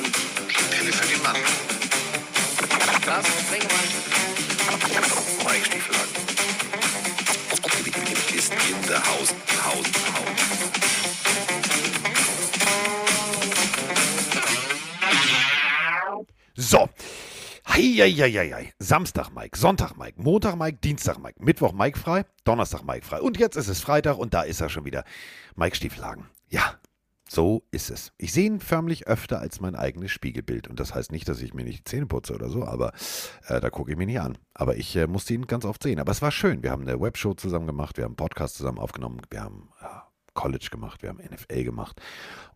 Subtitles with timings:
[0.00, 0.12] Mann.
[0.70, 1.36] Pille für den Mann.
[3.04, 3.26] Was?
[3.26, 3.88] Sprengemann.
[5.44, 5.94] Mike Stiefel
[8.36, 9.34] ist in der Haus,
[9.64, 10.28] Haus, Haus.
[16.54, 16.88] So.
[17.68, 18.72] Heieieiei.
[18.78, 23.20] Samstag Mike, Sonntag Mike, Montag Mike, Dienstag Mike, Mittwoch Mike frei, Donnerstag Mike frei.
[23.20, 25.04] Und jetzt ist es Freitag und da ist er schon wieder.
[25.56, 26.26] Mike Stieflagen.
[26.48, 26.78] Ja,
[27.28, 28.12] so ist es.
[28.16, 30.68] Ich sehe ihn förmlich öfter als mein eigenes Spiegelbild.
[30.68, 32.92] Und das heißt nicht, dass ich mir nicht die Zähne putze oder so, aber
[33.46, 34.38] äh, da gucke ich mich nicht an.
[34.54, 36.00] Aber ich äh, musste ihn ganz oft sehen.
[36.00, 36.62] Aber es war schön.
[36.62, 40.08] Wir haben eine Webshow zusammen gemacht, wir haben einen Podcast zusammen aufgenommen, wir haben ja,
[40.34, 42.00] College gemacht, wir haben NFL gemacht.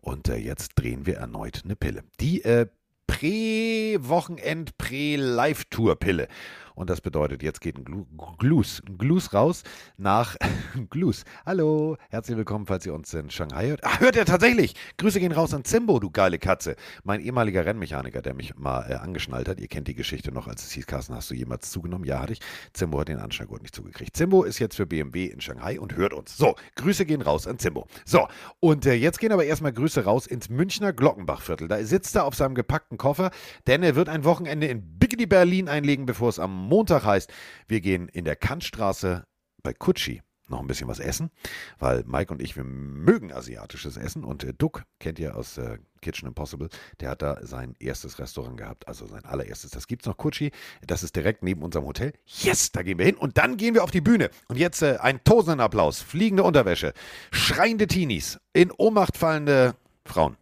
[0.01, 2.03] Und äh, jetzt drehen wir erneut eine Pille.
[2.19, 2.67] Die äh,
[3.07, 6.27] Prä-Wochenend, Prä-Live-Tour-Pille.
[6.75, 8.05] Und das bedeutet, jetzt geht ein Glu
[8.37, 9.63] Glus, ein Glus raus
[9.97, 10.35] nach
[10.89, 11.23] Glus.
[11.45, 13.83] Hallo, herzlich willkommen, falls ihr uns in Shanghai hört.
[13.83, 14.75] Ah, hört ihr tatsächlich?
[14.97, 16.75] Grüße gehen raus an Zimbo, du geile Katze.
[17.03, 19.59] Mein ehemaliger Rennmechaniker, der mich mal äh, angeschnallt hat.
[19.59, 22.05] Ihr kennt die Geschichte noch, als es hieß, Carsten, hast du jemals zugenommen?
[22.05, 22.39] Ja, hatte ich.
[22.73, 24.15] Zimbo hat den Anschlaggurt nicht zugekriegt.
[24.17, 26.35] Zimbo ist jetzt für BMW in Shanghai und hört uns.
[26.37, 27.87] So, Grüße gehen raus an Zimbo.
[28.05, 28.27] So,
[28.59, 31.67] und äh, jetzt gehen aber erstmal Grüße raus ins Münchner Glockenbachviertel.
[31.67, 33.31] Da sitzt er auf seinem gepackten Koffer,
[33.67, 37.31] denn er wird ein Wochenende in Biggity Berlin einlegen, bevor es am Montag heißt,
[37.67, 39.25] wir gehen in der Kantstraße
[39.61, 41.31] bei Kutschi noch ein bisschen was essen,
[41.79, 45.77] weil Mike und ich, wir mögen asiatisches Essen und äh, Duck kennt ihr aus äh,
[46.01, 49.71] Kitchen Impossible, der hat da sein erstes Restaurant gehabt, also sein allererstes.
[49.71, 50.51] Das gibt's noch Kutschi,
[50.85, 52.13] das ist direkt neben unserem Hotel.
[52.25, 54.29] Yes, da gehen wir hin und dann gehen wir auf die Bühne.
[54.47, 56.93] Und jetzt äh, ein tosenden Applaus, fliegende Unterwäsche,
[57.31, 60.37] schreiende Teenies, in Ohnmacht fallende Frauen.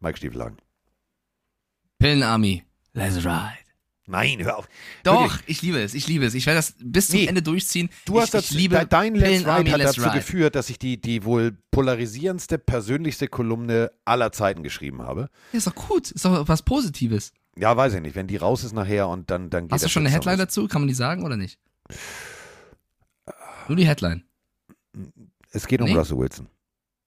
[0.00, 0.58] Mike Stiefelagen.
[1.98, 3.63] Pillenarmy, let's ride.
[4.06, 4.68] Nein, hör auf.
[5.02, 5.42] Doch, Wirklich.
[5.48, 6.34] ich liebe es, ich liebe es.
[6.34, 7.26] Ich werde das bis zum Nee.
[7.26, 7.88] Ende durchziehen.
[8.04, 10.18] Du hast ich, das, ich liebe de- dein Let's Ride hat let's dazu ride.
[10.18, 15.30] geführt, dass ich die, die wohl polarisierendste, persönlichste Kolumne aller Zeiten geschrieben habe.
[15.52, 17.32] Ja, ist doch gut, ist doch was Positives.
[17.56, 18.14] Ja, weiß ich nicht.
[18.14, 20.68] Wenn die raus ist nachher und dann, dann geht Hast du schon eine Headline dazu?
[20.68, 21.58] Kann man die sagen oder nicht?
[23.68, 24.24] Nur die Headline.
[25.50, 25.94] Es geht um Nee?
[25.94, 26.48] Russell Wilson.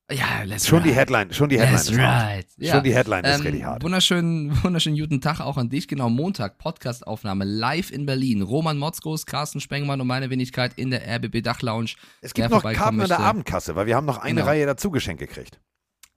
[0.09, 0.89] Ja, let's Schon ride.
[0.91, 2.45] die Headline, schon die Headline Let's ist ride.
[2.57, 2.75] Ja.
[2.75, 3.83] Schon die Headline ist Ähm, richtig hart.
[3.83, 5.89] Wunderschönen, wunderschönen guten Tag auch an dich.
[5.89, 8.41] Genau, Montag, Podcastaufnahme live in Berlin.
[8.41, 11.89] Roman Motzkos, Carsten Spengmann und meine Wenigkeit in der RBB Dachlounge.
[12.21, 13.19] Es wer gibt noch Karten an der.
[13.19, 14.45] Abendkasse, weil wir haben noch eine Genau.
[14.47, 15.59] Reihe dazu geschenkt gekriegt.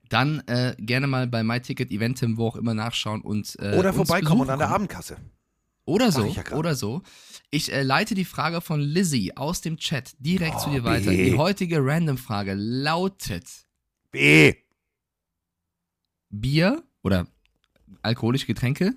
[0.07, 4.41] Dann äh, gerne mal bei MyTicket Eventim, wo auch immer nachschauen und äh, Oder vorbeikommen
[4.41, 4.69] und an der.
[4.69, 5.17] Abendkasse.
[5.83, 7.01] Oder so, ja oder so.
[7.49, 11.11] Ich äh, leite die Frage von Lizzie aus dem Chat direkt Oh, zu dir weiter.
[11.11, 13.45] Die heutige Random-Frage lautet:
[14.11, 14.53] B.
[16.29, 17.27] Bier oder
[18.01, 18.93] alkoholische Getränke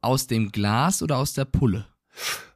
[0.00, 1.86] aus dem Glas oder aus der Pulle?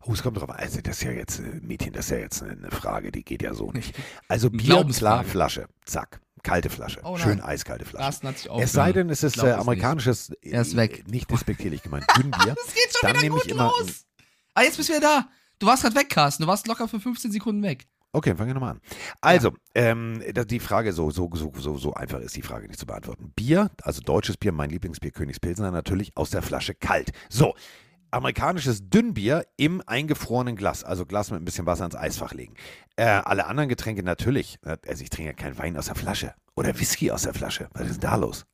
[0.03, 0.57] Oh, es kommt drauf an.
[0.57, 3.43] Also, das ist ja jetzt, äh, Mädchen, das ist ja jetzt eine Frage, die geht
[3.43, 3.95] ja so nicht.
[4.29, 5.69] Also, Bier, klar, Flasche.
[5.85, 6.21] Zack.
[6.43, 7.01] Kalte Flasche.
[7.05, 7.19] Oh.
[7.19, 8.27] Schön eiskalte Flasche.
[8.27, 9.55] Hat sich Es sei denn, es ist äh, es nicht.
[9.59, 11.01] amerikanisches, Er ist weg.
[11.07, 12.55] äh, nicht despektierlich gemeint, Dünnbier.
[12.65, 14.07] Das geht schon Dann wieder gut immer- los.
[14.55, 15.29] Ah, jetzt bist du wieder da.
[15.59, 16.45] Du warst gerade weg, Carsten.
[16.45, 17.87] Du warst locker für 15 Sekunden weg.
[18.13, 18.81] Okay, fangen wir nochmal an.
[19.21, 22.87] Also, ähm, da- die Frage, so, so, so, so, einfach ist die Frage nicht zu
[22.87, 23.33] beantworten.
[23.37, 27.13] Bier, also deutsches Bier, mein Lieblingsbier, Königspilsner, natürlich aus der Flasche kalt.
[27.29, 27.55] So,
[28.11, 32.55] amerikanisches Dünnbier im eingefrorenen Glas, also Glas mit ein bisschen Wasser ins Eisfach legen.
[32.97, 34.59] Äh, alle anderen Getränke natürlich.
[34.63, 37.69] Also, ich trinke ja keinen Wein aus der Flasche oder Whisky aus der Flasche.
[37.75, 38.45] Was ist denn da los?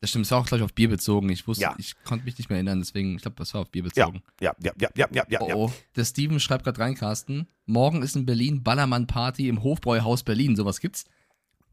[0.00, 1.28] Das stimmt, es war auch gleich auf Bier bezogen.
[1.28, 1.74] Ich wusste, Ja.
[1.76, 4.22] ich konnte mich nicht mehr erinnern, deswegen, ich glaube, das war auf Bier Ja, bezogen.
[4.40, 5.40] ja, ja, ja, ja, ja, ja.
[5.40, 5.54] Oh, ja.
[5.56, 5.72] oh.
[5.96, 7.48] Der Steven schreibt gerade rein, Carsten.
[7.66, 10.54] Morgen ist in Berlin Ballermann-Party im Hofbräuhaus Berlin.
[10.54, 11.04] Sowas gibt's?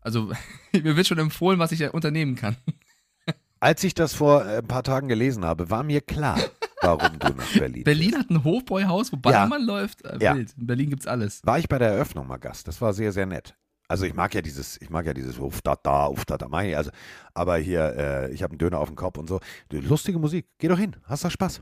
[0.02, 0.31] Also,
[0.74, 2.58] mir wird schon empfohlen, was ich ja unternehmen kann.
[3.59, 6.40] Als ich das vor äh, ein paar Tagen gelesen habe, war mir klar,
[6.81, 10.03] warum du nach Berlin Berlin hat ein Hofbräuhaus, wo Ballermann läuft.
[10.03, 10.35] Äh, Ja.
[10.35, 10.53] Wild.
[10.58, 11.41] In Berlin gibt's alles.
[11.46, 12.68] war ich bei der Eröffnung mal Gast.
[12.68, 13.56] Das war sehr, sehr nett.
[13.88, 16.47] Also ich mag ja dieses, ich mag ja dieses Uf da da, Uf da da,
[16.47, 16.75] mach ich.
[16.75, 16.90] also,
[17.34, 19.40] aber hier, äh, ich habe einen Döner auf dem Kopf und so.
[19.72, 21.62] Lustige Musik, geh doch hin, hast doch Spaß.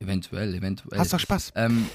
[0.00, 0.98] Eventuell, eventuell.
[0.98, 1.52] Hast doch Spaß.
[1.56, 1.86] Ähm,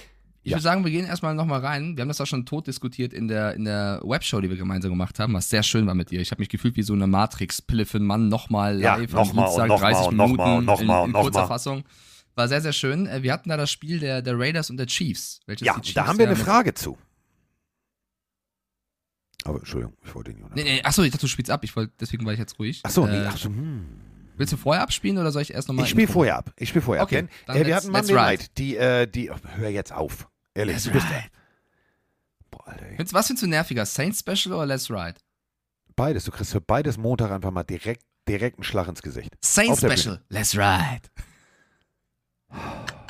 [0.41, 0.57] ich Ja.
[0.57, 1.95] würde sagen, wir gehen erstmal nochmal rein.
[1.95, 4.91] Wir haben das auch schon tot diskutiert in der, in der Webshow, die wir gemeinsam
[4.91, 6.19] gemacht haben, was sehr schön war mit dir.
[6.19, 9.29] Ich habe mich gefühlt wie so eine Matrix-Pille für einen Mann, nochmal Ja, live noch
[9.29, 10.97] am mal Dienstag, und noch mal 30 und noch Minuten mal und noch in, mal
[10.99, 11.47] in und noch kurzer mal.
[11.47, 11.83] Fassung.
[12.35, 13.07] War sehr, sehr schön.
[13.07, 15.39] Äh, Wir hatten da das Spiel der, der Raiders und der Chiefs.
[15.45, 16.97] Welches Ja, da haben wir eine Frage zu.
[19.45, 20.55] Aber Entschuldigung, ich wollte ihn nicht.
[20.55, 21.63] Nee, nee, achso, ich dachte, du spielst ab.
[21.63, 22.81] Ich wollte, deswegen war ich jetzt ruhig.
[22.83, 23.85] Ach so, nee, Äh, ach so, hm.
[24.35, 25.85] Willst du vorher abspielen oder soll ich erst nochmal.
[25.85, 26.51] Ich spiele vorher ab.
[26.57, 27.25] Ich spiele vorher Okay, ab.
[27.53, 28.21] Denn, äh, wir hatten Monday ride.
[28.25, 28.57] Night.
[28.57, 30.27] Die, äh, die, oh, hör jetzt auf.
[30.55, 31.05] Ehrlich, Let's du bist.
[31.05, 31.23] ride.
[32.49, 32.97] Boah, Alter, ey.
[33.11, 33.85] Was findest du nerviger?
[33.85, 35.15] Saints Special oder Let's Ride?
[35.95, 36.23] Beides.
[36.25, 39.29] Du kriegst für beides Montag einfach mal direkt, direkt einen Schlag ins Gesicht.
[39.41, 40.21] Saints Special.
[40.29, 41.01] Let's Ride.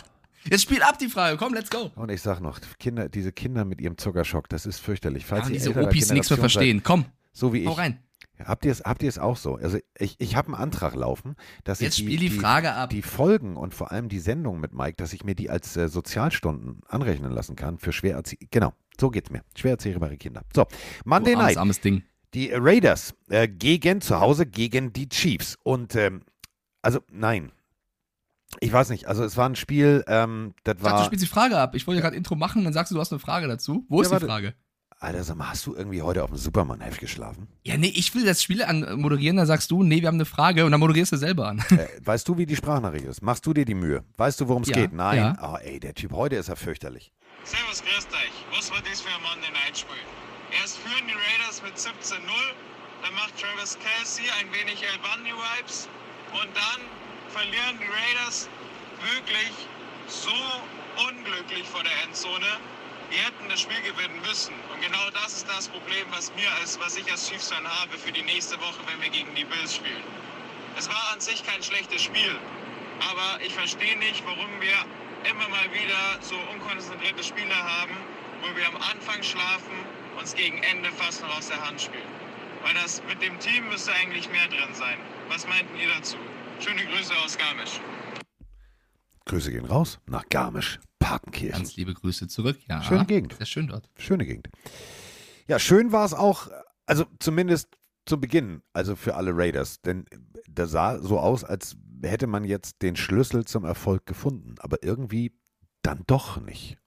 [0.49, 1.37] Jetzt spiel ab die Frage.
[1.37, 1.91] Komm, let's go.
[1.95, 5.25] Und ich sag noch, Kinder, diese Kinder mit ihrem Zuckerschock, das ist fürchterlich.
[5.25, 6.83] Falls Ja, und diese Opis nichts mehr verstehen.
[6.83, 7.77] Komm, Seid, so wie hau ich.
[7.77, 7.99] rein.
[8.43, 9.55] Habt ihr es habt ihr es auch so?
[9.55, 12.89] Also ich, ich habe einen Antrag laufen, dass Jetzt ich die Frage ab.
[12.89, 15.87] die Folgen und vor allem die Sendung mit Mike, dass ich mir die als äh,
[15.87, 19.43] Sozialstunden anrechnen lassen kann für schwer Genau, so geht's mir.
[19.55, 20.41] Schwer erziehbare Kinder.
[20.53, 20.65] So,
[21.05, 21.57] Monday Du armes, Night.
[21.57, 22.03] armes Ding.
[22.33, 25.55] Die Raiders äh, gegen zu Hause gegen die Chiefs.
[25.63, 26.23] Und ähm,
[26.81, 27.51] also nein.
[28.59, 31.05] Ich weiß nicht, also es war ein Spiel, ähm, das Ich dachte, du war.
[31.05, 31.75] spielst die Frage ab.
[31.75, 33.85] Ich wollte ja gerade Intro machen, dann sagst du, du hast eine Frage dazu.
[33.89, 34.25] Wo ist Ja, die warte.
[34.27, 34.53] Frage?
[34.99, 37.47] Alter, sag mal, hast du irgendwie heute auf dem Superman-Heft geschlafen?
[37.63, 40.23] Ja, nee, ich will das Spiel an moderieren, dann sagst du, nee, wir haben eine
[40.23, 41.59] Frage und dann moderierst du selber an.
[41.71, 43.21] äh, weißt du, wie die Sprachnachricht ist?
[43.21, 44.05] Machst du dir die Mühe?
[44.15, 44.93] Weißt du, worum es Ja, geht?
[44.93, 45.17] Nein.
[45.17, 45.35] ja.
[45.41, 47.11] Oh, ey, der Typ heute ist ja fürchterlich.
[47.43, 48.57] Servus, grüßt euch.
[48.57, 49.99] Was war das für ein Monday Night Spiel?
[50.61, 52.23] Erst führen die Raiders mit 17-0,
[53.03, 55.89] dann macht Travis Kelsey ein wenig El Bundy Vibes
[56.31, 56.79] und dann
[57.33, 58.47] verlieren die Raiders
[59.01, 59.51] wirklich
[60.07, 60.37] so
[61.09, 62.45] unglücklich vor der Endzone.
[63.11, 64.53] Die hätten das Spiel gewinnen müssen.
[64.71, 68.11] Und genau das ist das Problem, was mir als, was ich als Chiefs-Fan habe für
[68.11, 70.03] die nächste Woche, wenn wir gegen die Bills spielen.
[70.77, 72.35] Es war an sich kein schlechtes Spiel,
[73.09, 74.73] aber ich verstehe nicht, warum wir
[75.29, 77.95] immer mal wieder so unkonzentrierte Spiele haben,
[78.41, 79.73] wo wir am Anfang schlafen,
[80.19, 82.13] uns gegen Ende fast noch aus der Hand spielen.
[82.63, 84.97] Weil das mit dem Team müsste eigentlich mehr drin sein.
[85.29, 86.17] Was meinten ihr dazu?
[86.59, 87.81] Schöne Grüße aus Garmisch.
[89.25, 91.57] Grüße gehen raus nach Garmisch, Partenkirchen.
[91.57, 92.57] Ganz liebe Grüße zurück.
[92.67, 93.35] Ja, Schöne Gegend.
[93.37, 93.89] Sehr schön dort.
[93.97, 94.49] Schöne Gegend.
[95.47, 96.49] Ja, schön war es auch,
[96.85, 99.81] also zumindest zu Beginn, also für alle Raiders.
[99.81, 100.05] Denn
[100.47, 104.55] da sah so aus, als hätte man jetzt den Schlüssel zum Erfolg gefunden.
[104.59, 105.33] Aber irgendwie
[105.81, 106.77] dann doch nicht.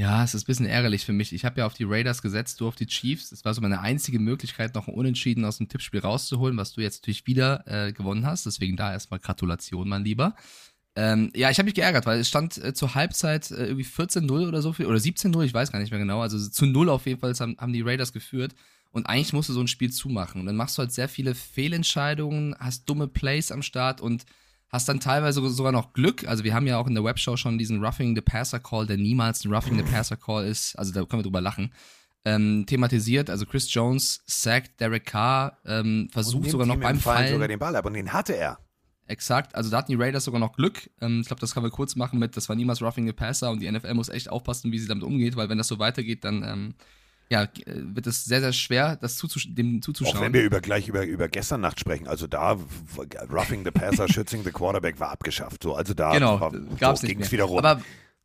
[0.00, 1.34] Ja, es ist ein bisschen ärgerlich für mich.
[1.34, 3.28] Ich habe ja auf die Raiders gesetzt, du auf die Chiefs.
[3.28, 6.80] Das war so meine einzige Möglichkeit, noch ein Unentschieden aus dem Tippspiel rauszuholen, was du
[6.80, 8.46] jetzt natürlich wieder äh, gewonnen hast.
[8.46, 10.36] Deswegen da erstmal Gratulation, mein Lieber.
[10.96, 14.48] Ähm, ja, ich habe mich geärgert, weil es stand äh, zur Halbzeit äh, irgendwie 14-0
[14.48, 16.22] oder so viel, oder 17-0, ich weiß gar nicht mehr genau.
[16.22, 18.54] Also zu 0 auf jeden Fall haben, haben die Raiders geführt.
[18.92, 20.40] Und eigentlich musst du so ein Spiel zumachen.
[20.40, 24.24] Und dann machst du halt sehr viele Fehlentscheidungen, hast dumme Plays am Start und
[24.70, 26.26] hast dann teilweise sogar noch Glück.
[26.26, 28.96] Also wir haben ja auch in der Webshow schon diesen Roughing the Passer Call, der
[28.96, 30.76] niemals ein Roughing the Passer Call ist.
[30.76, 31.72] Also da können wir drüber lachen.
[32.24, 37.32] Ähm, thematisiert, also Chris Jones sackt Derek Carr, ähm, versucht sogar noch beim Fallen Fallen.
[37.32, 38.58] sogar den Ball ab und den hatte er.
[39.06, 40.90] Exakt, also da hatten die Raiders sogar noch Glück.
[41.00, 43.50] Ähm, ich glaube, das können wir kurz machen mit, das war niemals Roughing the Passer
[43.50, 46.22] und die NFL muss echt aufpassen, wie sie damit umgeht, weil wenn das so weitergeht,
[46.24, 46.74] dann ähm,
[47.30, 50.20] ja, äh, wird es sehr, sehr schwer, das zuzusch dem Auch zuzuschauen.
[50.20, 52.58] wenn wir über, gleich über, über gestern Nacht sprechen, also da
[53.30, 55.62] Roughing the Passer, Schützing the Quarterback war abgeschafft.
[55.62, 57.32] So, also da genau, gab's so ging's mehr.
[57.32, 57.58] wieder rum.
[57.58, 57.80] Aber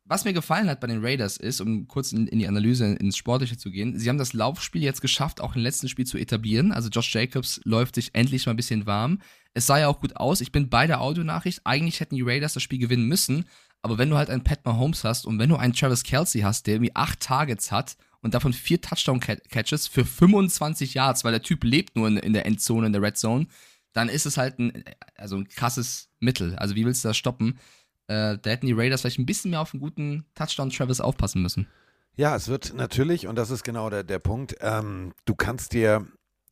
[0.08, 3.16] was mir gefallen hat bei den Raiders ist, um kurz in, in die Analyse, ins
[3.16, 6.72] Sportliche zu gehen, sie haben das Laufspiel jetzt geschafft, auch im letzten Spiel zu etablieren.
[6.72, 9.20] Also Josh Jacobs läuft sich endlich mal ein bisschen warm.
[9.54, 10.40] Es sah ja auch gut aus.
[10.40, 11.62] Ich bin bei der Audionachricht.
[11.64, 13.46] Eigentlich hätten die Raiders das Spiel gewinnen müssen.
[13.86, 16.66] Aber wenn du halt einen Pat Mahomes hast und wenn du einen Travis Kelsey hast,
[16.66, 21.62] der irgendwie acht Targets hat und davon vier Touchdown-Catches für 25 Yards, weil der Typ
[21.62, 23.46] lebt nur in, in der Endzone, in der Red Zone,
[23.92, 24.82] dann ist es halt ein,
[25.14, 26.56] also ein krasses Mittel.
[26.56, 27.60] Also wie willst du das stoppen?
[28.08, 31.40] Äh, da hätten die Raiders vielleicht ein bisschen mehr auf einen guten Touchdown Travis aufpassen
[31.40, 31.68] müssen.
[32.16, 36.04] Ja, es wird natürlich, und das ist genau der, der Punkt, ähm, du kannst dir,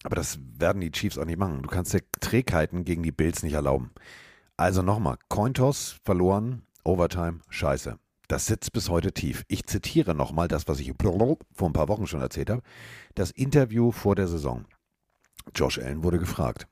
[0.05, 3.43] aber das werden die Chiefs auch nicht machen, du kannst dir Trägheiten gegen die Bills
[3.43, 3.91] nicht erlauben.
[4.57, 7.99] Also nochmal, Cointoss verloren, Overtime, scheiße.
[8.29, 9.45] Das sitzt bis heute tief.
[9.49, 12.63] Ich zitiere nochmal das, was ich vor ein paar Wochen schon erzählt habe.
[13.15, 14.67] Das Interview vor der Saison.
[15.55, 16.67] Josh Allen wurde gefragt.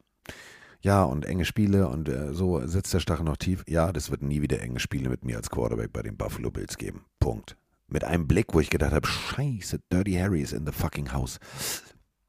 [0.81, 3.65] Ja, und enge Spiele und äh, so sitzt der Stachel noch tief.
[3.69, 6.77] Ja, das wird nie wieder enge Spiele mit mir als Quarterback bei den Buffalo Bills
[6.77, 7.05] geben.
[7.21, 7.57] Punkt.
[7.87, 11.39] Mit einem Blick, wo ich gedacht habe, scheiße, Dirty Harry ist in the fucking house.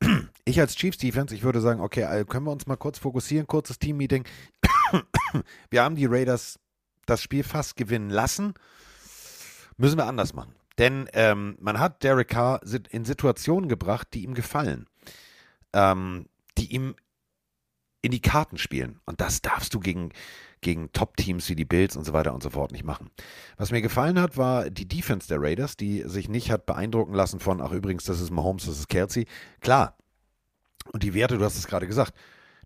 [0.45, 3.47] Ich als Chiefs Defense, ich würde sagen, okay, also können wir uns mal kurz fokussieren,
[3.47, 4.25] kurzes Team-Meeting.
[5.69, 6.59] Wir haben die Raiders
[7.05, 8.53] das Spiel fast gewinnen lassen.
[9.77, 10.55] Müssen wir anders machen.
[10.77, 14.87] Denn ähm, man hat Derek Carr in Situationen gebracht, die ihm gefallen.
[15.73, 16.95] Ähm, die ihm
[18.01, 18.99] in die Karten spielen.
[19.05, 20.11] Und das darfst du gegen,
[20.61, 23.09] gegen Top-Teams wie die Bills und so weiter und so fort nicht machen.
[23.57, 27.39] Was mir gefallen hat, war die Defense der Raiders, die sich nicht hat beeindrucken lassen
[27.39, 29.25] von, ach übrigens, das ist Mahomes, das ist Kelsey.
[29.61, 29.97] Klar.
[30.91, 32.13] Und die Werte, du hast es gerade gesagt,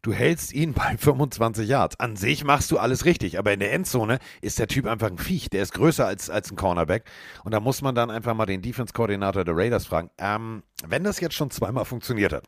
[0.01, 1.99] du hältst ihn bei 25 Yards.
[1.99, 5.17] An sich machst du alles richtig, aber in der Endzone ist der Typ einfach ein
[5.17, 5.49] Viech.
[5.49, 7.03] Der ist größer als, als ein Cornerback.
[7.43, 11.19] Und da muss man dann einfach mal den Defense-Koordinator der Raiders fragen, ähm, wenn das
[11.19, 12.45] jetzt schon zweimal funktioniert hat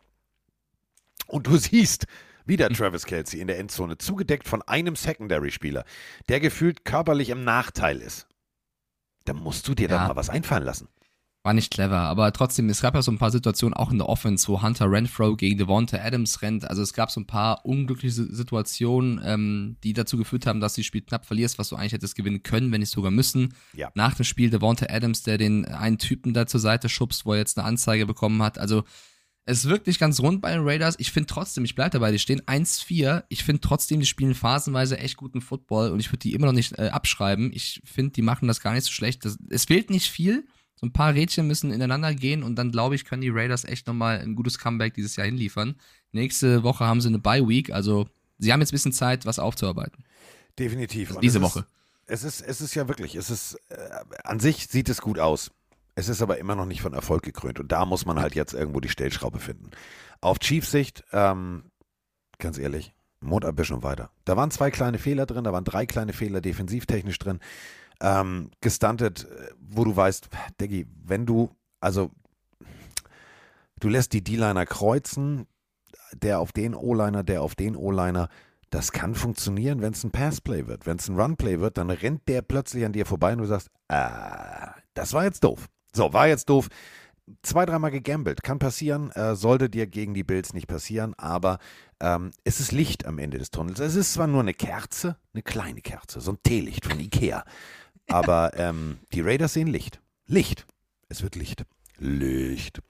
[1.28, 2.06] und du siehst,
[2.46, 5.86] wieder Travis Kelsey in der Endzone, zugedeckt von einem Secondary-Spieler,
[6.30, 8.28] der gefühlt körperlich im Nachteil ist.
[9.26, 10.00] Da musst du dir Ja.
[10.00, 10.88] doch mal was einfallen lassen.
[11.42, 14.10] War nicht clever, aber trotzdem, es gab ja so ein paar Situationen auch in der
[14.10, 16.66] Offense, wo Hunter Renfro gegen Devonta Adams rennt.
[16.70, 20.74] Also es gab so ein paar unglückliche Si- Situationen, ähm, die dazu geführt haben, dass
[20.74, 23.54] du das Spiel knapp verlierst, was du eigentlich hättest gewinnen können, wenn nicht sogar müssen.
[23.74, 23.90] Ja.
[23.96, 27.40] Nach dem Spiel Devonta Adams, der den einen Typen da zur Seite schubst, wo er
[27.40, 28.58] jetzt eine Anzeige bekommen hat.
[28.58, 28.84] Also
[29.46, 30.96] Es wirkt nicht ganz rund bei den Raiders.
[31.00, 33.24] Ich finde trotzdem, ich bleibe dabei, die stehen 1-4.
[33.30, 36.54] Ich finde trotzdem, die spielen phasenweise echt guten Football und ich würde die immer noch
[36.54, 37.52] nicht äh, abschreiben.
[37.54, 39.24] Ich finde, die machen das gar nicht so schlecht.
[39.26, 40.46] Das, es fehlt nicht viel.
[40.80, 43.86] So ein paar Rädchen müssen ineinander gehen und dann glaube ich, können die Raiders echt
[43.86, 45.76] nochmal ein gutes Comeback dieses Jahr hinliefern.
[46.14, 48.08] Nächste Woche haben sie eine Bye Week, also
[48.38, 50.06] sie haben jetzt ein bisschen Zeit, was aufzuarbeiten.
[50.58, 51.10] Definitiv.
[51.10, 51.66] Also diese Woche.
[52.08, 53.90] Ist, es ist, es ist ja wirklich, es ist, äh,
[54.24, 55.52] an sich sieht es gut aus.
[55.96, 57.60] Es ist aber immer noch nicht von Erfolg gekrönt.
[57.60, 59.72] Und da muss man halt jetzt irgendwo die Stellschraube finden.
[60.22, 61.66] Auf Chiefs-Sicht, ähm,
[62.38, 64.12] ganz ehrlich, Mond ab schon weiter.
[64.24, 67.40] Da waren zwei kleine Fehler drin, da waren drei kleine Fehler defensivtechnisch drin.
[68.02, 69.28] Ähm, gestuntet,
[69.60, 70.30] wo du weißt,
[70.62, 71.50] Diggi, wenn du,
[71.82, 72.12] also
[73.80, 75.48] du lässt die D-Liner kreuzen,
[76.14, 78.30] der auf den O-Liner, der auf den O-Liner,
[78.70, 80.86] das kann funktionieren, wenn es ein Passplay wird.
[80.86, 83.70] Wenn es ein Runplay wird, dann rennt der plötzlich an dir vorbei und du sagst,
[83.88, 85.68] ah, das war jetzt doof.
[85.94, 86.68] So, war jetzt doof.
[87.42, 88.44] Zwei, dreimal gegambelt.
[88.44, 91.60] Kann passieren, äh, sollte dir gegen die Bills nicht passieren, aber
[92.00, 93.80] ähm, es ist Licht am Ende des Tunnels.
[93.80, 97.44] Es ist zwar nur eine Kerze, eine kleine Kerze, so ein Teelicht von Ikea.
[98.10, 100.00] Aber ähm, die Raiders sehen Licht.
[100.28, 100.66] Licht.
[101.08, 101.66] Es wird Licht.
[102.00, 102.82] Licht.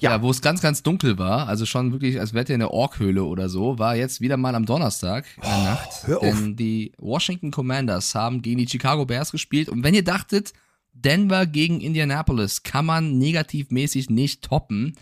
[0.00, 0.10] Ja.
[0.12, 3.24] ja, wo es ganz, ganz dunkel war, also schon wirklich, als wäre in der Orkhöhle
[3.24, 6.06] oder so, war jetzt wieder mal am Donnerstag in der oh, Nacht.
[6.06, 6.24] Hör auf.
[6.24, 9.68] Denn die Washington Commanders haben gegen die Chicago Bears gespielt.
[9.68, 10.52] Und wenn ihr dachtet,
[10.92, 14.96] Denver gegen Indianapolis kann man negativmäßig nicht toppen.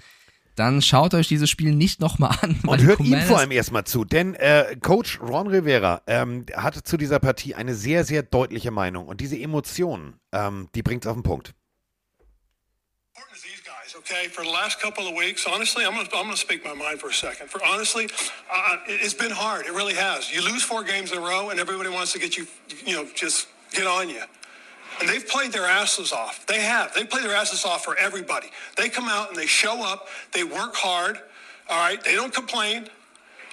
[0.56, 2.58] Dann schaut euch dieses Spiel nicht nochmal an.
[2.66, 6.96] Und hört ihm vor allem erstmal zu, denn äh, Coach Ron Rivera ähm, hatte zu
[6.96, 9.06] dieser Partie eine sehr, sehr deutliche Meinung.
[9.06, 11.54] Und diese Emotionen, ähm, die bringt es auf den Punkt.
[13.98, 16.74] okay, for the last couple of weeks, honestly, I'm going to I'm gonna speak my
[16.74, 17.50] mind for a second.
[17.50, 18.08] For honestly,
[18.52, 19.66] uh, it's been hard.
[19.66, 20.32] It really has.
[20.32, 22.46] You lose four games in a row, and everybody wants to get you,
[22.84, 24.22] you know, just get on you.
[25.00, 26.46] And they've played their asses off.
[26.46, 26.94] They have.
[26.94, 28.48] They play their asses off for everybody.
[28.76, 30.08] They come out and they show up.
[30.32, 31.20] They work hard.
[31.68, 32.02] All right.
[32.02, 32.88] They don't complain.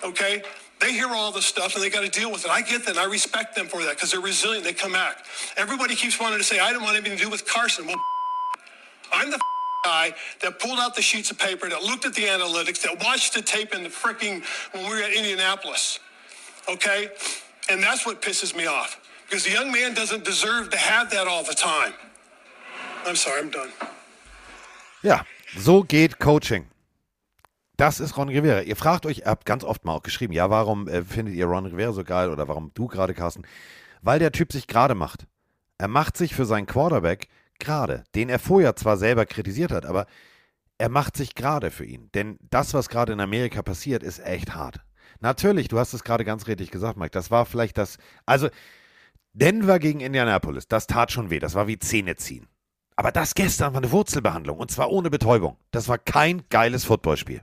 [0.04, 0.44] Okay.
[0.80, 2.52] They hear all this stuff and they got to deal with it.
[2.52, 2.98] I get that.
[2.98, 4.64] I respect them for that because they're resilient.
[4.64, 5.26] They come back.
[5.58, 7.88] Everybody keeps wanting to say, I don't want anything to do with Carson.
[7.88, 7.96] Well,
[9.14, 9.40] I'm the
[9.86, 13.34] guy that pulled out the sheets of paper, that looked at the analytics, that watched
[13.34, 16.00] the tape in the freaking when we were at Indianapolis.
[16.70, 17.10] Okay?
[17.70, 19.00] And that's what pisses me off.
[19.25, 21.94] Because the young man doesn't deserve to have that all the time.
[23.06, 23.70] I'm sorry, I'm done.
[25.01, 25.25] Ja,
[25.58, 26.68] so geht Coaching.
[27.77, 28.62] Das ist Ron Rivera.
[28.62, 31.46] Ihr fragt euch, ihr habt ganz oft mal auch geschrieben, ja, warum äh, findet ihr
[31.46, 33.44] Ron Rivera so geil oder warum du gerade, Carsten?
[34.01, 35.25] Weil der Typ sich gerade macht.
[35.77, 37.27] Er macht sich für seinen Quarterback
[37.60, 40.06] gerade, den er vorher zwar selber kritisiert hat, aber
[40.77, 42.10] er macht sich gerade für ihn.
[42.13, 44.82] Denn das, was gerade in Amerika passiert, ist echt hart.
[45.20, 47.12] Natürlich, du hast es gerade ganz richtig gesagt, Mike.
[47.12, 47.98] Das war vielleicht das.
[48.25, 48.50] Also,
[49.34, 51.40] Denver gegen Indianapolis, das tat schon weh.
[51.40, 52.48] Das war wie Zähne ziehen.
[52.96, 55.58] Aber das gestern war eine Wurzelbehandlung und zwar ohne Betäubung.
[55.72, 57.42] Das war kein geiles Footballspiel.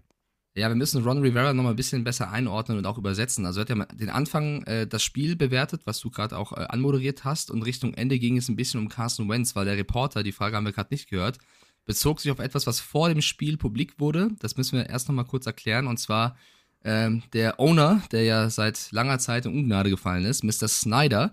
[0.54, 3.46] Ja, wir müssen Ron Rivera nochmal ein bisschen besser einordnen und auch übersetzen.
[3.46, 6.66] Also er hat ja den Anfang äh, das Spiel bewertet, was du gerade auch äh,
[6.68, 10.22] anmoderiert hast und Richtung Ende ging es ein bisschen um Carson Wentz, weil der Reporter,
[10.22, 11.38] die Frage haben wir gerade nicht gehört,
[11.84, 14.30] bezog sich auf etwas, was vor dem Spiel publik wurde.
[14.40, 16.36] Das müssen wir erst nochmal kurz erklären und zwar
[16.84, 20.68] ähm, der Owner, der ja seit langer Zeit in Ungnade gefallen ist, Mr.
[20.68, 21.32] Snyder,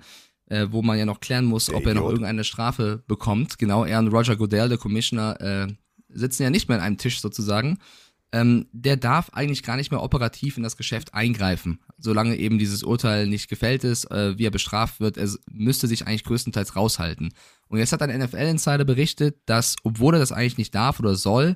[0.49, 3.57] äh, wo man ja noch klären muss, ob er noch irgendeine Strafe bekommt.
[3.57, 5.67] Genau, er und Roger Goodell, der Commissioner, äh,
[6.09, 7.79] sitzen ja nicht mehr an einem Tisch sozusagen.
[8.33, 12.83] Ähm, der darf eigentlich gar nicht mehr operativ in das Geschäft eingreifen, solange eben dieses
[12.83, 15.17] Urteil nicht gefällt ist, äh, wie er bestraft wird.
[15.17, 17.33] Er müsste sich eigentlich größtenteils raushalten.
[17.69, 21.55] Und jetzt hat ein NFL-Insider berichtet, dass, obwohl er das eigentlich nicht darf oder soll,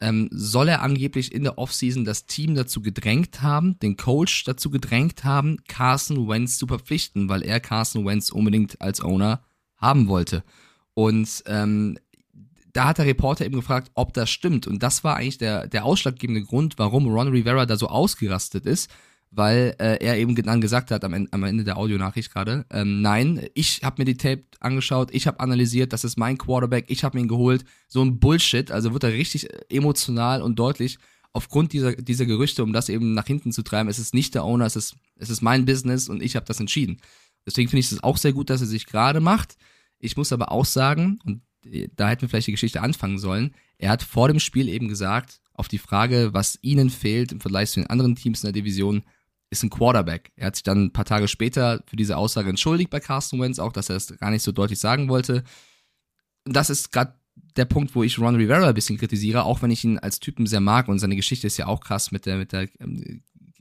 [0.00, 4.70] ähm, soll er angeblich in der Offseason das Team dazu gedrängt haben, den Coach dazu
[4.70, 9.42] gedrängt haben, Carson Wentz zu verpflichten, weil er Carson Wentz unbedingt als Owner
[9.76, 10.42] haben wollte.
[10.94, 11.98] Und ähm,
[12.72, 14.66] da hat der Reporter eben gefragt, ob das stimmt.
[14.66, 18.90] Und das war eigentlich der, der ausschlaggebende Grund, warum Ron Rivera da so ausgerastet ist
[19.36, 23.02] weil äh, er eben dann gesagt hat am Ende, am Ende der Audionachricht gerade, ähm,
[23.02, 27.04] nein, ich habe mir die Tape angeschaut, ich habe analysiert, das ist mein Quarterback, ich
[27.04, 30.98] habe ihn geholt, so ein Bullshit, also wird er richtig emotional und deutlich
[31.32, 34.44] aufgrund dieser, dieser Gerüchte, um das eben nach hinten zu treiben, es ist nicht der
[34.44, 37.00] Owner, es ist, es ist mein Business und ich habe das entschieden.
[37.44, 39.56] Deswegen finde ich es auch sehr gut, dass er sich gerade macht.
[39.98, 41.42] Ich muss aber auch sagen, und
[41.96, 45.40] da hätten wir vielleicht die Geschichte anfangen sollen, er hat vor dem Spiel eben gesagt,
[45.52, 49.02] auf die Frage, was ihnen fehlt im Vergleich zu den anderen Teams in der Division,
[49.54, 50.32] ist ein Quarterback.
[50.36, 53.58] Er hat sich dann ein paar Tage später für diese Aussage entschuldigt bei Carsten Wentz,
[53.58, 55.44] auch dass er es gar nicht so deutlich sagen wollte.
[56.44, 57.14] Das ist gerade
[57.56, 60.46] der Punkt, wo ich Ron Rivera ein bisschen kritisiere, auch wenn ich ihn als Typen
[60.46, 62.68] sehr mag und seine Geschichte ist ja auch krass mit der, mit der,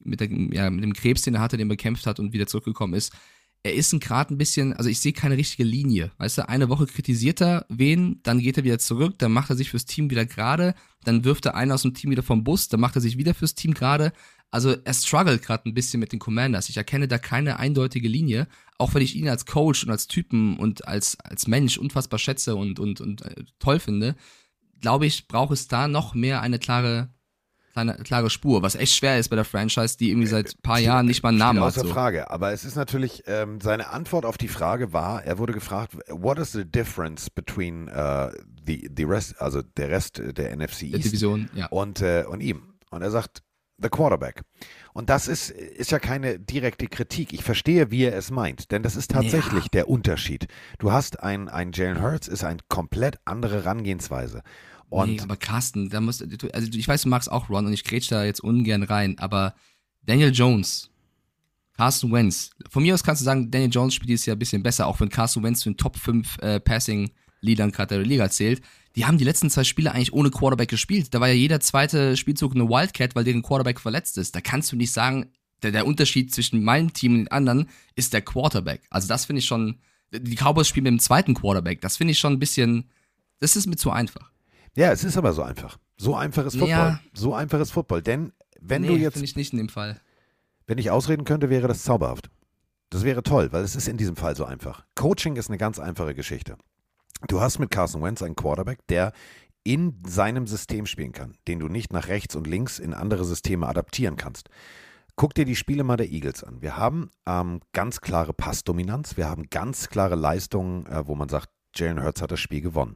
[0.03, 2.47] mit der, ja, mit dem Krebs, den er hatte, den er bekämpft hat und wieder
[2.47, 3.13] zurückgekommen ist.
[3.63, 6.11] er ist gerade ein bisschen, also ich sehe keine richtige Linie.
[6.17, 9.55] Weißt du, eine Woche kritisiert er wen, dann geht er wieder zurück, dann macht er
[9.55, 12.67] sich fürs Team wieder gerade, dann wirft er einen aus dem Team wieder vom Bus,
[12.67, 14.11] dann macht er sich wieder fürs Team gerade.
[14.53, 16.69] Also er struggelt gerade ein bisschen mit den Commanders.
[16.69, 20.57] Ich erkenne da keine eindeutige Linie, auch wenn ich ihn als Coach und als Typen
[20.57, 24.15] und als, als Mensch unfassbar schätze und, und, und äh, toll finde.
[24.79, 27.09] Glaube ich, braucht es da noch mehr eine klare
[27.71, 30.77] klare, klare Spur, was echt schwer ist bei der Franchise, die irgendwie seit ein paar
[30.77, 31.69] Jahren nicht mal einen Namen hat.
[31.69, 31.91] Außer so.
[31.91, 32.29] Frage.
[32.29, 36.37] Aber es ist natürlich, ähm, seine Antwort auf die Frage war, er wurde gefragt, what
[36.37, 38.29] is the difference between uh,
[38.67, 41.65] the, the rest, also der Rest der NFC East der Division, ja.
[41.69, 42.75] und, äh, und ihm.
[42.91, 43.41] Und er sagt,
[43.77, 44.43] the quarterback.
[44.93, 47.33] Und das ist, ist ja keine direkte Kritik.
[47.33, 49.69] Ich verstehe, wie er es meint, denn das ist tatsächlich ja.
[49.73, 50.47] der Unterschied.
[50.79, 54.43] Du hast ein, ein Jalen Hurts, ist eine komplett andere Herangehensweise.
[54.89, 57.83] Und nee, aber Carsten, da musst also ich weiß, du magst auch Ron und ich
[57.83, 59.55] grätsch da jetzt ungern rein, aber
[60.03, 60.91] Daniel Jones,
[61.75, 64.61] Carsten Wentz, von mir aus kannst du sagen, Daniel Jones spielt dieses Jahr ein bisschen
[64.61, 66.59] besser, auch wenn Carsten Wentz zu den Top 5 äh,
[67.43, 68.61] Passing-Leadern gerade der Liga zählt.
[68.95, 71.13] Die haben die letzten zwei Spiele eigentlich ohne Quarterback gespielt.
[71.13, 74.35] Da war ja jeder zweite Spielzug eine Wildcat, weil deren Quarterback verletzt ist.
[74.35, 75.31] Da kannst du nicht sagen,
[75.61, 78.81] der, der Unterschied zwischen meinem Team und den anderen ist der Quarterback.
[78.89, 79.79] Also das finde ich schon,
[80.11, 81.81] die Cowboys spielen mit dem zweiten Quarterback.
[81.81, 82.89] Das finde ich schon ein bisschen,
[83.39, 84.31] das ist mir zu einfach.
[84.75, 85.77] Ja, es ist aber so einfach.
[85.97, 86.69] So einfach ist Football.
[86.69, 86.99] Ja.
[87.13, 88.01] So einfach ist Football.
[88.01, 89.13] Denn wenn nee, du jetzt.
[89.13, 90.01] finde ich nicht in dem Fall.
[90.65, 92.29] Wenn ich ausreden könnte, wäre das zauberhaft.
[92.89, 94.85] Das wäre toll, weil es ist in diesem Fall so einfach.
[94.95, 96.57] Coaching ist eine ganz einfache Geschichte.
[97.27, 99.13] Du hast mit Carson Wentz einen Quarterback, der
[99.63, 103.67] in seinem System spielen kann, den du nicht nach rechts und links in andere Systeme
[103.67, 104.49] adaptieren kannst.
[105.15, 106.61] Guck dir die Spiele mal der Eagles an.
[106.61, 111.49] Wir haben ähm, ganz klare Passdominanz, wir haben ganz klare Leistungen, äh, wo man sagt,
[111.75, 112.95] Jalen Hurts hat das Spiel gewonnen.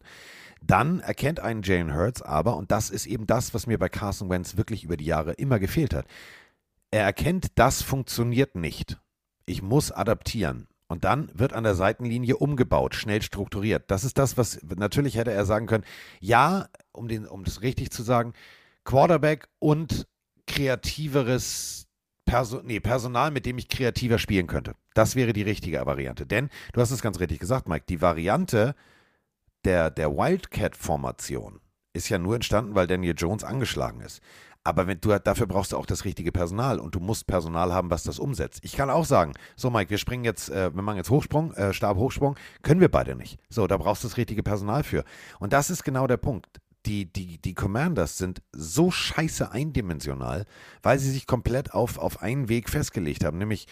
[0.62, 4.30] Dann erkennt einen Jalen Hurts aber, und das ist eben das, was mir bei Carson
[4.30, 6.08] Wentz wirklich über die Jahre immer gefehlt hat.
[6.90, 9.00] Er erkennt, das funktioniert nicht.
[9.46, 10.68] Ich muss adaptieren.
[10.88, 13.92] Und dann wird an der Seitenlinie umgebaut, schnell strukturiert.
[13.92, 15.84] Das ist das, was natürlich hätte er sagen können.
[16.22, 18.34] Ja, um, den, um das richtig zu sagen,
[18.86, 20.08] Quarterback und
[20.48, 21.88] kreativeres
[22.26, 24.76] Perso nee, Personal, mit dem ich kreativer spielen könnte.
[24.94, 26.26] Das wäre die richtige Variante.
[26.26, 28.76] Denn, du hast es ganz richtig gesagt, Mike, die Variante,
[29.66, 31.60] der, der Wildcat-Formation
[31.94, 34.22] ist ja nur entstanden, weil Daniel Jones angeschlagen ist.
[34.68, 37.90] Aber wenn du, dafür brauchst du auch das richtige Personal und du musst Personal haben,
[37.90, 38.60] was das umsetzt.
[38.64, 41.72] Ich kann auch sagen, so Mike, wir springen jetzt, äh, wir machen jetzt Hochsprung, äh,
[41.72, 43.40] Stabhochsprung, können wir beide nicht.
[43.50, 45.06] So, da brauchst du das richtige Personal für.
[45.40, 46.48] Und das ist genau der Punkt.
[46.86, 50.44] Die, die, die Commanders sind so scheiße eindimensional,
[50.84, 53.68] weil sie sich komplett auf, auf einen Weg festgelegt haben, nämlich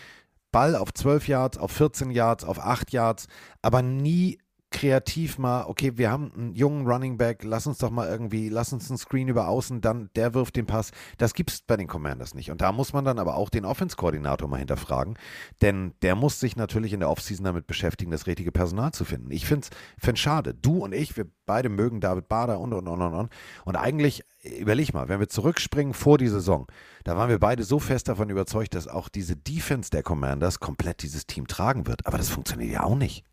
[0.54, 3.28] Ball auf 12 Yards, auf 14 Yards, auf 8 Yards,
[3.62, 4.40] aber nie
[4.76, 8.74] kreativ mal, okay, wir haben einen jungen Running Back, lass uns doch mal irgendwie, lass
[8.74, 10.92] uns einen Screen über außen, dann der wirft den Pass.
[11.18, 12.52] Das gibt es bei den Commanders nicht.
[12.52, 15.18] Und da muss man dann aber auch den Offense-Koordinator mal hinterfragen,
[15.62, 19.32] denn der muss sich natürlich in der Offseason damit beschäftigen, das richtige Personal zu finden.
[19.32, 19.70] Ich finde
[20.02, 20.54] es schade.
[20.54, 23.32] Du und ich, wir beide mögen David Bader und und und und und.
[23.64, 26.68] Und eigentlich, überleg mal, wenn wir zurückspringen vor die Saison,
[27.06, 31.02] da waren wir beide so fest davon überzeugt, dass auch diese Defense der Commanders komplett
[31.02, 32.06] dieses Team tragen wird.
[32.06, 33.24] Aber das funktioniert ja auch nicht.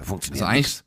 [0.00, 0.82] Funktioniert also eigentlich,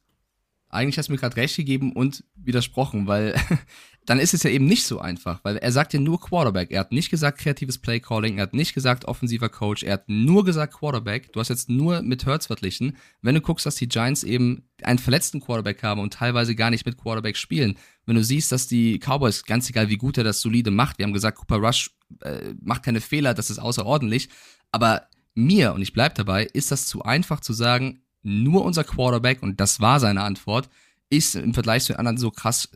[0.69, 3.35] eigentlich hast du mir gerade recht gegeben und widersprochen, weil
[4.05, 6.71] dann ist es ja eben nicht so einfach, weil er sagt ja nur Quarterback.
[6.71, 10.43] Er hat nicht gesagt kreatives Playcalling, er hat nicht gesagt offensiver Coach, er hat nur
[10.43, 11.31] gesagt Quarterback.
[11.31, 12.97] Du hast jetzt nur mit Hurts verglichen.
[13.21, 16.85] Wenn du guckst, dass die Giants eben einen verletzten Quarterback haben und teilweise gar nicht
[16.85, 20.41] mit Quarterback spielen, wenn du siehst, dass die Cowboys, ganz egal wie gut er das
[20.41, 24.29] solide macht, wir haben gesagt, Cooper Rush äh, macht keine Fehler, das ist außerordentlich,
[24.71, 29.43] aber mir, und ich bleib dabei, ist das zu einfach zu sagen, nur unser Quarterback,
[29.43, 30.69] und das war seine Antwort,
[31.09, 32.69] ist im Vergleich zu den anderen so krass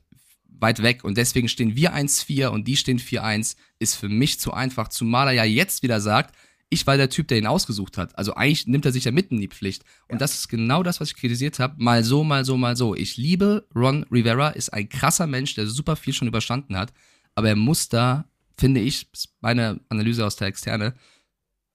[0.59, 1.03] weit weg.
[1.03, 5.27] Und deswegen stehen wir 1-4 und die stehen 4-1, ist für mich zu einfach, zumal
[5.27, 6.35] er ja jetzt wieder sagt,
[6.69, 8.17] ich war der Typ, der ihn ausgesucht hat.
[8.17, 9.83] Also eigentlich nimmt er sich ja mitten in die Pflicht.
[10.09, 10.17] Und ja.
[10.17, 11.75] das ist genau das, was ich kritisiert habe.
[11.77, 12.93] Mal so, mal so, mal so.
[12.93, 16.93] Ich liebe Ron Rivera, ist ein krasser Mensch, der super viel schon überstanden hat.
[17.35, 18.25] Aber er muss da,
[18.57, 19.07] finde ich,
[19.39, 20.93] meine Analyse aus der Externe,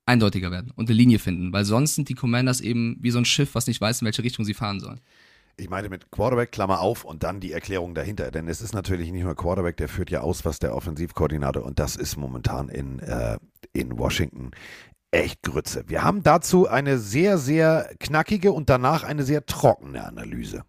[0.07, 3.25] eindeutiger werden und eine Linie finden, weil sonst sind die Commanders eben wie so ein
[3.25, 5.01] Schiff, was nicht weiß, in welche Richtung sie fahren sollen.
[5.57, 8.31] Ich meine mit Quarterback, Klammer auf und dann die Erklärung dahinter.
[8.31, 11.79] Denn es ist natürlich nicht nur Quarterback, der führt ja aus, was der Offensivkoordinator und
[11.79, 13.39] das ist momentan in, äh,
[13.73, 14.51] in Washington
[15.11, 15.85] echt Grütze.
[15.89, 20.65] Wir haben dazu eine sehr, sehr knackige und danach eine sehr trockene Analyse.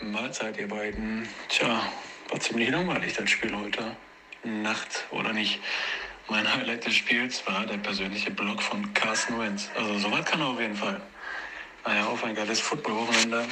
[0.00, 1.26] Mahlzeit, ihr beiden.
[1.48, 1.82] Tja,
[2.30, 3.96] war ziemlich langweilig das Spiel heute.
[4.44, 5.60] Nacht oder nicht.
[6.30, 9.70] Mein Highlight des Spiels war der persönliche Blog von Carsten Wentz.
[9.74, 11.00] Also soweit kann er auf jeden Fall.
[11.86, 13.46] Naja, auf ein geiles Football-Wochenende.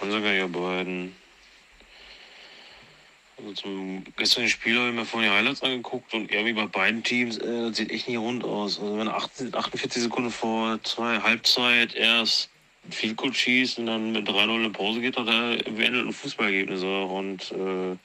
[0.00, 1.16] Und sogar ihr beiden.
[3.38, 7.02] Also zum gestrigen Spiel habe ich mir vorhin die Highlights angeguckt und irgendwie bei beiden
[7.02, 8.78] Teams, äh, das sieht echt nicht rund aus.
[8.78, 12.50] Also wenn 48 Sekunden vor zwei Halbzeit erst
[12.90, 17.04] viel Goal schießt und dann mit 3-0 in Pause geht, hat er beendeten Fußballergebnisse.
[17.04, 17.96] Und äh,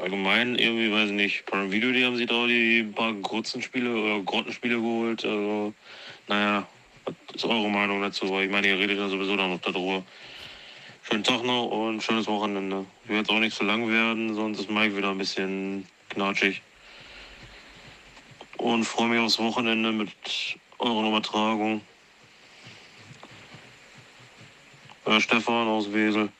[0.00, 3.94] allgemein irgendwie, weiß ich nicht, einem Video, die haben sie da die paar kurzen Spiele
[3.94, 5.24] oder Grottenspiele geholt.
[5.24, 5.72] Also,
[6.28, 6.66] naja,
[7.04, 8.28] was ist eure Meinung dazu?
[8.30, 10.02] Weil ich meine, ihr redet ja sowieso dann noch darüber.
[11.02, 12.86] Schönen Tag noch und schönes Wochenende.
[13.04, 16.62] Will jetzt auch nicht so lang werden, sonst ist Mike wieder ein bisschen knatschig.
[18.56, 20.08] Und freue mich aufs Wochenende mit
[20.78, 21.82] eurer Übertragung.
[25.04, 26.30] Äh, Stefan aus Wesel.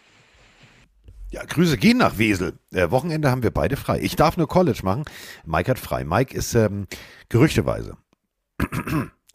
[1.35, 2.61] Ja, Grüße gehen nach Wesel.
[2.71, 3.99] Äh, Wochenende haben wir beide frei.
[4.01, 5.03] Ich darf nur College machen.
[5.45, 6.05] Mike hat frei.
[6.05, 6.87] Mike ist ähm,
[7.29, 7.97] gerüchteweise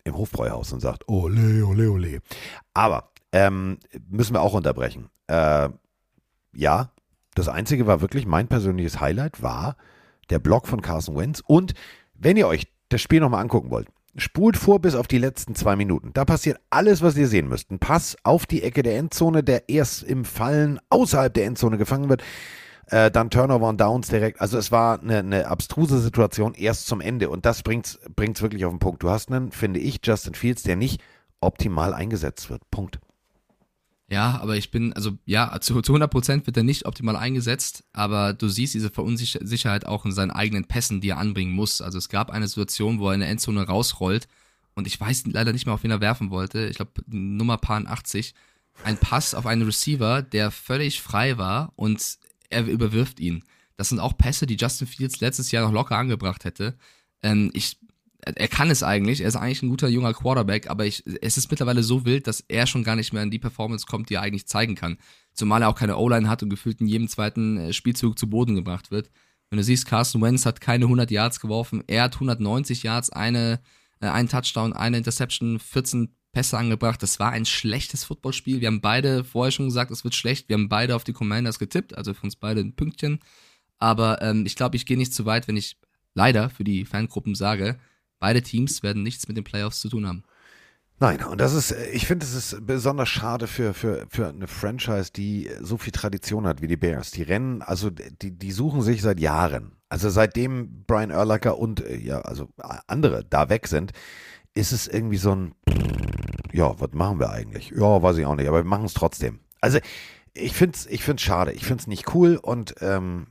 [0.06, 2.22] im Hofbräuhaus und sagt, ole, ole, ole.
[2.74, 5.10] Aber ähm, müssen wir auch unterbrechen.
[5.28, 5.68] Äh,
[6.54, 6.94] ja,
[7.36, 9.76] das Einzige war wirklich, mein persönliches Highlight war
[10.30, 11.44] der Blog von Carson Wentz.
[11.46, 11.74] Und
[12.14, 15.76] wenn ihr euch das Spiel nochmal angucken wollt, spult vor bis auf die letzten zwei
[15.76, 16.12] Minuten.
[16.14, 17.72] Da passiert alles, was ihr sehen müsst.
[17.72, 22.10] Ein Pass auf die Ecke der Endzone, der erst im Fallen außerhalb der Endzone gefangen
[22.10, 22.24] wird.
[22.88, 24.42] Äh, dann Turnover und Downs direkt.
[24.42, 27.30] Also es war eine, eine abstruse Situation erst zum Ende.
[27.30, 29.04] Und das bringt es wirklich auf den Punkt.
[29.04, 31.02] Du hast einen, finde ich, Justin Fields, der nicht
[31.40, 32.62] optimal eingesetzt wird.
[32.72, 33.00] Punkt.
[34.12, 37.84] Ja, aber ich bin, also ja, zu, zu 100 Prozent wird er nicht optimal eingesetzt,
[37.94, 41.80] aber du siehst diese Verunsicherheit auch in seinen eigenen Pässen, die er anbringen muss.
[41.80, 44.28] Also es gab eine Situation, wo er in der Endzone rausrollt
[44.74, 46.68] und ich weiß leider nicht mehr, auf wen er werfen wollte.
[46.68, 48.34] Ich glaube, Nummer Paar 80.
[48.84, 52.18] Ein Pass auf einen Receiver, der völlig frei war und
[52.50, 53.44] er überwirft ihn.
[53.78, 56.78] Das sind auch Pässe, die Justin Fields letztes Jahr noch locker angebracht hätte.
[57.22, 57.78] Ähm, ich
[58.22, 61.50] er kann es eigentlich, er ist eigentlich ein guter junger Quarterback, aber ich, es ist
[61.50, 64.22] mittlerweile so wild, dass er schon gar nicht mehr in die Performance kommt, die er
[64.22, 64.98] eigentlich zeigen kann.
[65.34, 68.56] Zumal er auch keine O-Line hat und gefühlt in jedem zweiten äh, Spielzug zu Boden
[68.56, 69.10] gebracht wird.
[69.50, 73.62] Wenn du siehst, Carson Wentz hat keine 100 Yards geworfen, er hat 190 Yards, eine,
[74.02, 77.02] äh, einen Touchdown, eine Interception, 14 Pässe angebracht.
[77.02, 78.62] Das war ein schlechtes Footballspiel.
[78.62, 80.50] Wir haben beide vorher schon gesagt, es wird schlecht.
[80.50, 83.20] Wir haben beide auf die Commanders getippt, also für uns beide ein Pünktchen.
[83.80, 85.78] Aber ähm, ich glaube, ich gehe nicht zu weit, wenn ich
[86.14, 87.80] leider für die Fangruppen sage,
[88.20, 90.24] Beide Teams werden nichts mit den Playoffs zu tun haben.
[91.02, 95.12] Nein, und das ist, ich finde, es ist besonders schade für, für, für eine Franchise,
[95.14, 97.12] die so viel Tradition hat wie die Bears.
[97.12, 99.78] Die rennen, also die, die suchen sich seit Jahren.
[99.88, 102.50] Also seitdem Brian Urlacher und ja, also
[102.88, 103.94] andere da weg sind,
[104.54, 105.56] ist es irgendwie so ein,
[106.52, 107.72] ja, was machen wir eigentlich?
[107.72, 109.40] Ja, weiß ich auch nicht, aber wir machen es trotzdem.
[109.62, 109.80] Also
[110.34, 113.28] ich finde es ich find's schade, ich finde es nicht cool und ähm,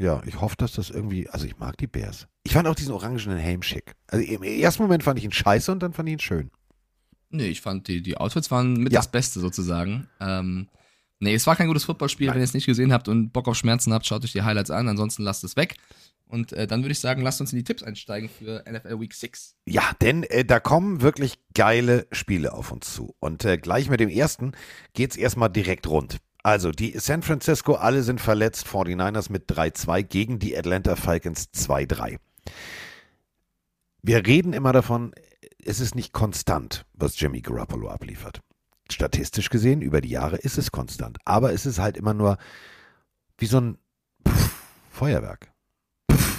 [0.00, 2.26] ja, ich hoffe, dass das irgendwie, also ich mag die Bears.
[2.42, 3.94] Ich fand auch diesen orangenen Helm schick.
[4.06, 6.50] Also im ersten Moment fand ich ihn scheiße und dann fand ich ihn schön.
[7.28, 8.98] Nee, ich fand die, die Outfits waren mit ja.
[8.98, 10.08] das Beste sozusagen.
[10.18, 10.68] Ähm,
[11.18, 12.28] nee, es war kein gutes Footballspiel.
[12.28, 12.34] Nein.
[12.34, 14.70] Wenn ihr es nicht gesehen habt und Bock auf Schmerzen habt, schaut euch die Highlights
[14.70, 14.88] an.
[14.88, 15.76] Ansonsten lasst es weg.
[16.26, 19.12] Und äh, dann würde ich sagen, lasst uns in die Tipps einsteigen für NFL Week
[19.12, 19.56] 6.
[19.66, 23.14] Ja, denn äh, da kommen wirklich geile Spiele auf uns zu.
[23.20, 24.52] Und äh, gleich mit dem ersten
[24.94, 26.18] geht es erstmal direkt rund.
[26.42, 28.66] Also, die San Francisco, alle sind verletzt.
[28.66, 32.18] 49ers mit 3-2 gegen die Atlanta Falcons 2-3.
[34.02, 35.12] Wir reden immer davon,
[35.62, 38.40] es ist nicht konstant, was Jimmy Garoppolo abliefert.
[38.90, 41.18] Statistisch gesehen, über die Jahre ist es konstant.
[41.24, 42.38] Aber es ist halt immer nur
[43.36, 43.78] wie so ein
[44.26, 44.54] Pff,
[44.90, 45.52] Feuerwerk.
[46.10, 46.38] Pff.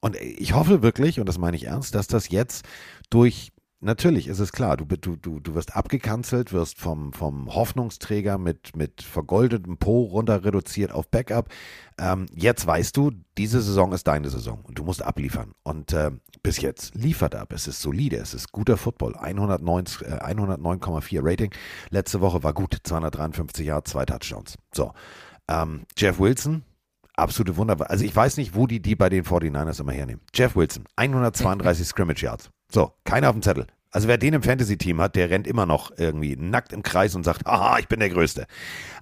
[0.00, 2.66] Und ich hoffe wirklich, und das meine ich ernst, dass das jetzt
[3.08, 3.52] durch
[3.84, 8.74] Natürlich ist es klar, du, du, du, du wirst abgekanzelt, wirst vom, vom Hoffnungsträger mit,
[8.74, 11.50] mit vergoldetem Po runter reduziert auf Backup.
[11.98, 15.52] Ähm, jetzt weißt du, diese Saison ist deine Saison und du musst abliefern.
[15.64, 17.52] Und äh, bis jetzt liefert ab.
[17.52, 19.16] Es ist solide, es ist guter Football.
[19.16, 20.80] 109,4 äh, 109
[21.22, 21.50] Rating.
[21.90, 24.56] Letzte Woche war gut, 253 Yards, zwei Touchdowns.
[24.74, 24.94] So,
[25.46, 26.62] ähm, Jeff Wilson,
[27.16, 27.90] absolute Wunder.
[27.90, 30.22] Also ich weiß nicht, wo die die bei den 49ers immer hernehmen.
[30.32, 32.48] Jeff Wilson, 132 Scrimmage Yards.
[32.72, 33.66] So, keiner auf dem Zettel.
[33.94, 37.22] Also wer den im Fantasy-Team hat, der rennt immer noch irgendwie nackt im Kreis und
[37.22, 38.46] sagt, aha, ich bin der Größte.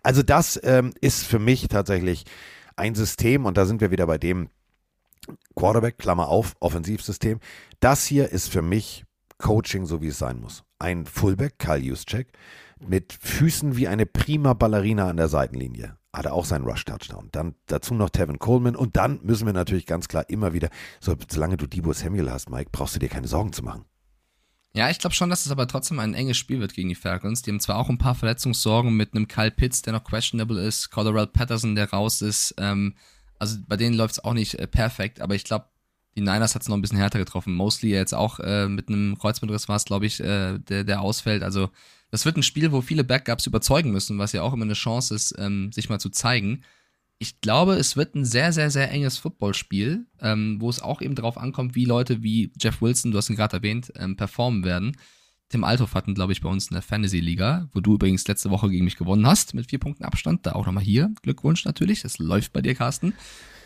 [0.03, 2.25] Also das ähm, ist für mich tatsächlich
[2.77, 4.51] ein System und da sind wir wieder bei dem
[5.57, 7.41] Quarterback, Klammer auf, Offensivsystem.
[7.81, 9.07] Das hier ist für mich
[9.39, 10.63] Coaching, so wie es sein muss.
[10.79, 12.29] Ein Fullback, Kyle Juszczyk,
[12.79, 15.97] mit Füßen wie eine prima Ballerina an der Seitenlinie.
[16.13, 17.31] Hat er auch seinen Rush-Touchdown.
[17.33, 20.69] Dann dazu noch Tevin Coleman und dann müssen wir natürlich ganz klar immer wieder,
[21.01, 23.87] so, solange du Debo Samuel hast, Mike, brauchst du dir keine Sorgen zu machen.
[24.75, 27.43] Ja, ich glaube schon, dass es aber trotzdem ein enges Spiel wird gegen die Falcons.
[27.43, 30.91] Die haben zwar auch ein paar Verletzungssorgen mit einem Kyle Pitts, der noch questionable ist,
[30.91, 32.55] Colorado Patterson, der raus ist.
[32.57, 32.95] Ähm,
[33.39, 35.67] also bei denen läuft es auch nicht äh, perfekt, aber ich glaube,
[36.17, 37.55] die Niners hat es noch ein bisschen härter getroffen.
[37.55, 41.43] Mostly jetzt auch äh, mit einem Kreuzbandriss war es, glaube ich, äh, der, der ausfällt.
[41.43, 41.71] Also
[42.11, 45.15] das wird ein Spiel, wo viele Backups überzeugen müssen, was ja auch immer eine Chance
[45.15, 46.63] ist, ähm, sich mal zu zeigen
[47.23, 51.15] Ich glaube, es wird ein sehr, sehr, sehr enges Footballspiel, ähm, wo es auch eben
[51.15, 54.97] darauf ankommt, wie Leute wie Jeff Wilson, du hast ihn gerade erwähnt, ähm, performen werden.
[55.49, 58.69] Tim Althoff hatten, glaube ich, bei uns in der Fantasy-Liga, wo du übrigens letzte Woche
[58.71, 60.45] gegen mich gewonnen hast, mit vier Punkten Abstand.
[60.47, 61.13] Da auch nochmal hier.
[61.23, 62.03] Glückwunsch natürlich.
[62.03, 63.15] Das läuft bei dir, Carsten.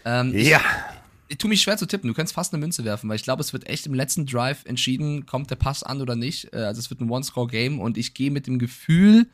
[0.04, 0.58] Ähm, Ja.
[0.58, 2.08] Ich, ich tue mich schwer zu tippen.
[2.08, 4.66] Du kannst fast eine Münze werfen, weil ich glaube, es wird echt im letzten Drive
[4.66, 6.52] entschieden, kommt der Pass an oder nicht.
[6.52, 9.30] Äh, Also es wird ein One-Score-Game und ich gehe mit dem Gefühl,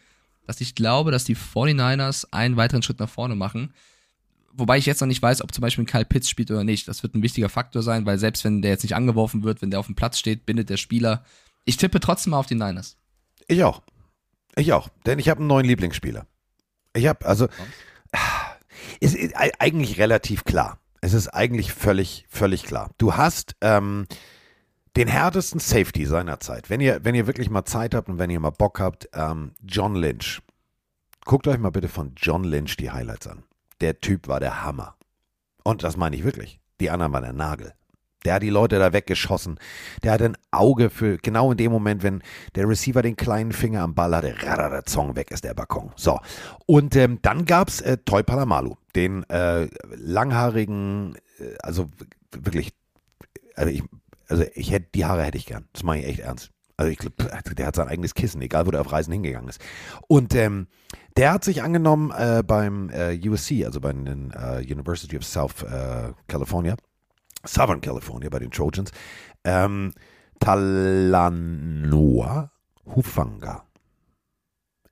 [0.47, 3.73] dass ich glaube, dass die 49ers einen weiteren Schritt nach vorne machen.
[4.55, 6.87] Wobei ich jetzt noch nicht weiß, ob zum Beispiel ein Kyle Pitts spielt oder nicht.
[6.89, 9.71] Das wird ein wichtiger Faktor sein, weil selbst wenn der jetzt nicht angeworfen wird, wenn
[9.71, 11.25] der auf dem Platz steht, bindet der Spieler.
[11.65, 12.97] Ich tippe trotzdem mal auf die Niners.
[13.49, 13.83] Ich auch.
[14.57, 14.89] Ich auch.
[15.07, 16.27] Denn ich habe einen neuen Lieblingsspieler.
[16.95, 17.49] Ich habe, also,
[19.01, 20.79] es ist ei- eigentlich relativ klar.
[21.01, 22.91] Es ist eigentlich völlig, völlig klar.
[22.99, 24.07] Du hast ähm,
[24.97, 26.69] den härtesten Safety seiner Zeit.
[26.71, 29.53] Wenn ihr, wenn ihr wirklich mal Zeit habt und wenn ihr mal Bock habt, ähm,
[29.65, 30.43] John Lynch.
[31.25, 33.45] Guckt euch mal bitte von John Lynch die Highlights an.
[33.83, 34.97] Der Typ war der Hammer.
[35.65, 36.61] Und das meine ich wirklich.
[36.81, 37.75] Die anderen waren der Nagel.
[38.25, 39.59] Der hat die Leute da weggeschossen.
[40.05, 42.23] Der hat ein Auge für genau in dem Moment, wenn
[42.55, 45.91] der Receiver den kleinen Finger am Ball hatte, radada, Zong weg ist der Balkon.
[45.97, 46.21] So.
[46.67, 49.67] Und ähm, dann gab es äh, Toy Palamalu, den äh,
[49.97, 51.91] langhaarigen, äh, also
[52.31, 52.73] wirklich,
[53.57, 53.83] also ich,
[54.29, 55.67] also ich hätte, die Haare hätte ich gern.
[55.73, 56.53] Das meine ich echt ernst.
[56.83, 59.63] Also ich glaube, der hat sein eigenes Kissen, egal wo der auf Reisen hingegangen ist.
[60.09, 60.67] Und ähm,
[61.17, 65.63] der hat sich angenommen äh, beim äh, USC, also bei den äh, University of South
[65.63, 66.75] äh, California,
[67.47, 68.91] Southern California bei den Trojans,
[69.45, 69.93] ähm,
[70.41, 72.51] Talanoa
[72.85, 73.65] Hufanga.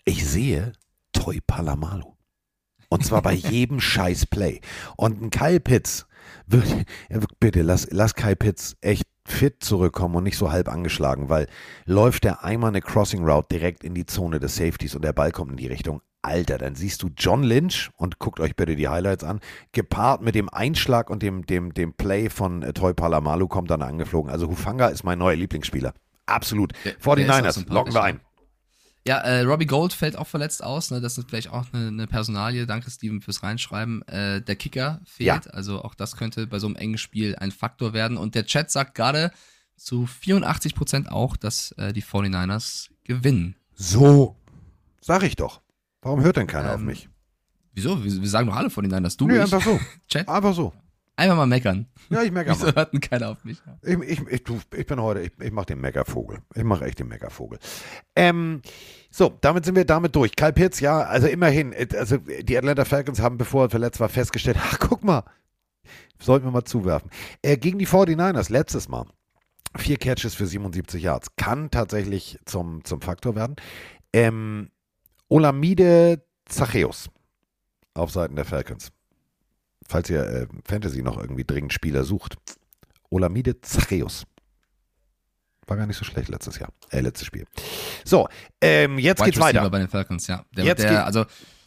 [0.04, 0.72] Ich sehe
[1.12, 2.14] Toy Palamalu.
[2.88, 4.60] Und zwar bei jedem scheiß Play.
[4.96, 6.06] Und ein Kyle Pitts,
[6.46, 11.46] bitte lass, lass Kyle Pitts echt fit zurückkommen und nicht so halb angeschlagen, weil
[11.84, 15.30] läuft der einmal eine Crossing Route direkt in die Zone des Safeties und der Ball
[15.32, 16.00] kommt in die Richtung.
[16.22, 19.40] Alter, dann siehst du John Lynch und guckt euch bitte die Highlights an,
[19.72, 23.80] gepaart mit dem Einschlag und dem, dem, dem Play von äh, Toy Palamalu kommt dann
[23.80, 24.30] angeflogen.
[24.30, 25.94] Also Hufanga ist mein neuer Lieblingsspieler.
[26.26, 26.72] Absolut.
[26.84, 28.04] Der- der ist auch 49ers, sympathisch, locken wir ja.
[28.04, 28.20] ein.
[29.06, 30.90] Ja, äh, Robbie Gold fällt auch verletzt aus.
[30.90, 31.00] Ne?
[31.00, 32.66] Das ist vielleicht auch eine, eine Personalie.
[32.66, 34.02] Danke, Steven, fürs Reinschreiben.
[34.08, 35.52] Äh, der Kicker fehlt.
[35.54, 38.16] Also auch das könnte bei so einem engen Spiel ein Faktor werden.
[38.18, 39.32] Und der Chat sagt gerade
[39.76, 43.56] zu 84 Prozent auch, dass äh, die 49ers gewinnen.
[43.74, 44.36] So.
[45.00, 45.62] Sag ich doch.
[46.02, 47.08] Warum hört denn keiner auf Ähm, mich?
[47.72, 48.04] Wieso?
[48.04, 49.16] Wir, wir sagen doch alle 49ers.
[49.16, 49.80] Du, Nee, ich, einfach so.
[50.08, 50.28] Chat.
[50.28, 50.74] Einfach so.
[51.20, 51.86] Einmal mal meckern.
[52.08, 52.76] Ja, ich merke Wieso mal.
[52.76, 53.58] hört denn keiner auf mich?
[53.82, 56.38] Ich, ich, ich, du, ich bin heute, ich, ich mache den Meckervogel.
[56.54, 57.58] Ich mache echt den Meckervogel.
[58.16, 58.62] Ähm,
[59.10, 60.34] so, damit sind wir damit durch.
[60.34, 64.08] Kyle Pitts, ja, also immerhin, äh, also die Atlanta Falcons haben, bevor er verletzt war,
[64.08, 65.24] festgestellt, ach, guck mal,
[66.18, 67.10] sollten wir mal zuwerfen.
[67.42, 69.04] Äh, gegen die 49ers letztes Mal.
[69.76, 71.36] Vier Catches für 77 Yards.
[71.36, 73.56] Kann tatsächlich zum, zum Faktor werden.
[74.14, 74.70] Ähm,
[75.28, 77.10] Olamide Zacheus
[77.92, 78.90] auf Seiten der Falcons.
[79.90, 82.36] Falls ihr äh, Fantasy noch irgendwie dringend Spieler sucht.
[83.10, 84.24] Olamide Zacheus.
[85.66, 86.72] War gar nicht so schlecht letztes Jahr.
[86.90, 87.44] Äh, letztes Spiel.
[88.04, 88.28] So,
[88.60, 89.70] ähm, jetzt Wide geht's Receiver weiter.
[89.70, 90.44] bei den Falcons, ja.
[90.56, 91.24] Der, Jetzt der, also,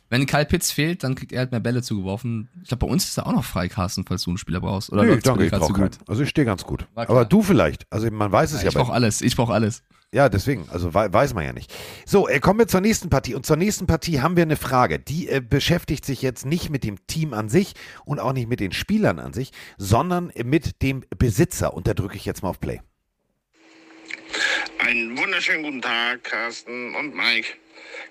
[0.10, 2.50] wenn Kyle Pitts fehlt, dann kriegt er halt mehr Bälle zugeworfen.
[2.62, 4.92] Ich glaube, bei uns ist er auch noch frei, Carsten, falls du einen Spieler brauchst.
[4.92, 5.90] Oder bei danke, ich brauche keinen.
[5.90, 5.98] gut?
[6.08, 6.86] Also ich stehe ganz gut.
[6.96, 7.88] Aber du vielleicht.
[7.90, 9.82] Also man weiß es ja, ich bei brauche alles, ich brauche alles.
[10.12, 11.74] Ja, deswegen, also wei- weiß man ja nicht.
[12.06, 13.34] So, äh, kommen wir zur nächsten Partie.
[13.34, 15.00] Und zur nächsten Partie haben wir eine Frage.
[15.00, 17.74] Die äh, beschäftigt sich jetzt nicht mit dem Team an sich
[18.06, 21.74] und auch nicht mit den Spielern an sich, sondern mit dem Besitzer.
[21.74, 22.82] Und da drücke ich jetzt mal auf Play.
[24.78, 27.48] Einen wunderschönen guten Tag, Carsten und Mike.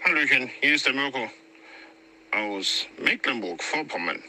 [0.04, 1.28] Hallöchen, hier ist der Mirko
[2.32, 4.22] aus Mecklenburg-Vorpommern.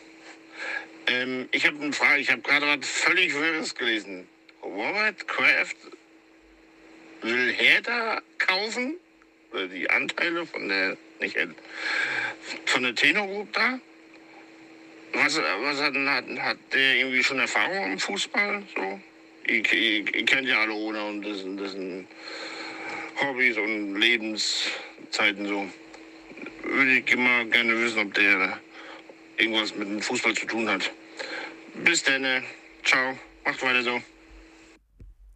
[1.07, 4.27] Ähm, ich habe eine Frage, ich habe gerade was völlig Wirres gelesen.
[4.61, 5.75] Robert Kraft
[7.21, 8.97] will Hertha kaufen?
[9.51, 11.37] Oder die Anteile von der, nicht,
[12.65, 13.79] von der Tenor Group da?
[15.13, 18.63] Was, was hat, hat, hat der irgendwie schon Erfahrung im Fußball?
[18.75, 18.99] So?
[19.47, 22.07] Ihr, ihr, ihr kennt ja alle ohne und das, das sind
[23.21, 25.69] Hobbys und Lebenszeiten so.
[26.63, 28.59] Würde ich immer gerne wissen, ob der
[29.37, 30.91] irgendwas mit dem Fußball zu tun hat.
[31.83, 32.23] Bis dann.
[32.83, 33.17] Ciao.
[33.45, 34.01] Macht weiter so.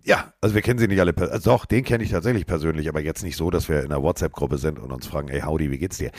[0.04, 1.14] Ja, also wir kennen sie nicht alle.
[1.18, 4.02] Also doch, den kenne ich tatsächlich persönlich, aber jetzt nicht so, dass wir in einer
[4.02, 6.12] WhatsApp-Gruppe sind und uns fragen, ey Howdy, wie geht's dir?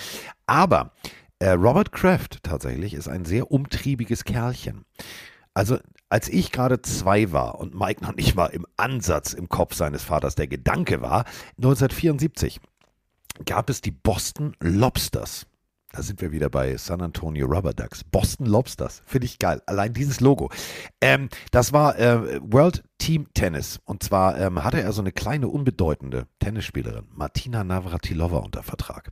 [0.46, 0.92] Aber
[1.38, 4.84] äh, Robert Kraft tatsächlich ist ein sehr umtriebiges Kerlchen.
[5.54, 5.78] Also
[6.10, 10.02] als ich gerade zwei war und Mike noch nicht mal im Ansatz im Kopf seines
[10.02, 11.24] Vaters der Gedanke war,
[11.56, 12.60] 1974
[13.44, 15.46] gab es die Boston Lobsters.
[15.92, 18.04] Da sind wir wieder bei San Antonio Rubber Ducks.
[18.04, 19.02] Boston Lobsters.
[19.06, 19.62] Finde ich geil.
[19.66, 20.50] Allein dieses Logo.
[21.00, 23.80] Ähm, das war äh, World Team Tennis.
[23.84, 29.10] Und zwar ähm, hatte er so eine kleine, unbedeutende Tennisspielerin, Martina Navratilova, unter Vertrag.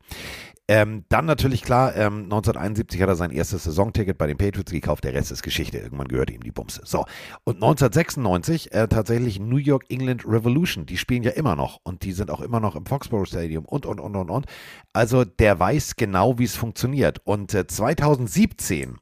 [0.69, 5.05] Ähm, dann natürlich klar, ähm, 1971 hat er sein erstes Saisonticket bei den Patriots gekauft,
[5.05, 6.81] der Rest ist Geschichte, irgendwann gehörte ihm die Bumse.
[6.85, 7.05] So,
[7.45, 12.11] und 1996 äh, tatsächlich New York England Revolution, die spielen ja immer noch und die
[12.11, 14.47] sind auch immer noch im Foxborough Stadium und, und, und, und, und.
[14.93, 17.21] Also der weiß genau, wie es funktioniert.
[17.25, 18.97] Und äh, 2017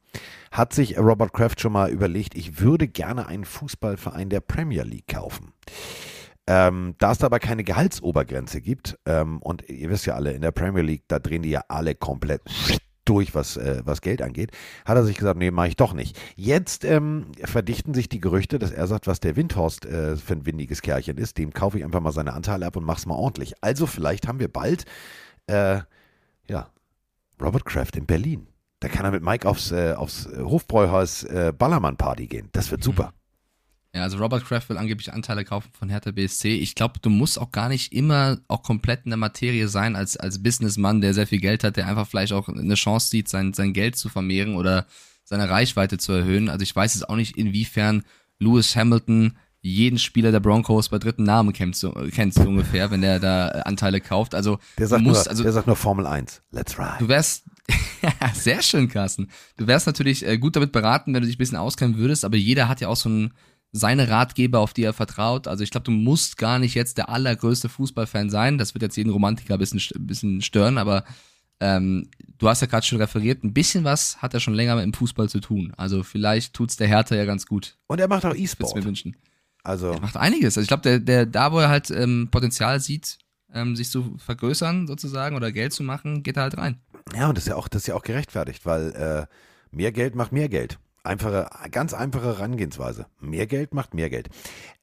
[0.55, 5.07] hat sich Robert Kraft schon mal überlegt, ich würde gerne einen Fußballverein der Premier League
[5.07, 5.53] kaufen.
[6.47, 10.51] Ähm, da es aber keine Gehaltsobergrenze gibt, ähm, und ihr wisst ja alle, in der
[10.51, 12.41] Premier League, da drehen die ja alle komplett
[13.03, 14.51] durch, was, äh, was Geld angeht,
[14.85, 16.19] hat er sich gesagt, nee, mache ich doch nicht.
[16.35, 20.45] Jetzt ähm, verdichten sich die Gerüchte, dass er sagt, was der Windhorst äh, für ein
[20.45, 23.53] windiges Kerlchen ist, dem kaufe ich einfach mal seine Anteile ab und mach's mal ordentlich.
[23.61, 24.85] Also vielleicht haben wir bald,
[25.47, 25.79] äh,
[26.47, 26.69] ja,
[27.41, 28.47] Robert Kraft in Berlin.
[28.85, 32.49] Da kann er mit Mike aufs, äh, aufs Hofbräuhaus äh, Ballermann-Party gehen.
[32.51, 33.15] Das wird super.
[33.95, 36.49] Ja, also Robert Kraft will angeblich Anteile kaufen von Hertha BSC.
[36.49, 40.17] Ich glaube, du musst auch gar nicht immer auch komplett in der Materie sein als,
[40.17, 43.53] als Businessmann, der sehr viel Geld hat, der einfach vielleicht auch eine Chance sieht, sein,
[43.55, 44.85] sein Geld zu vermehren oder
[45.23, 46.47] seine Reichweite zu erhöhen.
[46.47, 48.03] Also ich weiß jetzt auch nicht, inwiefern
[48.37, 49.35] Lewis Hamilton
[49.65, 53.47] jeden Spieler der Broncos bei dritten Namen kennt, so, kennt so ungefähr, wenn der da
[53.47, 54.35] Anteile kauft.
[54.35, 56.43] Also der sagt, musst, nur, also, der sagt nur Formel 1.
[56.51, 56.97] Let's ride.
[56.99, 57.45] Du wärst,
[58.35, 59.29] sehr schön, Carsten.
[59.57, 62.37] Du wärst natürlich äh, gut damit beraten, wenn du dich ein bisschen auskennen würdest, aber
[62.37, 63.33] jeder hat ja auch so ein
[63.71, 65.47] seine Ratgeber, auf die er vertraut.
[65.47, 68.59] Also ich glaube, du musst gar nicht jetzt der allergrößte Fußballfan sein.
[68.59, 71.03] Das wird jetzt jeden Romantiker ein bisschen, ein bisschen stören, aber
[71.59, 74.83] ähm, du hast ja gerade schon referiert, ein bisschen was hat er schon länger mit
[74.83, 75.73] dem Fußball zu tun.
[75.75, 77.77] Also vielleicht tut's der Hertha ja ganz gut.
[77.87, 78.75] Und er macht auch E-Sport.
[78.75, 79.17] mir wünschen.
[79.65, 80.57] Also er macht einiges.
[80.57, 83.17] Also ich glaube, der, der, da wo er halt ähm, Potenzial sieht,
[83.53, 86.79] ähm, sich zu vergrößern sozusagen oder Geld zu machen, geht er halt rein.
[87.15, 89.25] Ja, und das ist ja auch, das ist ja auch gerechtfertigt, weil äh,
[89.75, 90.79] mehr Geld macht mehr Geld.
[91.03, 93.07] Einfache, ganz einfache Herangehensweise.
[93.19, 94.29] Mehr Geld macht mehr Geld.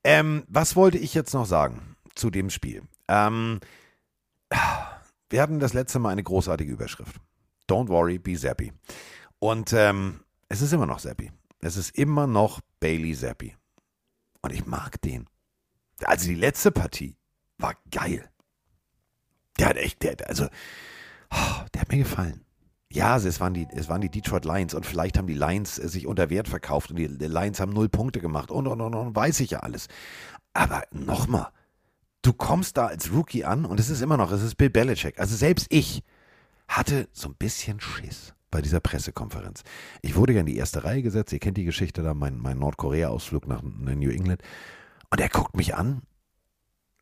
[0.05, 2.83] Ähm, was wollte ich jetzt noch sagen zu dem Spiel?
[3.09, 3.61] Ähm,
[5.31, 7.17] wir hatten das letzte Mal eine großartige Überschrift.
[7.69, 8.73] Don't worry, be Zappy.
[9.39, 11.31] Und ähm, es ist immer noch Zappy.
[11.61, 13.55] Es ist immer noch Bailey Zappi.
[14.43, 15.29] Und ich mag den.
[16.05, 17.17] Also die letzte Partie
[17.59, 18.29] war geil.
[19.59, 20.47] Der hat echt, der, also,
[21.31, 22.45] oh, der hat mir gefallen.
[22.91, 25.89] Ja, es waren, die, es waren die Detroit Lions und vielleicht haben die Lions äh,
[25.89, 28.95] sich unter Wert verkauft und die, die Lions haben null Punkte gemacht und, und, und,
[28.95, 29.89] und, weiß ich ja alles.
[30.53, 31.49] Aber nochmal,
[32.21, 35.19] du kommst da als Rookie an und es ist immer noch, es ist Bill Belichick.
[35.19, 36.03] Also selbst ich
[36.69, 39.65] hatte so ein bisschen Schiss bei dieser Pressekonferenz.
[40.03, 42.61] Ich wurde ja in die erste Reihe gesetzt, ihr kennt die Geschichte da, mein, mein
[42.61, 44.43] Nordkorea-Ausflug nach New England.
[45.11, 46.03] Und er guckt mich an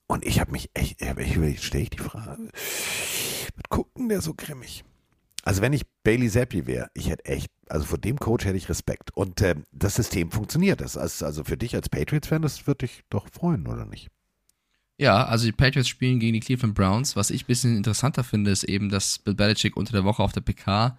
[0.07, 4.33] und ich habe mich echt, ich stelle ich die Frage, was guckt denn der so
[4.35, 4.85] grimmig?
[5.43, 8.69] Also wenn ich Bailey Zappi wäre, ich hätte echt, also vor dem Coach hätte ich
[8.69, 9.11] Respekt.
[9.17, 10.81] Und äh, das System funktioniert.
[10.81, 14.09] Das ist also für dich als Patriots-Fan, das würde dich doch freuen, oder nicht?
[14.99, 17.17] Ja, also die Patriots spielen gegen die Cleveland Browns.
[17.17, 20.33] Was ich ein bisschen interessanter finde, ist eben, dass Bill Belichick unter der Woche auf
[20.33, 20.99] der PK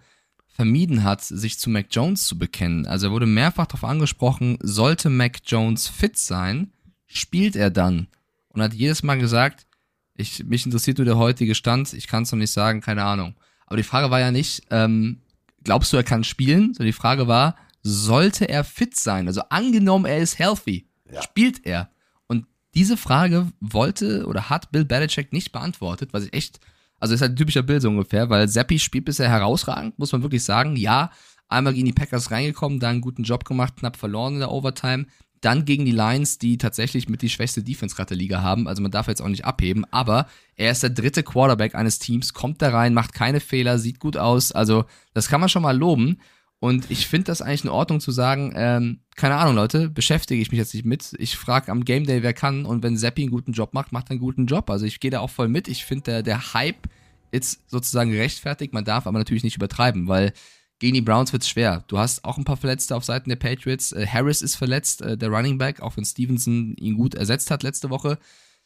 [0.52, 2.86] vermieden hat, sich zu Mac Jones zu bekennen.
[2.86, 6.72] Also er wurde mehrfach darauf angesprochen, sollte Mac Jones fit sein,
[7.06, 8.08] spielt er dann.
[8.48, 9.66] Und hat jedes Mal gesagt,
[10.14, 13.34] ich, mich interessiert nur der heutige Stand, ich kann es noch nicht sagen, keine Ahnung.
[13.66, 15.22] Aber die Frage war ja nicht, ähm,
[15.64, 16.74] glaubst du, er kann spielen?
[16.74, 19.26] Sondern die Frage war, sollte er fit sein?
[19.26, 21.22] Also angenommen, er ist healthy, ja.
[21.22, 21.90] spielt er?
[22.26, 26.60] Und diese Frage wollte oder hat Bill Belichick nicht beantwortet, was ich echt,
[27.02, 30.22] also ist halt ein typischer Bill so ungefähr, weil Zappi spielt bisher herausragend, muss man
[30.22, 30.76] wirklich sagen.
[30.76, 31.10] Ja,
[31.48, 35.06] einmal gegen die Packers reingekommen, da einen guten Job gemacht, knapp verloren in der Overtime.
[35.40, 38.68] Dann gegen die Lions, die tatsächlich mit die schwächste Defense gerade der Liga haben.
[38.68, 39.84] Also man darf jetzt auch nicht abheben.
[39.90, 43.98] Aber er ist der dritte Quarterback eines Teams, kommt da rein, macht keine Fehler, sieht
[43.98, 44.52] gut aus.
[44.52, 46.20] Also das kann man schon mal loben.
[46.62, 50.52] Und ich finde das eigentlich in Ordnung zu sagen, ähm, keine Ahnung, Leute, beschäftige ich
[50.52, 51.12] mich jetzt nicht mit.
[51.18, 52.66] Ich frage am Game Day, wer kann.
[52.66, 54.70] Und wenn Seppi einen guten Job macht, macht er einen guten Job.
[54.70, 55.66] Also ich gehe da auch voll mit.
[55.66, 56.88] Ich finde, der, der Hype
[57.32, 58.72] ist sozusagen gerechtfertigt.
[58.72, 60.32] Man darf aber natürlich nicht übertreiben, weil
[60.78, 61.82] gegen die Browns wird es schwer.
[61.88, 63.90] Du hast auch ein paar Verletzte auf Seiten der Patriots.
[63.90, 67.64] Äh, Harris ist verletzt, äh, der Running Back, auch wenn Stevenson ihn gut ersetzt hat
[67.64, 68.20] letzte Woche.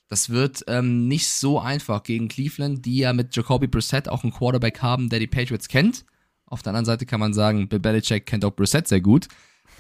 [0.09, 4.35] Das wird ähm, nicht so einfach gegen Cleveland, die ja mit Jacoby Brissett auch einen
[4.35, 6.05] Quarterback haben, der die Patriots kennt.
[6.47, 9.29] Auf der anderen Seite kann man sagen, Bill Belichick kennt auch Brissett sehr gut.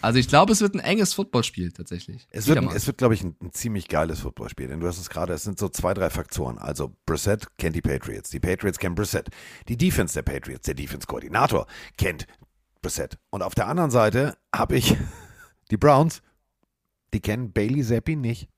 [0.02, 2.26] Also ich glaube, es wird ein enges Footballspiel tatsächlich.
[2.30, 4.68] Es wird, es wird, glaube ich, ein, ein, ziemlich geiles Footballspiel.
[4.68, 6.58] Denn du hast es gerade, es sind so zwei, drei Faktoren.
[6.58, 9.30] Also Brissett kennt die Patriots, die Patriots kennen Brissett.
[9.68, 11.66] Die Defense der Patriots, der Defense-Koordinator
[11.96, 12.26] kennt
[12.82, 13.18] Brissett.
[13.30, 14.96] Und auf der anderen Seite habe ich
[15.70, 16.22] die Browns,
[17.14, 18.48] die kennen Bailey Zappi nicht.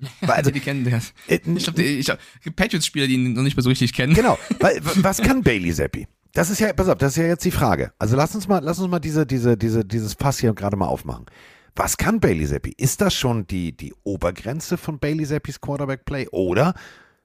[0.28, 1.12] Also, die kennen das.
[1.26, 2.18] Ich glaube, glaub,
[2.54, 4.14] Patriots-Spieler, die ihn noch nicht mehr so richtig kennen.
[4.14, 4.38] Genau.
[4.94, 6.06] Was kann Bailey Zappi?
[6.32, 7.92] Das ist ja, pass auf, das ist ja jetzt die Frage.
[7.98, 10.86] Also lass uns mal, lass uns mal diese, diese, diese, dieses Fass hier gerade mal
[10.86, 11.26] aufmachen.
[11.74, 12.74] was kann Bailey Zappi?
[12.76, 16.74] Ist das schon die, die Obergrenze von Bailey Zappis Quarterback-Play oder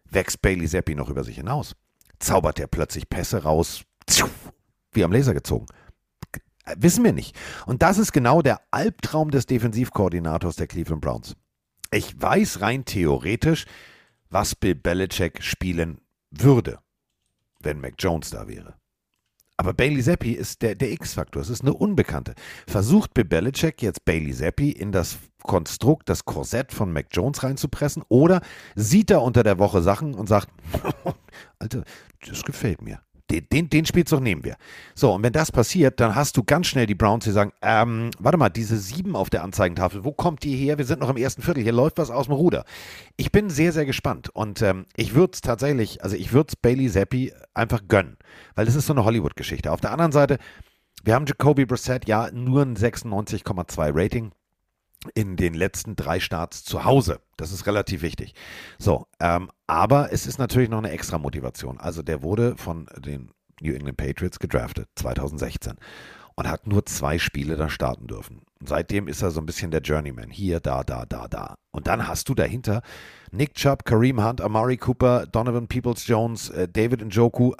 [0.09, 1.75] wächst Bailey Zappi noch über sich hinaus?
[2.19, 3.83] Zaubert er plötzlich Pässe raus,
[4.93, 5.65] wie am Laser gezogen?
[6.77, 7.35] Wissen wir nicht.
[7.65, 11.35] Und das ist genau der Albtraum des Defensivkoordinators der Cleveland Browns.
[11.91, 13.65] Ich weiß rein theoretisch,
[14.29, 15.99] was Bill Belichick spielen
[16.31, 16.79] würde,
[17.59, 18.75] wenn Mac Jones da wäre.
[19.57, 21.41] Aber Bailey Zappi ist der, der X-Faktor.
[21.41, 22.33] Es ist eine Unbekannte.
[22.67, 28.03] Versucht Bill Belichick jetzt Bailey Zappi in das Konstrukt, das Korsett von Mac Jones reinzupressen?
[28.09, 28.41] Oder
[28.75, 30.49] sieht er unter der Woche Sachen und sagt,
[31.59, 31.83] Alter,
[32.27, 33.01] das gefällt mir.
[33.41, 34.55] Den, den, Spielzug nehmen wir.
[34.95, 38.11] So, und wenn das passiert, dann hast du ganz schnell die Browns, die sagen, ähm,
[38.19, 40.77] warte mal, diese sieben auf der Anzeigentafel, wo kommt die her?
[40.77, 42.65] Wir sind noch im ersten Viertel, hier läuft was aus dem Ruder.
[43.17, 46.55] Ich bin sehr, sehr gespannt und ähm, ich würde es tatsächlich, also ich würde es
[46.55, 48.17] Bailey Zappi einfach gönnen,
[48.55, 49.71] weil das ist so eine Hollywood-Geschichte.
[49.71, 50.37] Auf der anderen Seite,
[51.03, 54.31] wir haben Jacoby Brissett, ja, nur ein 96,2 Rating
[55.13, 57.19] in den letzten drei Starts zu Hause.
[57.37, 58.33] Das ist relativ wichtig.
[58.77, 61.79] So, ähm, aber es ist natürlich noch eine extra Motivation.
[61.79, 63.31] Also der wurde von den
[63.61, 65.75] New England Patriots gedraftet 2016
[66.35, 68.41] und hat nur zwei Spiele da starten dürfen.
[68.65, 70.29] Seitdem ist er so ein bisschen der Journeyman.
[70.29, 71.55] Hier, da, da, da, da.
[71.71, 72.81] Und dann hast du dahinter
[73.31, 77.53] Nick Chubb, Kareem Hunt, Amari Cooper, Donovan Peoples-Jones, äh, David Njoku.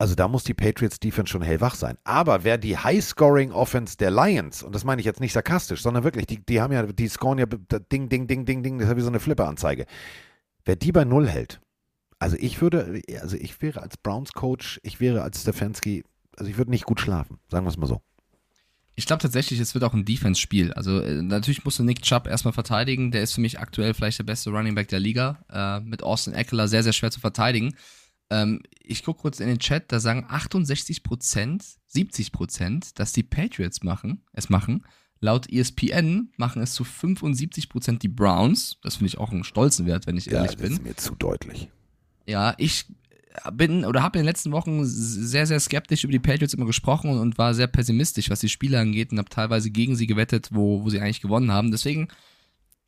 [0.00, 1.98] Also da muss die Patriots Defense schon hellwach sein.
[2.04, 6.04] Aber wer die High-Scoring Offense der Lions, und das meine ich jetzt nicht sarkastisch, sondern
[6.04, 8.92] wirklich, die, die haben ja, die scoren ja Ding, Ding, Ding, Ding, Ding, das ist
[8.92, 9.84] ja wie so eine Flipper-Anzeige.
[10.64, 11.60] Wer die bei Null hält,
[12.18, 16.02] also ich würde, also ich wäre als Browns-Coach, ich wäre als Stefanski,
[16.34, 18.00] also ich würde nicht gut schlafen, sagen wir es mal so.
[18.94, 20.72] Ich glaube tatsächlich, es wird auch ein Defense-Spiel.
[20.72, 23.10] Also äh, natürlich musst du Nick Chubb erstmal verteidigen.
[23.10, 25.44] Der ist für mich aktuell vielleicht der beste Running Back der Liga.
[25.50, 27.74] Äh, mit Austin Eckler sehr, sehr schwer zu verteidigen.
[28.30, 34.22] Ähm, ich gucke kurz in den Chat, da sagen 68% 70% dass die Patriots machen,
[34.32, 34.84] es machen.
[35.20, 38.78] Laut ESPN machen es zu 75% die Browns.
[38.82, 40.68] Das finde ich auch einen stolzen Wert, wenn ich ja, ehrlich bin.
[40.68, 41.68] Das ist mir zu deutlich.
[42.26, 42.86] Ja, ich
[43.52, 47.18] bin oder habe in den letzten Wochen sehr, sehr skeptisch über die Patriots immer gesprochen
[47.18, 50.82] und, war sehr pessimistisch, was die Spiele angeht und habe teilweise gegen sie gewettet, wo,
[50.82, 51.70] wo sie eigentlich gewonnen haben.
[51.70, 52.08] Deswegen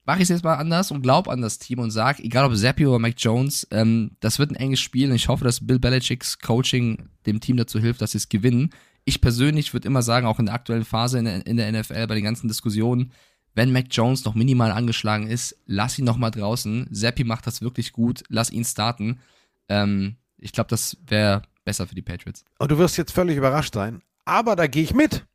[0.05, 2.57] mache ich es jetzt mal anders und glaube an das Team und sage, egal ob
[2.57, 5.78] Zappi oder Mike Jones, ähm, das wird ein enges Spiel und ich hoffe, dass Bill
[5.78, 8.70] Belichicks Coaching dem Team dazu hilft, dass sie es gewinnen.
[9.05, 12.07] Ich persönlich würde immer sagen, auch in der aktuellen Phase in der, in der NFL,
[12.07, 13.12] bei den ganzen Diskussionen,
[13.55, 16.88] wenn Mac Jones noch minimal angeschlagen ist, lass ihn noch mal draußen.
[16.92, 19.20] Zappi macht das wirklich gut, lass ihn starten.
[19.68, 22.44] Ähm, ich glaube, das wäre besser für die Patriots.
[22.59, 25.26] Und du wirst jetzt völlig überrascht sein, aber da gehe ich mit.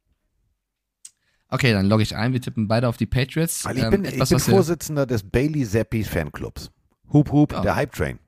[1.49, 2.33] Okay, dann logge ich ein.
[2.33, 3.63] Wir tippen beide auf die Patriots.
[3.63, 6.71] Weil ich ähm, bin, etwas, ich bin Vorsitzender des Bailey Zappi Fanclubs.
[7.13, 7.61] Hup, hup, ja.
[7.61, 8.19] der Hype Train.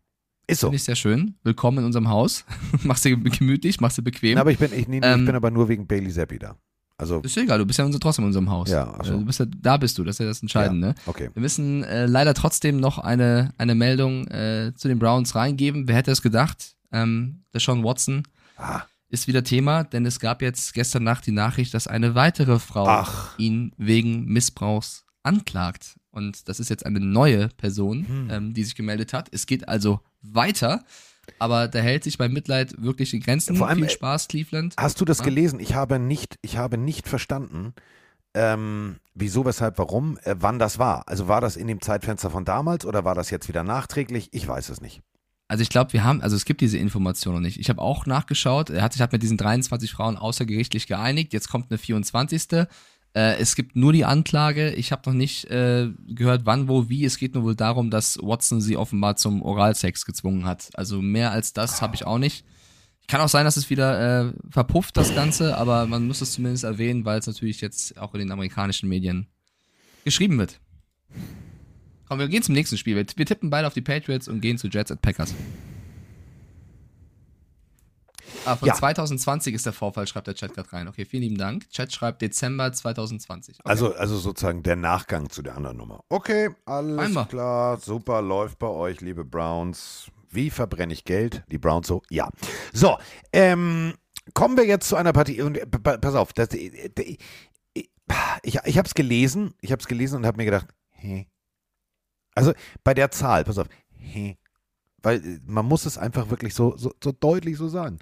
[0.48, 0.68] Ist so.
[0.68, 1.36] Finde ich sehr schön.
[1.44, 2.46] Willkommen in unserem Haus.
[2.84, 4.38] machst du gemütlich, machst du bequem.
[4.38, 6.56] aber ich bin, ich, nee, ähm, ich bin aber nur wegen Bailey Zappi da.
[6.98, 8.70] Also, ist egal, du bist ja trotzdem in unserem Haus.
[8.70, 9.18] Ja, also.
[9.18, 10.88] du bist ja, da bist du, das ist ja das Entscheidende.
[10.88, 11.30] Ja, okay.
[11.34, 15.88] Wir müssen äh, leider trotzdem noch eine, eine Meldung äh, zu den Browns reingeben.
[15.88, 16.76] Wer hätte es gedacht?
[16.92, 18.24] Ähm, der Sean Watson
[18.58, 22.60] ah ist wieder Thema, denn es gab jetzt gestern Nacht die Nachricht, dass eine weitere
[22.60, 23.38] Frau Ach.
[23.38, 26.00] ihn wegen Missbrauchs anklagt.
[26.12, 28.30] Und das ist jetzt eine neue Person, hm.
[28.30, 29.30] ähm, die sich gemeldet hat.
[29.32, 30.84] Es geht also weiter.
[31.38, 33.56] Aber da hält sich bei Mitleid wirklich in Grenzen.
[33.56, 34.74] Vor allem, Viel Spaß, Cleveland.
[34.78, 35.26] Hast du das ja?
[35.26, 35.60] gelesen?
[35.60, 37.74] Ich habe nicht, ich habe nicht verstanden,
[38.34, 41.08] ähm, wieso, weshalb, warum, äh, wann das war.
[41.08, 44.30] Also war das in dem Zeitfenster von damals oder war das jetzt wieder nachträglich?
[44.32, 45.02] Ich weiß es nicht.
[45.50, 47.60] Also ich glaube, wir haben, also es gibt diese Information noch nicht.
[47.60, 48.70] Ich habe auch nachgeschaut.
[48.70, 51.34] Er hat sich halt mit diesen 23 Frauen außergerichtlich geeinigt.
[51.34, 52.68] Jetzt kommt eine 24.
[53.16, 54.72] Äh, es gibt nur die Anklage.
[54.76, 57.04] Ich habe noch nicht äh, gehört, wann, wo, wie.
[57.04, 60.70] Es geht nur wohl darum, dass Watson sie offenbar zum Oralsex gezwungen hat.
[60.76, 62.46] Also mehr als das habe ich auch nicht.
[63.08, 66.64] Kann auch sein, dass es wieder äh, verpufft, das Ganze, aber man muss es zumindest
[66.64, 69.26] erwähnen, weil es natürlich jetzt auch in den amerikanischen Medien
[70.06, 70.60] geschrieben wird.
[72.10, 72.96] Komm, wir gehen zum nächsten Spiel.
[72.96, 75.36] Wir, wir tippen beide auf die Patriots und gehen zu Jets at Packers.
[78.46, 78.74] Ah, von ja.
[78.74, 80.88] 2020 ist der Vorfall, schreibt der Chat gerade rein.
[80.88, 81.70] Okay, vielen lieben Dank.
[81.70, 83.60] Chat schreibt Dezember 2020.
[83.60, 83.70] Okay.
[83.70, 86.04] Also, also sozusagen der Nachgang zu der anderen Nummer.
[86.10, 87.28] Okay, alles Einmal.
[87.28, 90.08] klar, super, läuft bei euch, liebe Browns.
[90.32, 91.44] Wie verbrenne ich Geld?
[91.52, 92.02] Die Browns so?
[92.10, 92.30] Ja.
[92.74, 92.98] So,
[93.34, 93.94] ähm,
[94.34, 95.44] kommen wir jetzt zu einer Partie.
[95.44, 96.74] Und, pass auf, das, ich,
[97.76, 101.28] ich, ich habe es gelesen, ich habe es gelesen und habe mir gedacht, hey,
[102.40, 103.68] also bei der Zahl, pass auf,
[105.02, 108.00] weil äh, man muss es einfach wirklich so, so, so deutlich so sagen.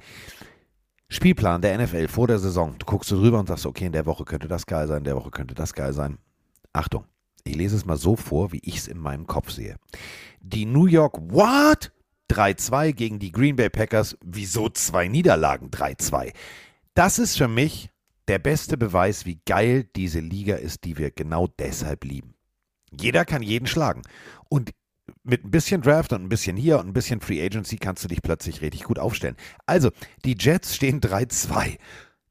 [1.09, 2.75] Spielplan der NFL vor der Saison.
[2.77, 5.03] Du guckst so drüber und sagst, okay, in der Woche könnte das geil sein, in
[5.05, 6.17] der Woche könnte das geil sein.
[6.73, 7.05] Achtung,
[7.43, 9.77] ich lese es mal so vor, wie ich es in meinem Kopf sehe.
[10.41, 11.91] Die New York, what?
[12.29, 14.17] 3-2 gegen die Green Bay Packers.
[14.21, 16.33] Wieso zwei Niederlagen 3-2?
[16.93, 17.89] Das ist für mich
[18.27, 22.33] der beste Beweis, wie geil diese Liga ist, die wir genau deshalb lieben.
[22.91, 24.01] Jeder kann jeden schlagen.
[24.49, 24.71] Und
[25.23, 28.07] mit ein bisschen Draft und ein bisschen hier und ein bisschen Free Agency kannst du
[28.07, 29.35] dich plötzlich richtig gut aufstellen.
[29.65, 29.91] Also,
[30.25, 31.77] die Jets stehen 3-2.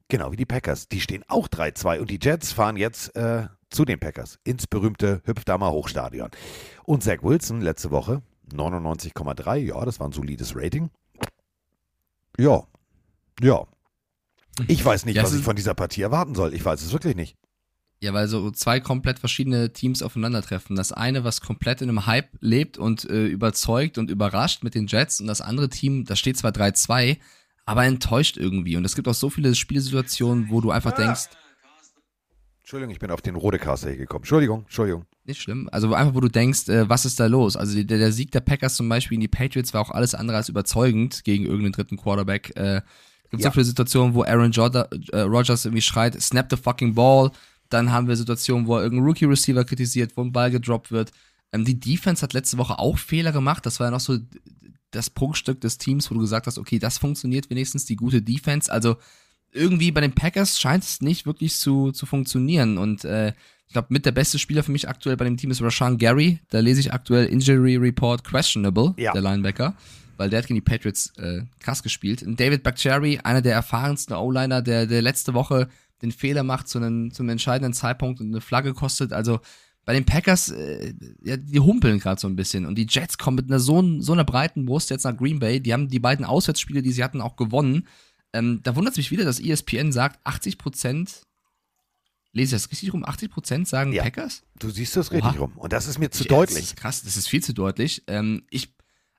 [0.09, 0.89] Genau wie die Packers.
[0.89, 5.23] Die stehen auch 3-2 und die Jets fahren jetzt äh, zu den Packers ins berühmte
[5.25, 6.31] Hüpfdamer Hochstadion.
[6.85, 10.91] Und Zach Wilson letzte Woche 99,3, ja, das war ein solides Rating.
[12.39, 12.65] Ja,
[13.41, 13.67] ja.
[14.69, 16.55] Ich weiß nicht, Ja, was ich von dieser Partie erwarten soll.
[16.55, 17.37] Ich weiß es wirklich nicht.
[18.07, 20.77] Ja, weil so zwei komplett verschiedene Teams aufeinandertreffen.
[20.77, 24.87] Das eine, was komplett in einem Hype lebt und äh, überzeugt und überrascht mit den
[24.87, 27.17] Jets und das andere Team, das steht zwar 3-2,
[27.65, 28.77] aber enttäuscht irgendwie.
[28.77, 31.25] Und es gibt auch so viele Spielsituationen, wo du einfach denkst,
[32.61, 34.23] Entschuldigung, ich bin auf den Rodecaster hier gekommen.
[34.23, 35.05] Entschuldigung, Entschuldigung.
[35.25, 37.57] nicht schlimm, also einfach, wo du denkst, äh, was ist da los?
[37.57, 40.37] Also der, der Sieg der Packers zum Beispiel in die Patriots war auch alles andere
[40.37, 42.57] als überzeugend gegen irgendeinen dritten Quarterback.
[42.57, 42.83] Äh,
[43.31, 43.51] gibt Ja.
[43.51, 47.33] so viele Situationen, wo Aaron Jorda, äh, Rodgers irgendwie schreit, snap the fucking ball.
[47.69, 51.13] Dann haben wir Situationen, wo irgendein Rookie-Receiver kritisiert, wo ein Ball gedroppt wird.
[51.53, 53.67] Ähm, die Defense hat letzte Woche auch Fehler gemacht.
[53.67, 54.19] Das war ja noch so
[54.91, 58.73] das Prunkstück des Teams, wo du gesagt hast, okay, das funktioniert wenigstens, die gute Defense.
[58.73, 58.97] Also
[59.53, 62.79] irgendwie bei den Packers scheint es nicht wirklich zu, zu funktionieren.
[62.79, 63.33] Und äh,
[63.67, 66.39] ich glaube, mit der beste Spieler für mich aktuell bei dem Team ist Rashawn Gary.
[66.51, 69.13] Da lese ich aktuell Injury Report questionable, Ja.
[69.13, 69.75] der Linebacker,
[70.17, 72.23] weil der hat gegen die Patriots äh, krass gespielt.
[72.23, 75.69] Und David Bakhtiari, einer der erfahrensten O-Liner, der, der letzte Woche
[76.03, 79.13] den Fehler macht zu einem, zu einem entscheidenden Zeitpunkt und eine Flagge kostet.
[79.13, 79.41] Also
[79.85, 82.67] bei den Packers, äh, ja, die humpeln gerade so ein bisschen.
[82.67, 85.61] Und die Jets kommen mit einer so, so einer breiten Brust jetzt nach Green Bay.
[85.61, 87.87] Die haben die beiden Auswärtsspiele, die sie hatten, auch gewonnen.
[88.33, 91.23] Ähm, da wundert es mich wieder, dass ESPN sagt, 80 Prozent,
[92.33, 94.03] lese ich das richtig rum, 80 Prozent sagen Ja.
[94.03, 94.43] Packers?
[94.59, 95.19] Du siehst das Oha.
[95.19, 95.53] richtig rum.
[95.57, 96.59] Und das ist mir zu Ich- Das deutlich.
[96.65, 98.03] ist krass, das ist viel zu deutlich.
[98.09, 98.75] Ähm, ich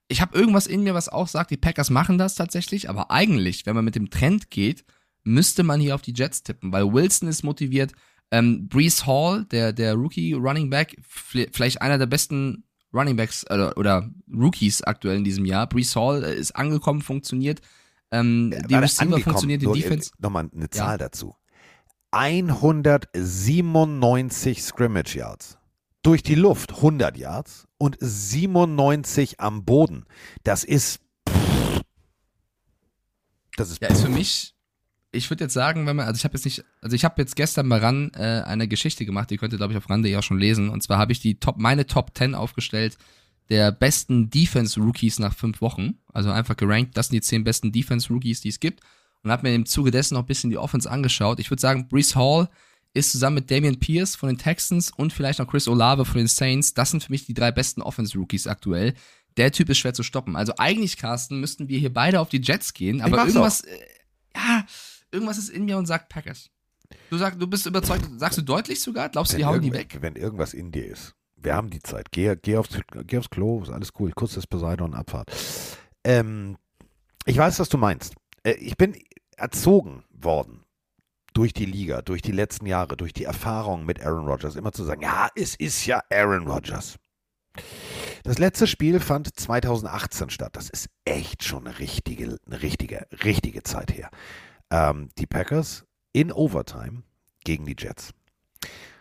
[0.10, 3.66] ich habe irgendwas in mir, was auch sagt, die Packers machen das tatsächlich, aber eigentlich,
[3.66, 4.86] wenn man mit dem Trend geht,
[5.28, 7.92] müsste man hier auf die Jets tippen, weil Wilson ist motiviert.
[8.32, 12.64] Ähm, Brees Hall, der, der Rookie Running Back, vielleicht einer der besten
[12.94, 15.68] Running Backs äh, oder Rookies aktuell in diesem Jahr.
[15.68, 17.62] Brees Hall äh, ist angekommen, funktioniert.
[18.12, 20.12] Ähm, die Warte, Receiver funktioniert, die äh, Defense.
[20.20, 21.36] Nochmal eine Zahl dazu.
[22.12, 25.58] 197 Scrimmage Yards.
[26.04, 30.06] Durch die Luft 100 Yards und 97 am Boden.
[30.44, 31.02] Das ist.
[33.58, 33.82] Das ist.
[33.82, 34.54] Ja, ist für mich,
[35.12, 37.36] ich würde jetzt sagen, wenn man, also ich habe jetzt nicht, also ich habe jetzt
[37.36, 40.24] gestern bei RAN äh, eine Geschichte gemacht, die könnt ihr, glaube ich, auf RAN.de auch
[40.24, 40.70] schon lesen.
[40.70, 42.98] Und zwar habe ich die Top, meine Top 10 aufgestellt
[43.50, 45.96] der besten Defense-Rookies nach fünf Wochen.
[46.14, 48.82] Also einfach gerankt, das sind die zehn besten Defense-Rookies, die es gibt.
[49.24, 51.40] Und habe mir im Zuge dessen noch ein bisschen die Offense angeschaut.
[51.40, 52.50] Ich würde sagen, Brees Hall
[52.94, 56.28] ist zusammen mit Damian Pierce von den Texans und vielleicht noch Chris Olave von den
[56.28, 58.94] Saints, das sind für mich die drei besten Offense-Rookies aktuell.
[59.38, 60.36] Der Typ ist schwer zu stoppen.
[60.36, 63.78] Also eigentlich, Carsten, müssten wir hier beide auf die Jets gehen, aber irgendwas, äh,
[64.36, 64.66] ja,
[65.12, 66.50] irgendwas ist in mir und sagt Packers.
[67.10, 69.10] Du sagst, du bist überzeugt, sagst du deutlich sogar?
[69.10, 69.98] Glaubst du, die hauen die weg?
[70.02, 71.16] wenn irgendwas in dir ist.
[71.36, 72.12] Wir haben die Zeit.
[72.12, 74.12] Geh, geh, aufs, geh aufs Klo, ist alles cool.
[74.14, 75.30] Kurz das Poseidon Abfahrt.
[76.04, 76.58] Ähm,
[77.26, 78.16] ich weiß, was du meinst.
[78.44, 78.98] Äh, ich bin
[79.36, 80.64] erzogen worden
[81.34, 84.84] durch die Liga, durch die letzten Jahre, durch die Erfahrung mit Aaron Rodgers, immer zu
[84.84, 86.96] sagen, ja, es ist ja Aaron Rodgers.
[88.24, 90.56] Das letzte Spiel fand 2018 statt.
[90.56, 94.10] Das ist echt schon eine richtige, eine richtige, richtige Zeit her.
[94.70, 97.04] Ähm, die Packers in Overtime
[97.44, 98.12] gegen die Jets.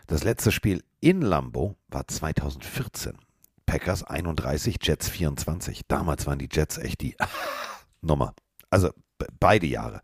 [0.07, 3.17] Das letzte Spiel in Lambeau war 2014.
[3.65, 5.81] Packers 31, Jets 24.
[5.87, 7.15] Damals waren die Jets echt die
[8.01, 8.33] Nummer.
[8.69, 10.01] Also be- beide Jahre.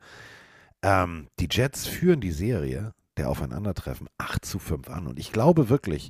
[0.81, 5.07] Ähm, die Jets führen die Serie der Aufeinandertreffen 8 zu 5 an.
[5.07, 6.09] Und ich glaube wirklich,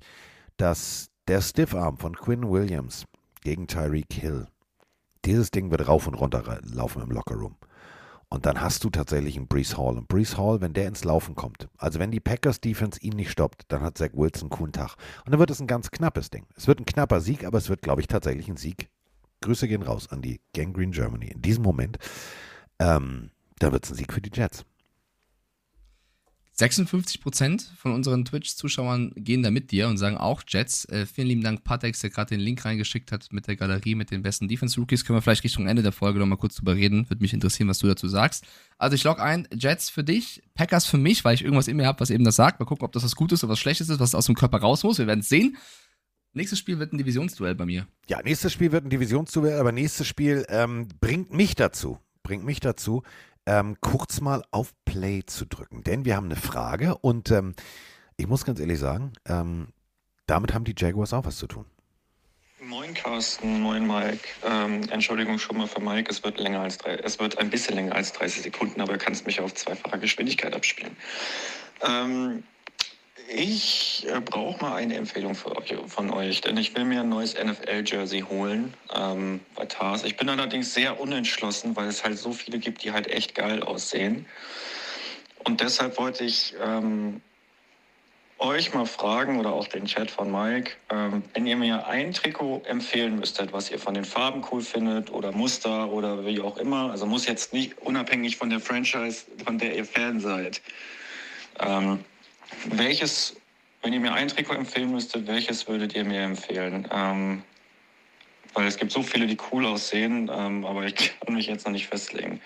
[0.57, 3.05] dass der Stiffarm von Quinn Williams
[3.41, 4.47] gegen Tyreek Hill,
[5.25, 7.55] dieses Ding wird rauf und runter laufen im Lockerroom.
[8.33, 9.95] Und dann hast du tatsächlich einen Brees Hall.
[9.95, 13.29] Und Brees Hall, wenn der ins Laufen kommt, also wenn die Packers Defense ihn nicht
[13.29, 14.95] stoppt, dann hat Zach Wilson einen coolen Tag.
[15.23, 16.47] Und dann wird es ein ganz knappes Ding.
[16.55, 18.89] Es wird ein knapper Sieg, aber es wird, glaube ich, tatsächlich ein Sieg.
[19.41, 21.27] Grüße gehen raus an die Gangrene Germany.
[21.27, 21.99] In diesem Moment,
[22.79, 23.29] ähm,
[23.59, 24.65] da wird es ein Sieg für die Jets.
[26.57, 30.85] 56% von unseren Twitch-Zuschauern gehen da mit dir und sagen auch Jets.
[30.85, 34.11] Äh, vielen lieben Dank, Patex, der gerade den Link reingeschickt hat mit der Galerie mit
[34.11, 35.03] den besten Defense-Rookies.
[35.03, 37.09] Können wir vielleicht Richtung Ende der Folge noch mal kurz drüber reden.
[37.09, 38.45] Würde mich interessieren, was du dazu sagst.
[38.77, 41.87] Also ich log ein, Jets für dich, Packers für mich, weil ich irgendwas in mir
[41.87, 42.59] habe, was eben das sagt.
[42.59, 44.83] Mal gucken, ob das was Gutes oder was Schlechtes ist, was aus dem Körper raus
[44.83, 44.99] muss.
[44.99, 45.57] Wir werden es sehen.
[46.33, 47.87] Nächstes Spiel wird ein Divisionsduell bei mir.
[48.07, 52.59] Ja, nächstes Spiel wird ein Divisionsduell, aber nächstes Spiel ähm, bringt mich dazu, bringt mich
[52.59, 53.03] dazu,
[53.45, 55.83] ähm, kurz mal auf Play zu drücken.
[55.83, 57.55] Denn wir haben eine Frage und ähm,
[58.17, 59.67] ich muss ganz ehrlich sagen, ähm,
[60.25, 61.65] damit haben die Jaguars auch was zu tun.
[62.65, 64.25] Moin Carsten, moin Mike.
[64.45, 67.75] Ähm, Entschuldigung schon mal für Mike, es wird länger als drei, es wird ein bisschen
[67.75, 70.95] länger als 30 Sekunden, aber du kannst mich auf zweifacher Geschwindigkeit abspielen.
[71.81, 72.43] Ähm,
[73.29, 77.35] ich äh, brauche mal eine Empfehlung euch, von euch, denn ich will mir ein neues
[77.35, 80.03] NFL-Jersey holen ähm, bei Tars.
[80.03, 83.63] Ich bin allerdings sehr unentschlossen, weil es halt so viele gibt, die halt echt geil
[83.63, 84.25] aussehen.
[85.45, 87.21] Und deshalb wollte ich ähm,
[88.39, 92.63] euch mal fragen oder auch den Chat von Mike, ähm, wenn ihr mir ein Trikot
[92.65, 96.91] empfehlen müsstet, was ihr von den Farben cool findet oder Muster oder wie auch immer,
[96.91, 100.61] also muss jetzt nicht unabhängig von der Franchise, von der ihr Fan seid.
[101.59, 101.99] Ähm,
[102.65, 103.35] welches,
[103.81, 106.87] wenn ihr mir ein Trikot empfehlen müsstet, welches würdet ihr mir empfehlen?
[106.91, 107.43] Ähm,
[108.53, 111.71] weil es gibt so viele, die cool aussehen, ähm, aber ich kann mich jetzt noch
[111.71, 112.39] nicht festlegen.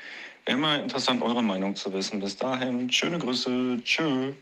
[0.45, 2.19] Wäre mal interessant, eure Meinung zu wissen.
[2.21, 4.33] Bis dahin, schöne Grüße, tschö.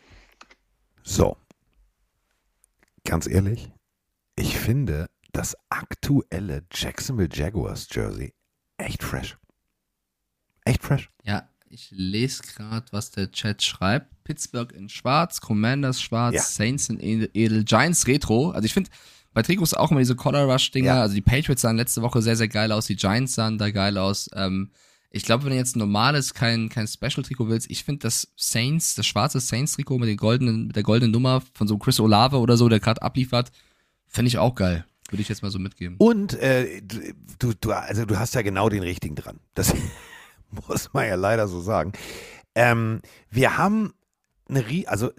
[1.04, 1.38] So.
[3.04, 3.72] Ganz ehrlich,
[4.36, 8.34] ich finde das aktuelle Jacksonville Jaguars Jersey
[8.78, 9.38] echt fresh.
[10.64, 11.10] Echt fresh.
[11.24, 14.15] Ja, ich lese gerade, was der Chat schreibt.
[14.26, 16.42] Pittsburgh in schwarz, Commanders schwarz, Ja.
[16.42, 18.50] Saints in edel, Giants retro.
[18.50, 18.90] Also ich finde
[19.34, 20.96] bei Trikots auch immer diese Color Rush Dinger.
[20.96, 21.02] Ja.
[21.02, 22.88] Also die Patriots sahen letzte Woche sehr, sehr geil aus.
[22.88, 24.30] Die Giants sahen da geil aus.
[24.34, 24.72] Ähm,
[25.12, 28.96] ich glaube, wenn du jetzt ein normales, kein, kein Special-Trikot willst, ich finde das Saints,
[28.96, 32.58] das schwarze Saints-Trikot mit, den goldenen, mit der goldenen Nummer von so Chris Olave oder
[32.58, 33.52] so, der gerade abliefert,
[34.08, 34.86] finde ich auch geil.
[35.10, 35.96] Würde ich jetzt mal so mitgeben.
[36.00, 39.40] Und äh, du, du, also du hast ja genau den richtigen dran.
[39.54, 39.74] Das
[40.68, 41.94] muss man ja leider so sagen.
[42.56, 43.94] Ähm, wir haben
[44.48, 45.12] eine Rie also,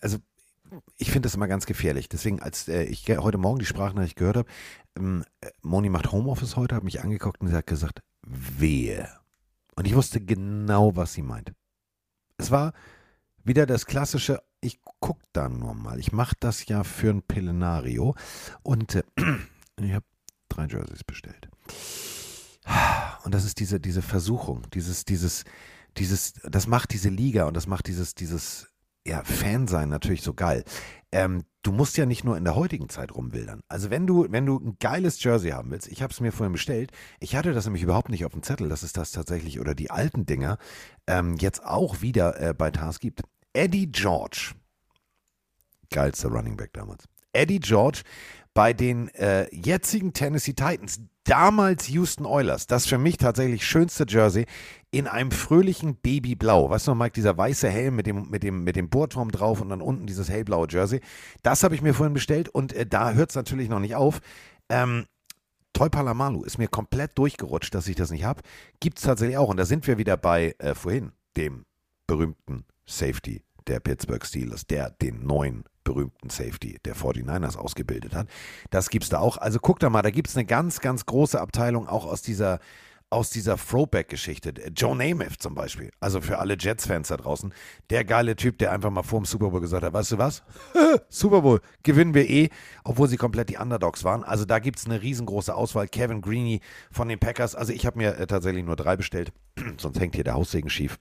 [0.00, 0.18] also
[0.96, 2.08] ich finde das immer ganz gefährlich.
[2.08, 4.48] Deswegen, als äh, ich heute Morgen die Sprachnachricht gehört habe,
[4.96, 9.08] ähm, äh, Moni macht Homeoffice heute, habe mich angeguckt und sie hat gesagt, wehe.
[9.76, 11.52] Und ich wusste genau, was sie meint.
[12.38, 12.72] Es war
[13.44, 15.98] wieder das klassische, ich gucke da nur mal.
[15.98, 18.14] Ich mache das ja für ein Pillenario.
[18.62, 19.02] Und äh,
[19.80, 20.06] ich habe
[20.48, 21.48] drei Jerseys bestellt.
[23.24, 25.44] Und das ist diese, diese Versuchung, dieses, dieses,
[25.98, 28.68] dieses, das macht diese Liga und das macht dieses, dieses,
[29.06, 30.64] ja, Fansein natürlich so geil.
[31.12, 33.60] Ähm, du musst ja nicht nur in der heutigen Zeit rumwildern.
[33.68, 36.52] Also wenn du, wenn du ein geiles Jersey haben willst, ich habe es mir vorhin
[36.52, 36.90] bestellt,
[37.20, 39.90] ich hatte das nämlich überhaupt nicht auf dem Zettel, dass es das tatsächlich oder die
[39.90, 40.58] alten Dinger
[41.06, 43.22] ähm, jetzt auch wieder äh, bei Tars gibt.
[43.52, 44.54] Eddie George,
[45.90, 47.04] geilster Running Back damals.
[47.32, 48.02] Eddie George
[48.54, 54.46] bei den äh, jetzigen Tennessee Titans, damals Houston Oilers, das für mich tatsächlich schönste Jersey
[54.90, 56.70] in einem fröhlichen Babyblau.
[56.70, 59.60] Weißt du noch, Mike, dieser weiße Helm mit dem, mit dem, mit dem Bohrturm drauf
[59.60, 61.00] und dann unten dieses hellblaue Jersey.
[61.42, 64.20] Das habe ich mir vorhin bestellt und äh, da hört es natürlich noch nicht auf.
[64.68, 65.06] Ähm,
[65.72, 68.40] Toy Palamalu ist mir komplett durchgerutscht, dass ich das nicht habe.
[68.80, 69.50] Gibt es tatsächlich auch.
[69.50, 71.66] Und da sind wir wieder bei äh, vorhin, dem
[72.06, 78.28] berühmten Safety der Pittsburgh Steelers, der den neuen berühmten Safety der 49ers ausgebildet hat.
[78.70, 79.38] Das gibt's da auch.
[79.38, 82.58] Also guck da mal, da gibt es eine ganz, ganz große Abteilung auch aus dieser
[83.08, 84.52] aus dieser Throwback-Geschichte.
[84.74, 87.54] Joe Namath zum Beispiel, also für alle Jets-Fans da draußen,
[87.90, 90.42] der geile Typ, der einfach mal vor dem Super Bowl gesagt hat, weißt du was?
[91.08, 92.50] Super Bowl, gewinnen wir eh,
[92.82, 94.24] obwohl sie komplett die Underdogs waren.
[94.24, 95.86] Also da gibt es eine riesengroße Auswahl.
[95.86, 96.60] Kevin Greeny
[96.90, 99.32] von den Packers, also ich habe mir äh, tatsächlich nur drei bestellt,
[99.78, 100.98] sonst hängt hier der Haussegen schief.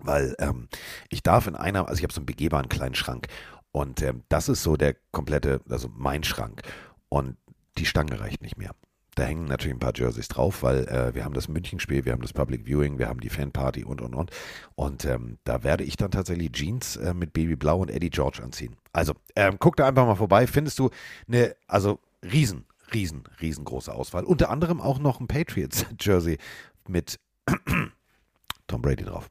[0.00, 0.68] Weil ähm,
[1.08, 3.28] ich darf in einer, also ich habe so einen begehbaren kleinen Schrank
[3.72, 6.62] und ähm, das ist so der komplette, also mein Schrank.
[7.08, 7.36] Und
[7.76, 8.72] die Stange reicht nicht mehr.
[9.14, 12.22] Da hängen natürlich ein paar Jerseys drauf, weil äh, wir haben das München-Spiel, wir haben
[12.22, 14.30] das Public Viewing, wir haben die Fanparty und und und.
[14.76, 18.76] Und ähm, da werde ich dann tatsächlich Jeans äh, mit Babyblau und Eddie George anziehen.
[18.92, 20.90] Also ähm, guck da einfach mal vorbei, findest du
[21.26, 24.24] eine, also riesen, riesen, riesengroße Auswahl.
[24.24, 26.38] Unter anderem auch noch ein Patriots-Jersey
[26.86, 27.18] mit
[28.68, 29.28] Tom Brady drauf.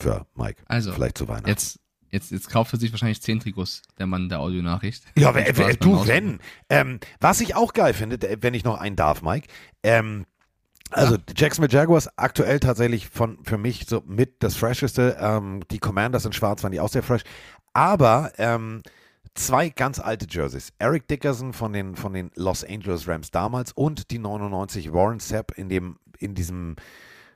[0.00, 0.62] Für Mike.
[0.66, 1.48] Also, Vielleicht zu Weihnachten.
[1.48, 1.78] Jetzt,
[2.10, 5.04] jetzt, jetzt kauft er sich wahrscheinlich zehn Trikots, der Mann der Audionachricht.
[5.16, 6.40] Ja, wer, beim du, wenn.
[6.68, 9.48] Ähm, was ich auch geil finde, wenn ich noch einen darf, Mike.
[9.82, 10.26] Ähm,
[10.90, 15.16] also Jacksonville Jaguars aktuell tatsächlich von für mich so mit das fresheste.
[15.20, 17.22] Ähm, die Commanders in Schwarz waren die auch sehr fresh.
[17.72, 18.82] Aber ähm,
[19.34, 20.72] zwei ganz alte Jerseys.
[20.78, 25.52] Eric Dickerson von den, von den Los Angeles Rams damals und die 99 Warren Sapp
[25.56, 26.76] in dem, in diesem,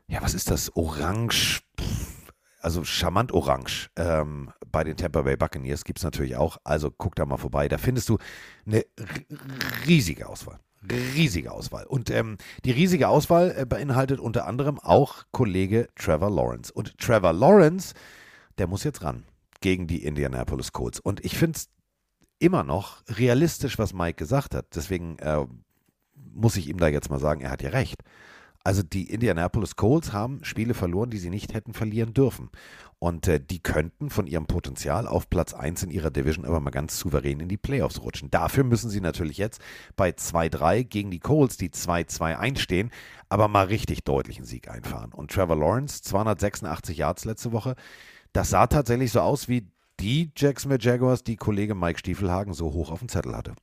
[0.09, 0.75] ja, was ist das?
[0.77, 2.14] Orange, pff,
[2.65, 3.91] also charmant orange.
[3.97, 6.59] Ähm, bei den Tampa Bay Buccaneers gibt es natürlich auch.
[6.65, 7.69] Also guck da mal vorbei.
[7.69, 8.19] Da findest du
[8.67, 8.85] eine
[9.87, 10.59] riesige Auswahl.
[10.91, 11.85] Riesige Auswahl.
[11.85, 16.73] Und ähm, die riesige Auswahl äh, beinhaltet unter anderem auch Kollege Trevor Lawrence.
[16.73, 17.95] Und Trevor Lawrence,
[18.59, 19.25] der muss jetzt ran
[19.61, 21.01] gegen die Indianapolis Colts.
[21.01, 21.69] Und ich finde es
[22.39, 24.67] immer noch realistisch, was Mike gesagt hat.
[24.75, 25.47] Deswegen äh,
[26.35, 28.03] muss ich ihm da jetzt mal sagen, er hat ja recht.
[28.65, 32.49] Also die Indianapolis Colts haben Spiele verloren, die sie nicht hätten verlieren dürfen.
[32.99, 36.71] Und äh, die könnten von ihrem Potenzial auf Platz 1 in ihrer Division aber mal
[36.71, 38.31] ganz souverän in die Playoffs rutschen.
[38.31, 39.61] Dafür müssen sie natürlich jetzt
[39.97, 42.91] bei 2-3 gegen die Colts, die 2-2 einstehen,
[43.29, 45.13] aber mal richtig deutlichen Sieg einfahren.
[45.13, 47.75] Und Trevor Lawrence, 286 Yards letzte Woche,
[48.33, 49.69] das sah tatsächlich so aus wie
[50.01, 53.55] die Jacksonville Jaguars, die Kollege Mike Stiefelhagen so hoch auf dem Zettel hatte.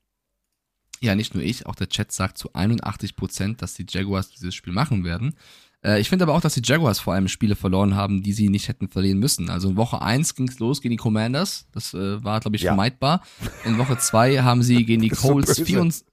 [1.01, 4.53] Ja, nicht nur ich, auch der Chat sagt zu 81 Prozent, dass die Jaguars dieses
[4.53, 5.35] Spiel machen werden.
[5.83, 8.49] Äh, ich finde aber auch, dass die Jaguars vor allem Spiele verloren haben, die sie
[8.49, 9.49] nicht hätten verlieren müssen.
[9.49, 11.65] Also in Woche 1 ging es los gegen die Commanders.
[11.71, 12.71] Das äh, war, glaube ich, ja.
[12.71, 13.23] vermeidbar.
[13.65, 16.05] In Woche 2 haben sie gegen die Colts so 24.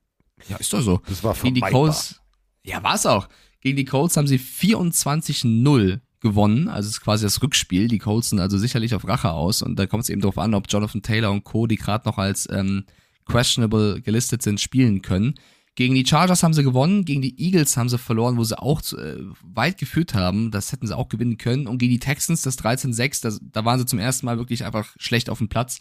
[0.48, 1.02] Ja, ist doch so.
[1.06, 2.20] Das war gegen die Colts.
[2.64, 3.28] Ja, war es auch.
[3.60, 6.68] Gegen die Colts haben sie 24-0 gewonnen.
[6.68, 7.88] Also es ist quasi das Rückspiel.
[7.88, 9.62] Die Colts sind also sicherlich auf Rache aus.
[9.62, 12.18] Und da kommt es eben darauf an, ob Jonathan Taylor und Co., die gerade noch
[12.18, 12.84] als ähm,
[13.28, 15.34] questionable gelistet sind, spielen können.
[15.78, 18.82] Gegen die Chargers haben sie gewonnen, gegen die Eagles haben sie verloren, wo sie auch
[18.94, 20.50] äh, weit geführt haben.
[20.50, 21.68] Das hätten sie auch gewinnen können.
[21.68, 25.30] Und gegen die Texans, das 13-6, da waren sie zum ersten Mal wirklich einfach schlecht
[25.30, 25.78] auf dem Platz.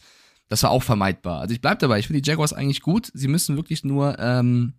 [0.49, 1.41] Das war auch vermeidbar.
[1.41, 3.09] Also ich bleib dabei, ich finde die Jaguars eigentlich gut.
[3.15, 4.73] Sie müssen wirklich nur ähm,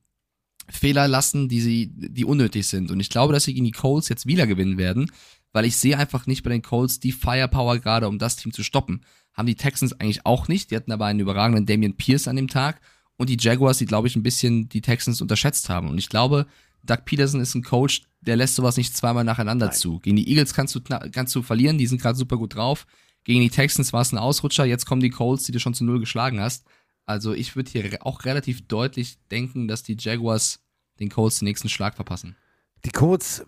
[0.69, 2.93] Fehler lassen, die sie, die unnötig sind.
[2.93, 5.11] Und ich glaube, dass sie gegen die Colts jetzt wieder gewinnen werden,
[5.53, 8.63] weil ich sehe einfach nicht bei den Colts die Firepower gerade, um das Team zu
[8.63, 9.05] stoppen.
[9.39, 10.71] Haben die Texans eigentlich auch nicht.
[10.71, 12.81] Die hatten aber einen überragenden Damian Pierce an dem Tag
[13.17, 15.89] und die Jaguars, die, glaube ich, ein bisschen die Texans unterschätzt haben.
[15.89, 16.47] Und ich glaube,
[16.83, 19.77] Doug Peterson ist ein Coach, der lässt sowas nicht zweimal nacheinander Nein.
[19.77, 20.01] zu.
[20.01, 22.85] Gegen die Eagles kannst du, kannst du verlieren, die sind gerade super gut drauf.
[23.23, 25.85] Gegen die Texans war es ein Ausrutscher, jetzt kommen die Colts, die du schon zu
[25.85, 26.67] Null geschlagen hast.
[27.07, 30.61] Also ich würde hier auch relativ deutlich denken, dass die Jaguars
[30.99, 32.37] den Colts den nächsten Schlag verpassen.
[32.85, 33.45] Die Colts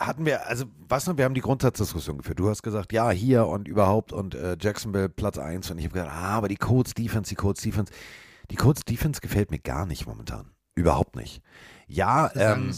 [0.00, 2.38] hatten wir, also was noch, wir haben die Grundsatzdiskussion geführt.
[2.38, 5.94] Du hast gesagt, ja, hier und überhaupt und äh, Jacksonville Platz 1 und ich habe
[5.94, 7.92] gesagt, ah, aber die Colts Defense, die Colts Defense.
[8.50, 10.50] Die Colts Defense gefällt mir gar nicht momentan.
[10.74, 11.42] Überhaupt nicht.
[11.86, 12.74] Ja, ähm,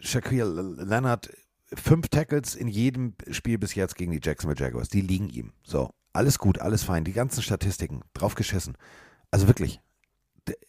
[0.00, 0.44] Shaquille
[0.78, 1.30] Leonard,
[1.72, 4.88] fünf Tackles in jedem Spiel bis jetzt gegen die Jacksonville Jaguars.
[4.88, 5.52] Die liegen ihm.
[5.62, 7.04] So, alles gut, alles fein.
[7.04, 8.76] Die ganzen Statistiken, draufgeschissen.
[9.30, 9.80] Also wirklich,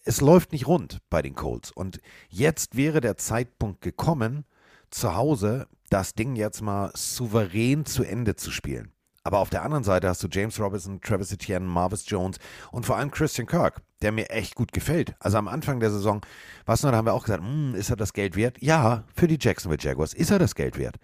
[0.04, 1.72] es läuft nicht rund bei den Colts.
[1.72, 4.46] Und jetzt wäre der Zeitpunkt gekommen,
[4.92, 8.92] zu Hause das Ding jetzt mal souverän zu Ende zu spielen.
[9.24, 12.38] Aber auf der anderen Seite hast du James Robinson, Travis Etienne, Marvis Jones
[12.72, 15.16] und vor allem Christian Kirk, der mir echt gut gefällt.
[15.20, 16.22] Also am Anfang der Saison,
[16.66, 18.58] was noch, da haben wir auch gesagt, hm, ist er das Geld wert?
[18.62, 20.98] Ja, für die Jacksonville Jaguars ist er das Geld wert.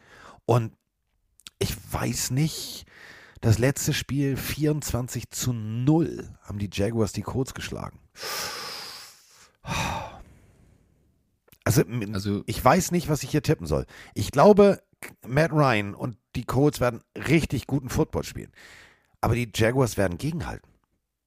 [0.45, 0.73] Und
[1.59, 2.85] ich weiß nicht,
[3.41, 7.99] das letzte Spiel 24 zu 0 haben die Jaguars die Colts geschlagen.
[11.67, 13.85] Also, also ich weiß nicht, was ich hier tippen soll.
[14.13, 14.81] Ich glaube,
[15.27, 18.53] Matt Ryan und die Colts werden richtig guten Football spielen.
[19.19, 20.71] Aber die Jaguars werden gegenhalten.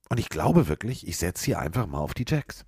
[0.09, 2.65] Und ich glaube wirklich, ich setze hier einfach mal auf die Jacks.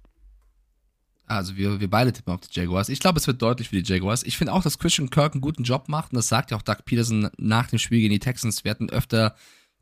[1.24, 2.90] Also wir, wir beide tippen auf die Jaguars.
[2.90, 4.22] Ich glaube, es wird deutlich für die Jaguars.
[4.22, 6.12] Ich finde auch, dass Christian Kirk einen guten Job macht.
[6.12, 8.64] Und das sagt ja auch Doug Peterson nach dem Spiel gegen die Texans.
[8.64, 9.34] Wir hätten öfter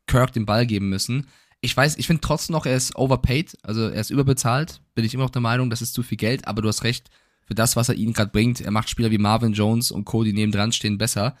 [0.07, 1.27] Kirk den Ball geben müssen.
[1.59, 3.57] Ich weiß, ich finde trotzdem noch, er ist overpaid.
[3.63, 4.79] Also er ist überbezahlt.
[4.95, 6.47] Bin ich immer noch der Meinung, das ist zu viel Geld.
[6.47, 7.09] Aber du hast recht,
[7.45, 10.33] für das, was er ihnen gerade bringt, er macht Spieler wie Marvin Jones und Cody
[10.33, 11.35] neben dran stehen besser.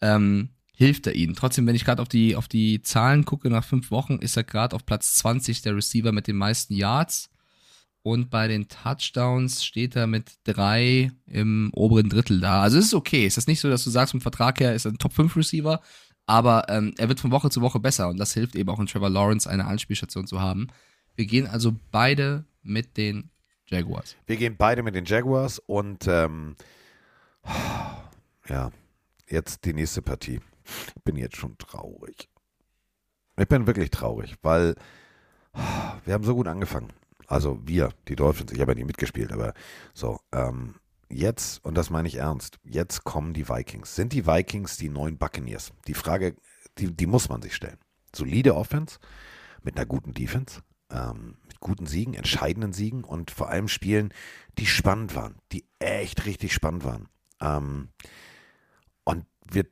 [0.00, 1.34] Ähm, hilft er ihnen.
[1.34, 4.44] Trotzdem, wenn ich gerade auf die, auf die Zahlen gucke, nach fünf Wochen ist er
[4.44, 7.30] gerade auf Platz 20 der Receiver mit den meisten Yards.
[8.02, 12.62] Und bei den Touchdowns steht er mit drei im oberen Drittel da.
[12.62, 13.26] Also es ist okay.
[13.26, 15.34] Es ist nicht so, dass du sagst, vom Vertrag her ist er ein Top 5
[15.34, 15.80] Receiver,
[16.26, 18.86] aber ähm, er wird von Woche zu Woche besser und das hilft eben auch in
[18.86, 20.68] Trevor Lawrence eine Anspielstation zu haben.
[21.16, 23.30] Wir gehen also beide mit den
[23.68, 24.16] Jaguars.
[24.26, 26.56] Wir gehen beide mit den Jaguars und ähm,
[28.48, 28.70] ja,
[29.28, 30.40] jetzt die nächste Partie.
[30.96, 32.28] Ich bin jetzt schon traurig.
[33.38, 34.74] Ich bin wirklich traurig, weil
[36.04, 36.92] wir haben so gut angefangen.
[37.26, 39.52] Also wir, die Dolphins, ich habe ja nie mitgespielt, aber
[39.94, 40.76] so, ähm,
[41.08, 43.94] jetzt, und das meine ich ernst, jetzt kommen die Vikings.
[43.94, 45.72] Sind die Vikings die neuen Buccaneers?
[45.86, 46.36] Die Frage,
[46.78, 47.78] die, die muss man sich stellen.
[48.14, 48.98] Solide Offense
[49.62, 50.60] mit einer guten Defense,
[50.90, 54.12] ähm, mit guten Siegen, entscheidenden Siegen und vor allem Spielen,
[54.58, 57.08] die spannend waren, die echt richtig spannend waren.
[57.40, 57.88] Ähm,
[59.04, 59.66] und wir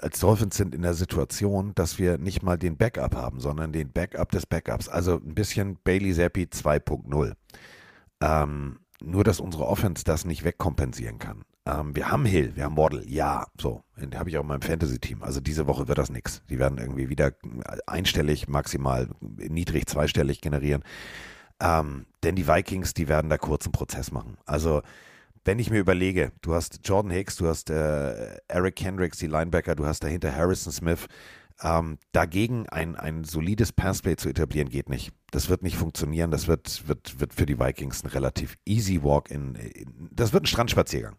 [0.00, 3.90] als Dolphins sind in der Situation, dass wir nicht mal den Backup haben, sondern den
[3.90, 4.88] Backup des Backups.
[4.88, 7.34] Also ein bisschen Bailey Zappi 2.0.
[8.20, 11.42] Ähm, nur, dass unsere Offense das nicht wegkompensieren kann.
[11.68, 13.82] Ähm, wir haben Hill, wir haben Waddle, ja, so.
[14.00, 15.22] Den habe ich auch in meinem Fantasy-Team.
[15.22, 16.42] Also diese Woche wird das nichts.
[16.48, 17.32] Die werden irgendwie wieder
[17.86, 20.82] einstellig, maximal niedrig zweistellig generieren.
[21.60, 24.38] Ähm, denn die Vikings, die werden da kurzen Prozess machen.
[24.46, 24.82] Also
[25.44, 29.74] wenn ich mir überlege, du hast Jordan Hicks, du hast äh, Eric Kendricks, die Linebacker,
[29.74, 31.06] du hast dahinter Harrison Smith.
[31.60, 35.10] Ähm, dagegen ein, ein solides Passplay zu etablieren, geht nicht.
[35.32, 36.30] Das wird nicht funktionieren.
[36.30, 40.44] Das wird, wird, wird für die Vikings ein relativ easy Walk in, in das wird
[40.44, 41.16] ein Strandspaziergang.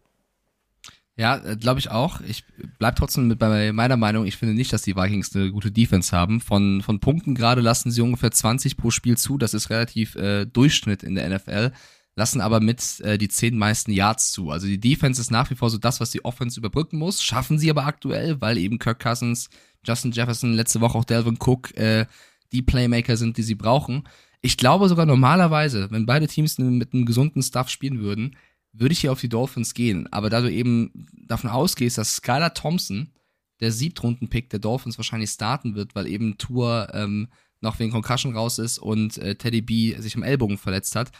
[1.16, 2.20] Ja, äh, glaube ich auch.
[2.22, 2.44] Ich
[2.78, 4.26] bleib trotzdem mit bei meiner Meinung.
[4.26, 6.40] Ich finde nicht, dass die Vikings eine gute Defense haben.
[6.40, 9.36] Von, von Punkten gerade lassen sie ungefähr 20 pro Spiel zu.
[9.36, 11.72] Das ist relativ äh, Durchschnitt in der NFL.
[12.16, 14.50] Lassen aber mit äh, die zehn meisten Yards zu.
[14.50, 17.22] Also die Defense ist nach wie vor so das, was die Offense überbrücken muss.
[17.22, 19.48] Schaffen sie aber aktuell, weil eben Kirk Cousins,
[19.84, 22.06] Justin Jefferson, letzte Woche auch Delvin Cook äh,
[22.52, 24.04] die Playmaker sind, die sie brauchen.
[24.42, 28.36] Ich glaube sogar normalerweise, wenn beide Teams mit einem gesunden Stuff spielen würden,
[28.72, 30.06] würde ich hier auf die Dolphins gehen.
[30.12, 33.12] Aber da du eben davon ausgehst, dass Skylar Thompson,
[33.60, 37.28] der Siebtrunden-Pick der Dolphins, wahrscheinlich starten wird, weil eben Tour ähm,
[37.60, 41.10] noch wegen Concussion raus ist und äh, Teddy B sich am Ellbogen verletzt hat,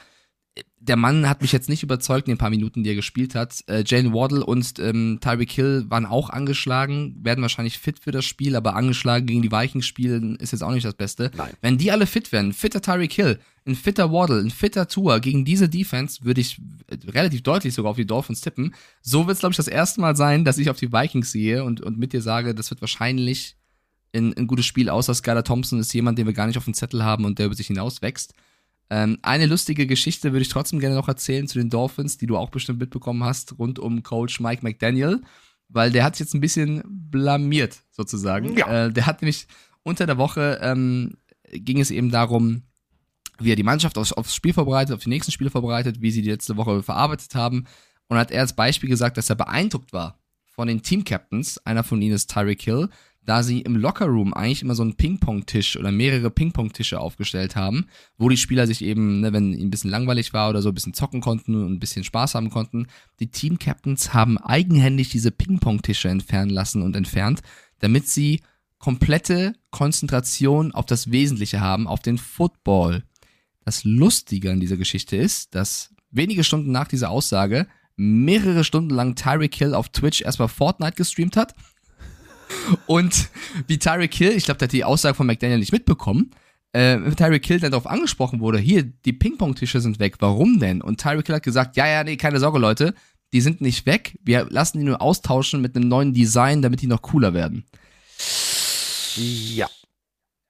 [0.82, 3.62] der Mann hat mich jetzt nicht überzeugt in den paar Minuten, die er gespielt hat.
[3.68, 8.24] Äh, Jane Waddle und ähm, Tyreek Hill waren auch angeschlagen, werden wahrscheinlich fit für das
[8.24, 11.30] Spiel, aber angeschlagen gegen die Vikings spielen ist jetzt auch nicht das Beste.
[11.36, 11.52] Nein.
[11.60, 15.44] Wenn die alle fit werden, fitter Tyreek Hill, ein fitter Waddle, ein fitter Tour gegen
[15.44, 18.74] diese Defense, würde ich äh, relativ deutlich sogar auf die Dolphins tippen.
[19.02, 21.62] So wird es, glaube ich, das erste Mal sein, dass ich auf die Vikings sehe
[21.62, 23.56] und, und mit dir sage, das wird wahrscheinlich
[24.14, 26.74] ein, ein gutes Spiel, außer Skylar Thompson ist jemand, den wir gar nicht auf dem
[26.74, 28.34] Zettel haben und der über sich hinaus wächst.
[28.90, 32.36] Ähm, eine lustige Geschichte würde ich trotzdem gerne noch erzählen zu den Dolphins, die du
[32.36, 35.22] auch bestimmt mitbekommen hast, rund um Coach Mike McDaniel,
[35.68, 38.56] weil der hat sich jetzt ein bisschen blamiert, sozusagen.
[38.56, 38.86] Ja.
[38.86, 39.46] Äh, der hat nämlich
[39.84, 41.16] unter der Woche ähm,
[41.52, 42.62] ging es eben darum,
[43.38, 46.22] wie er die Mannschaft aufs, aufs Spiel vorbereitet, auf die nächsten Spiele vorbereitet, wie sie
[46.22, 47.66] die letzte Woche verarbeitet haben.
[48.08, 51.64] Und hat er als Beispiel gesagt, dass er beeindruckt war von den Team-Captains.
[51.64, 52.88] Einer von ihnen ist Tyreek Hill,
[53.30, 57.86] da sie im Lockerroom eigentlich immer so einen Ping-Pong-Tisch oder mehrere Ping-Pong-Tische aufgestellt haben,
[58.18, 60.74] wo die Spieler sich eben, ne, wenn ihnen ein bisschen langweilig war oder so, ein
[60.74, 62.88] bisschen zocken konnten und ein bisschen Spaß haben konnten.
[63.20, 67.42] Die Team-Captains haben eigenhändig diese Ping-Pong-Tische entfernen lassen und entfernt,
[67.78, 68.40] damit sie
[68.80, 73.04] komplette Konzentration auf das Wesentliche haben, auf den Football.
[73.64, 79.14] Das Lustige an dieser Geschichte ist, dass wenige Stunden nach dieser Aussage mehrere Stunden lang
[79.14, 81.54] Tyreek Hill auf Twitch erstmal Fortnite gestreamt hat
[82.86, 83.28] und
[83.66, 86.30] wie Tyreek Hill, ich glaube, der hat die Aussage von McDaniel nicht mitbekommen,
[86.72, 90.82] äh, Tyreek Hill dann darauf angesprochen wurde, hier, die Ping-Pong-Tische sind weg, warum denn?
[90.82, 92.94] Und Tyreek Hill hat gesagt, ja, ja, nee, keine Sorge, Leute,
[93.32, 96.86] die sind nicht weg, wir lassen die nur austauschen mit einem neuen Design, damit die
[96.86, 97.64] noch cooler werden.
[99.16, 99.68] Ja.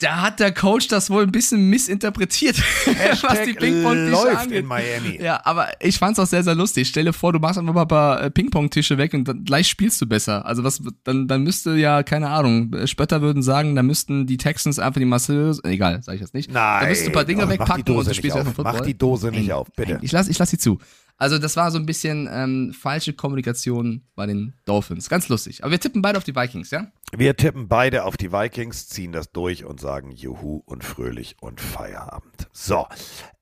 [0.01, 2.57] Da hat der Coach das wohl ein bisschen missinterpretiert,
[3.22, 4.59] was die Ping-Pong-Tische angeht.
[4.61, 5.18] in Miami.
[5.22, 6.88] Ja, aber ich fand's auch sehr, sehr lustig.
[6.88, 9.68] Stell dir vor, du machst einfach mal ein paar äh, Ping-Pong-Tische weg und dann gleich
[9.68, 10.46] spielst du besser.
[10.46, 14.38] Also was, dann, dann müsste ja, keine Ahnung, äh, Spötter würden sagen, dann müssten die
[14.38, 16.51] Texans einfach die Masse, egal, sag ich jetzt nicht.
[16.51, 16.82] Nein.
[16.82, 18.40] Da müsstest du ein paar Dinge die wegpacken und du spielst auf.
[18.40, 18.74] einfach Football.
[18.78, 19.98] Mach die Dose nicht Nein, auf, bitte.
[20.01, 20.78] Ich lass, ich lass sie zu.
[21.20, 25.10] Also das war so ein bisschen ähm, falsche Kommunikation bei den Dolphins.
[25.10, 25.62] Ganz lustig.
[25.62, 26.90] Aber wir tippen beide auf die Vikings, ja?
[27.14, 31.60] Wir tippen beide auf die Vikings, ziehen das durch und sagen Juhu und fröhlich und
[31.60, 32.48] Feierabend.
[32.54, 32.86] So.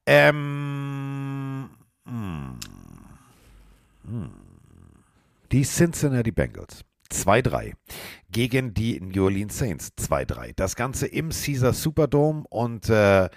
[0.06, 1.70] Ähm.
[2.04, 2.58] hm.
[4.08, 4.30] Hm.
[5.52, 7.74] Die Cincinnati Bengals 2-3
[8.32, 10.52] gegen die New Orleans Saints 2-3.
[10.56, 13.28] Das Ganze im Caesar Superdome und äh,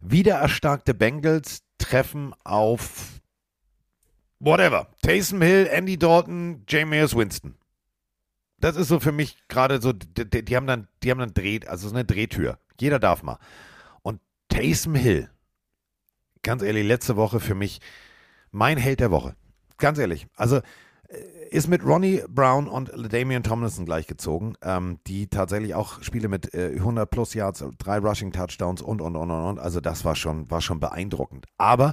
[0.00, 3.15] wieder erstarkte Bengals treffen auf
[4.38, 4.88] whatever.
[5.02, 7.56] Taysom Hill, Andy Dalton, Jameis Winston.
[8.58, 11.60] Das ist so für mich gerade so, die, die, haben dann, die haben dann Dreh,
[11.66, 12.58] also so eine Drehtür.
[12.80, 13.38] Jeder darf mal.
[14.02, 15.30] Und Taysom Hill,
[16.42, 17.80] ganz ehrlich, letzte Woche für mich
[18.50, 19.36] mein Held der Woche.
[19.78, 20.26] Ganz ehrlich.
[20.36, 20.56] Also
[21.08, 21.18] äh,
[21.50, 26.72] ist mit Ronnie Brown und Damian Tomlinson gleichgezogen, ähm, die tatsächlich auch Spiele mit äh,
[26.76, 29.58] 100 plus Yards, drei Rushing Touchdowns und, und, und, und, und.
[29.58, 31.46] Also das war schon, war schon beeindruckend.
[31.58, 31.92] Aber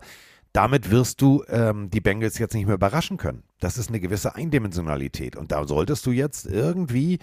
[0.54, 3.44] damit wirst du ähm, die Bengals jetzt nicht mehr überraschen können.
[3.60, 5.36] Das ist eine gewisse Eindimensionalität.
[5.36, 7.20] Und da solltest du jetzt irgendwie,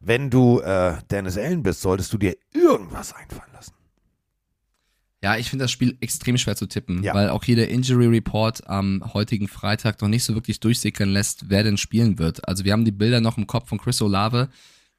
[0.00, 3.72] wenn du äh, Dennis Allen bist, solltest du dir irgendwas einfallen lassen.
[5.22, 7.14] Ja, ich finde das Spiel extrem schwer zu tippen, Ja.
[7.14, 11.48] weil auch hier der Injury Report am heutigen Freitag noch nicht so wirklich durchsickern lässt,
[11.48, 12.46] wer denn spielen wird.
[12.46, 14.50] Also wir haben die Bilder noch im Kopf von Chris Olave,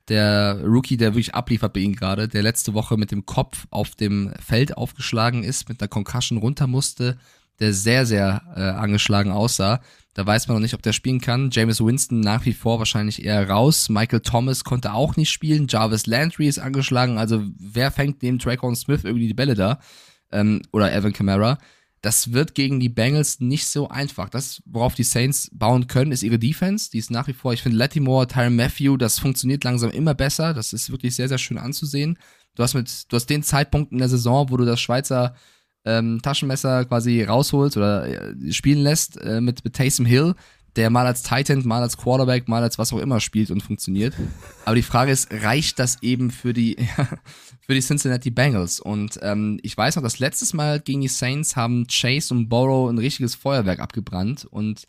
[0.07, 3.91] der Rookie, der wirklich abliefert bei ihm gerade, der letzte Woche mit dem Kopf auf
[3.95, 7.17] dem Feld aufgeschlagen ist, mit einer Concussion runter musste,
[7.59, 9.81] der sehr, sehr äh, angeschlagen aussah.
[10.13, 11.49] Da weiß man noch nicht, ob der spielen kann.
[11.51, 13.89] James Winston nach wie vor wahrscheinlich eher raus.
[13.89, 15.67] Michael Thomas konnte auch nicht spielen.
[15.67, 17.17] Jarvis Landry ist angeschlagen.
[17.17, 19.79] Also wer fängt neben Traycon Smith irgendwie die Bälle da?
[20.31, 21.57] Ähm, oder Evan Kamara.
[22.01, 24.29] Das wird gegen die Bengals nicht so einfach.
[24.29, 26.91] Das, worauf die Saints bauen können, ist ihre Defense.
[26.91, 30.53] Die ist nach wie vor, ich finde, Lattimore, Tyron Matthew, das funktioniert langsam immer besser.
[30.53, 32.17] Das ist wirklich sehr, sehr schön anzusehen.
[32.53, 35.35] Du hast mit, du hast den Zeitpunkt in der Saison, wo du das Schweizer
[35.85, 40.35] ähm, Taschenmesser quasi rausholst oder äh, spielen lässt äh, mit, mit Taysom Hill,
[40.75, 44.13] der mal als Titan, mal als Quarterback, mal als was auch immer spielt und funktioniert.
[44.65, 46.75] Aber die Frage ist, reicht das eben für die,
[47.61, 48.79] für die Cincinnati Bengals?
[48.79, 52.89] Und ähm, ich weiß noch, das letztes Mal gegen die Saints haben Chase und Borrow
[52.89, 54.87] ein richtiges Feuerwerk abgebrannt und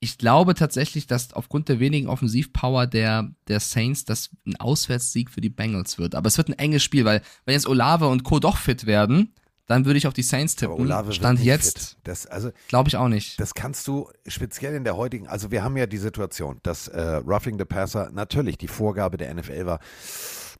[0.00, 5.40] Ich glaube tatsächlich, dass aufgrund der wenigen Offensivpower der, der Saints das ein Auswärtssieg für
[5.40, 6.14] die Bengals wird.
[6.14, 8.38] Aber es wird ein enges Spiel, weil wenn jetzt Olave und Co.
[8.38, 9.34] doch fit werden,
[9.68, 10.74] dann würde ich auf die Saints tippen.
[10.74, 11.98] Aber Olave Stand jetzt
[12.30, 13.38] also, glaube ich auch nicht.
[13.38, 17.00] Das kannst du speziell in der heutigen, also wir haben ja die Situation, dass äh,
[17.00, 19.78] Roughing the Passer natürlich die Vorgabe der NFL war,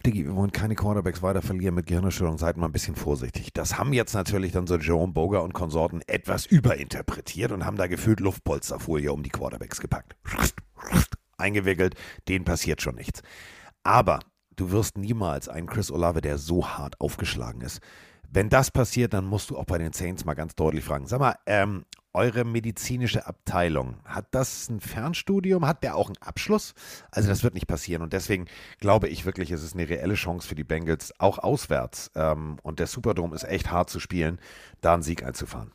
[0.06, 3.52] Diggi, wir wollen keine Quarterbacks weiter verlieren mit Gehirnerschütterung, seid mal ein bisschen vorsichtig.
[3.52, 7.88] Das haben jetzt natürlich dann so Jerome Boger und Konsorten etwas überinterpretiert und haben da
[7.88, 10.14] gefühlt Luftpolsterfolie um die Quarterbacks gepackt.
[11.36, 11.94] Eingewickelt,
[12.28, 13.22] denen passiert schon nichts.
[13.82, 14.20] Aber
[14.54, 17.80] du wirst niemals einen Chris Olave, der so hart aufgeschlagen ist.
[18.30, 21.06] Wenn das passiert, dann musst du auch bei den Saints mal ganz deutlich fragen.
[21.06, 25.66] Sag mal, ähm, eure medizinische Abteilung, hat das ein Fernstudium?
[25.66, 26.74] Hat der auch einen Abschluss?
[27.10, 28.46] Also das wird nicht passieren und deswegen
[28.80, 32.10] glaube ich wirklich, es ist eine reelle Chance für die Bengals, auch auswärts.
[32.14, 34.40] Ähm, und der Superdome ist echt hart zu spielen,
[34.80, 35.72] da einen Sieg einzufahren.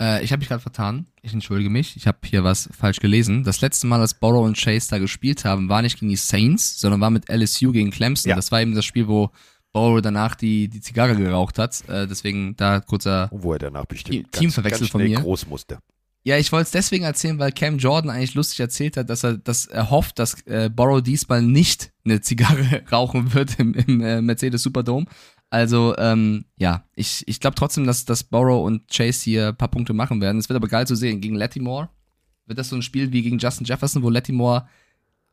[0.00, 1.06] Äh, ich habe mich gerade vertan.
[1.22, 1.96] Ich entschuldige mich.
[1.96, 3.44] Ich habe hier was falsch gelesen.
[3.44, 6.80] Das letzte Mal, als Borrow und Chase da gespielt haben, war nicht gegen die Saints,
[6.80, 8.30] sondern war mit LSU gegen Clemson.
[8.30, 8.36] Ja.
[8.36, 9.30] Das war eben das Spiel, wo
[9.72, 11.86] Borrow danach die, die Zigarre geraucht hat.
[11.88, 15.20] Äh, deswegen da kurzer Wo er danach bestimmt Team- ganz, Teamverwechsel ganz von schnell mir.
[15.20, 15.78] groß musste.
[16.24, 19.38] Ja, ich wollte es deswegen erzählen, weil Cam Jordan eigentlich lustig erzählt hat, dass er,
[19.38, 24.20] dass er hofft, dass äh, Borrow diesmal nicht eine Zigarre rauchen wird im, im äh,
[24.20, 25.06] Mercedes Superdome.
[25.50, 29.68] Also, ähm, ja, ich, ich glaube trotzdem, dass, dass Borrow und Chase hier ein paar
[29.68, 30.38] Punkte machen werden.
[30.38, 31.20] Es wird aber geil zu sehen.
[31.22, 31.88] Gegen Lattimore
[32.44, 34.68] wird das so ein Spiel wie gegen Justin Jefferson, wo Lattimore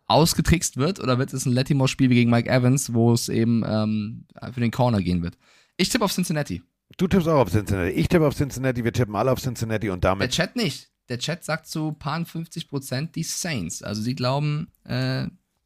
[0.07, 4.25] ausgetrickst wird, oder wird es ein Lattimore-Spiel wie gegen Mike Evans, wo es eben ähm,
[4.53, 5.37] für den Corner gehen wird?
[5.77, 6.61] Ich tippe auf Cincinnati.
[6.97, 7.89] Du tippst auch auf Cincinnati.
[7.91, 8.83] Ich tippe auf Cincinnati.
[8.83, 10.31] Wir tippen alle auf Cincinnati und Der damit.
[10.31, 10.89] Chat nicht.
[11.09, 13.81] Der Chat sagt zu paar 50 Prozent die Saints.
[13.83, 15.23] Also sie glauben, äh,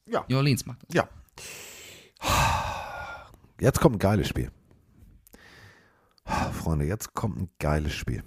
[0.08, 0.26] Ja.
[0.30, 0.96] New Orleans macht das.
[0.96, 1.08] Ja.
[3.60, 4.52] Jetzt kommt ein geiles Spiel.
[6.54, 8.24] Freunde, jetzt kommt ein geiles Spiel.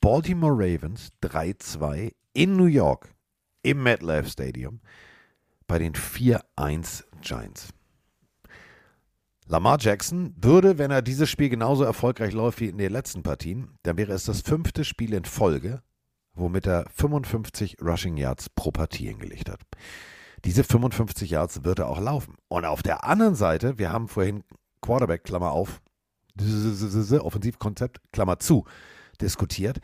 [0.00, 3.14] Baltimore Ravens 3-2 in New York
[3.62, 4.80] im MetLife Stadium
[5.66, 7.68] bei den 4-1 Giants.
[9.46, 13.76] Lamar Jackson würde, wenn er dieses Spiel genauso erfolgreich läuft wie in den letzten Partien,
[13.82, 15.82] dann wäre es das fünfte Spiel in Folge,
[16.34, 19.60] womit er 55 Rushing Yards pro Partie hingelegt hat.
[20.44, 22.36] Diese 55 Yards wird er auch laufen.
[22.48, 24.42] Und auf der anderen Seite, wir haben vorhin
[24.80, 25.80] Quarterback, Klammer auf,
[26.38, 28.64] Offensivkonzept, Klammer zu,
[29.20, 29.80] diskutiert.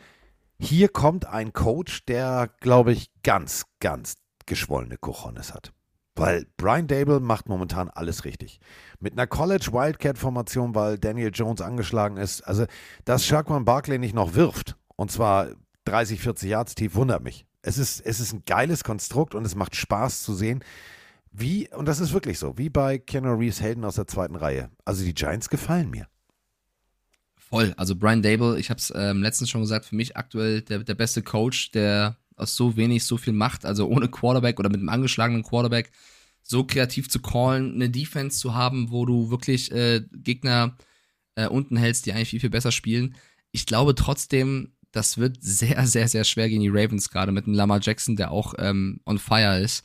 [0.61, 5.71] Hier kommt ein Coach, der, glaube ich, ganz, ganz geschwollene Cojones hat.
[6.15, 8.59] Weil Brian Dable macht momentan alles richtig.
[8.99, 12.41] Mit einer College Wildcat-Formation, weil Daniel Jones angeschlagen ist.
[12.41, 12.65] Also,
[13.05, 15.51] dass Shaquan Barkley nicht noch wirft, und zwar
[15.85, 17.45] 30, 40 Yards tief, wundert mich.
[17.61, 20.63] Es ist, es ist ein geiles Konstrukt und es macht Spaß zu sehen,
[21.31, 24.71] wie, und das ist wirklich so, wie bei Keanu Reeves Helden aus der zweiten Reihe.
[24.83, 26.07] Also die Giants gefallen mir.
[27.49, 27.73] Voll.
[27.77, 30.93] Also Brian Dable, ich habe es ähm, letztens schon gesagt, für mich aktuell der, der
[30.93, 34.89] beste Coach, der aus so wenig so viel macht, also ohne Quarterback oder mit einem
[34.89, 35.91] angeschlagenen Quarterback
[36.43, 40.77] so kreativ zu callen, eine Defense zu haben, wo du wirklich äh, Gegner
[41.35, 43.15] äh, unten hältst, die eigentlich viel, viel besser spielen.
[43.51, 47.55] Ich glaube trotzdem, das wird sehr, sehr, sehr schwer gegen die Ravens, gerade mit einem
[47.55, 49.83] Lamar Jackson, der auch ähm, on fire ist.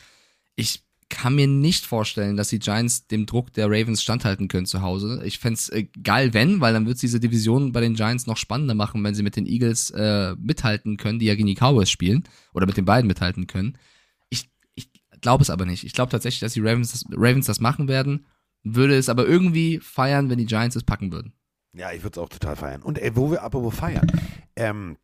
[0.55, 0.83] Ich
[1.15, 5.23] kann mir nicht vorstellen, dass die Giants dem Druck der Ravens standhalten können zu Hause.
[5.25, 8.37] Ich fände es äh, geil, wenn, weil dann wird diese Division bei den Giants noch
[8.37, 11.89] spannender machen, wenn sie mit den Eagles äh, mithalten können, die ja gegen die Cowboys
[11.89, 13.79] spielen, oder mit den beiden mithalten können.
[14.29, 14.91] Ich, ich
[15.21, 15.85] glaube es aber nicht.
[15.85, 18.27] Ich glaube tatsächlich, dass die Ravens das, Ravens das machen werden,
[18.65, 21.33] würde es aber irgendwie feiern, wenn die Giants es packen würden.
[21.77, 22.83] Ja, ich würde es auch total feiern.
[22.83, 24.07] Und ey, wo wir apropos feiern,
[24.57, 24.97] ähm,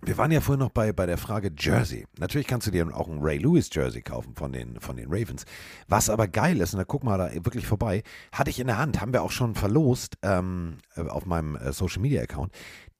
[0.00, 2.06] wir waren ja vorhin noch bei, bei der Frage Jersey.
[2.18, 5.44] Natürlich kannst du dir auch ein Ray Lewis Jersey kaufen von den, von den Ravens.
[5.88, 8.78] Was aber geil ist, und da guck mal da wirklich vorbei, hatte ich in der
[8.78, 12.52] Hand, haben wir auch schon verlost ähm, auf meinem äh, Social Media Account,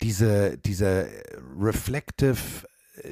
[0.02, 1.08] diese, diese
[1.58, 2.38] Reflective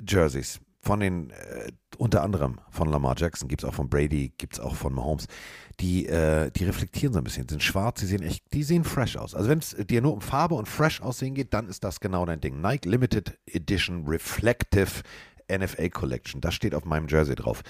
[0.07, 4.55] Jerseys von den, äh, unter anderem von Lamar Jackson, gibt es auch von Brady, gibt
[4.55, 5.27] es auch von Mahomes.
[5.81, 9.17] Die, äh, die reflektieren so ein bisschen, sind schwarz, die sehen echt, die sehen fresh
[9.17, 9.35] aus.
[9.35, 12.25] Also wenn es dir nur um Farbe und fresh aussehen geht, dann ist das genau
[12.25, 12.61] dein Ding.
[12.61, 15.03] Nike Limited Edition Reflective
[15.53, 16.41] NFL Collection.
[16.41, 17.63] Das steht auf meinem Jersey drauf.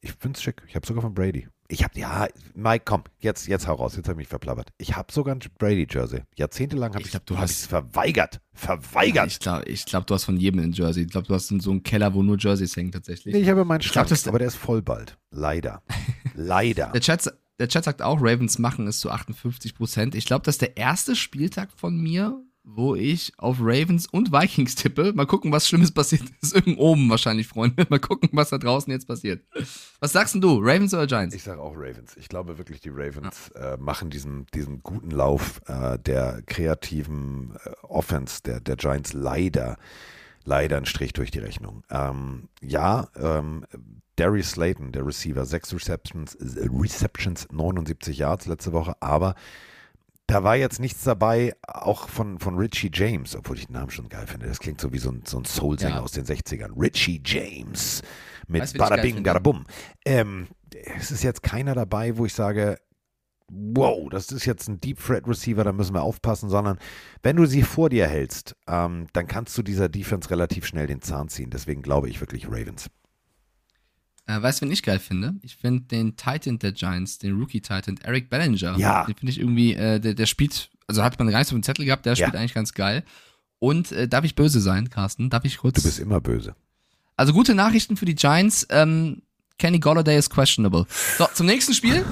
[0.00, 0.62] Ich finde es schick.
[0.68, 1.48] Ich habe sogar von Brady.
[1.68, 3.96] Ich habe, ja, Mike, komm, jetzt, jetzt hau raus.
[3.96, 4.70] Jetzt habe ich mich verplappert.
[4.78, 6.22] Ich habe sogar ein Brady-Jersey.
[6.36, 8.40] Jahrzehntelang habe Ich ich glaub, du hab hast- verweigert.
[8.52, 9.26] Verweigert.
[9.26, 11.02] Ich glaube, ich glaub, du hast von jedem ein Jersey.
[11.04, 13.34] Ich glaube, du hast in so einen Keller, wo nur Jerseys hängen tatsächlich.
[13.34, 15.18] Nee, ich habe meinen glaub, Schrank, aber der ist voll bald.
[15.30, 15.82] Leider.
[16.34, 16.90] Leider.
[16.92, 20.14] Der Chat, der Chat sagt auch, Ravens machen es zu 58 Prozent.
[20.14, 22.38] Ich glaube, das ist der erste Spieltag von mir,
[22.68, 25.12] wo ich auf Ravens und Vikings tippe.
[25.14, 26.54] Mal gucken, was Schlimmes passiert ist.
[26.54, 27.86] Irgendwo oben wahrscheinlich, Freunde.
[27.88, 29.44] Mal gucken, was da draußen jetzt passiert.
[30.00, 31.34] Was sagst denn du, Ravens oder Giants?
[31.34, 32.16] Ich sage auch Ravens.
[32.16, 37.70] Ich glaube wirklich, die Ravens äh, machen diesen, diesen guten Lauf äh, der kreativen äh,
[37.82, 39.78] Offense der, der Giants leider,
[40.44, 41.84] leider ein Strich durch die Rechnung.
[41.88, 43.64] Ähm, ja, ähm,
[44.16, 49.36] Darius Slayton, der Receiver, sechs Receptions, Receptions, 79 Yards letzte Woche, aber
[50.28, 54.08] da war jetzt nichts dabei, auch von, von Richie James, obwohl ich den Namen schon
[54.08, 54.46] geil finde.
[54.46, 56.02] Das klingt so wie so ein, so ein Soul-Sänger Ja.
[56.02, 56.72] aus den 60ern.
[56.80, 58.02] Richie James
[58.48, 59.22] mit Weißt Bada Bing?
[59.22, 59.64] Bada Bum.
[60.04, 60.48] Ähm,
[60.98, 62.76] es ist jetzt keiner dabei, wo ich sage,
[63.48, 66.78] wow, das ist jetzt ein Deep Threat Receiver, da müssen wir aufpassen, sondern
[67.22, 71.00] wenn du sie vor dir hältst, ähm, dann kannst du dieser Defense relativ schnell den
[71.02, 71.50] Zahn ziehen.
[71.50, 72.88] Deswegen glaube ich wirklich Ravens.
[74.26, 75.34] Äh, weißt du, wen ich geil finde?
[75.42, 78.76] Ich finde den Titan der Giants, den Rookie-Titan, Eric Bellinger.
[78.76, 79.04] Ja.
[79.04, 81.62] Den finde ich irgendwie, äh, der, der spielt, also hat man gar nicht so dem
[81.62, 82.26] Zettel gehabt, der Ja.
[82.26, 83.04] spielt eigentlich ganz geil.
[83.58, 85.30] Und äh, darf ich böse sein, Carsten?
[85.30, 85.76] Darf ich kurz?
[85.76, 86.54] Du bist immer böse.
[87.16, 88.66] Also gute Nachrichten für die Giants.
[88.70, 89.22] Ähm,
[89.58, 90.86] Kenny Golladay ist questionable.
[91.16, 92.04] So, zum nächsten Spiel.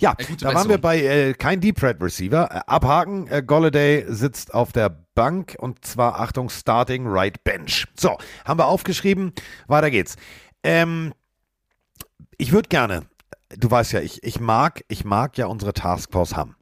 [0.00, 2.48] Ja, Äh, da waren wir bei äh, kein Deep Threat Receiver.
[2.52, 7.88] Äh, abhaken, äh, Golladay sitzt auf der Bank und zwar, Achtung, Starting Right Bench.
[7.96, 9.32] So, haben wir aufgeschrieben.
[9.66, 10.14] Weiter geht's.
[10.62, 11.12] Ähm,
[12.36, 13.02] ich würde gerne,
[13.48, 16.54] du weißt ja, ich, ich mag, ich mag ja unsere Taskforce haben.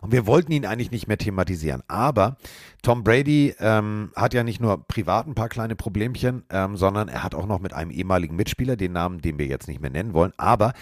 [0.00, 1.84] Und wir wollten ihn eigentlich nicht mehr thematisieren.
[1.86, 2.36] Aber
[2.82, 7.22] Tom Brady ähm, hat ja nicht nur privat ein paar kleine Problemchen, ähm, sondern er
[7.22, 10.14] hat auch noch mit einem ehemaligen Mitspieler, den Namen, den wir jetzt nicht mehr nennen
[10.14, 10.32] wollen.
[10.36, 10.72] Aber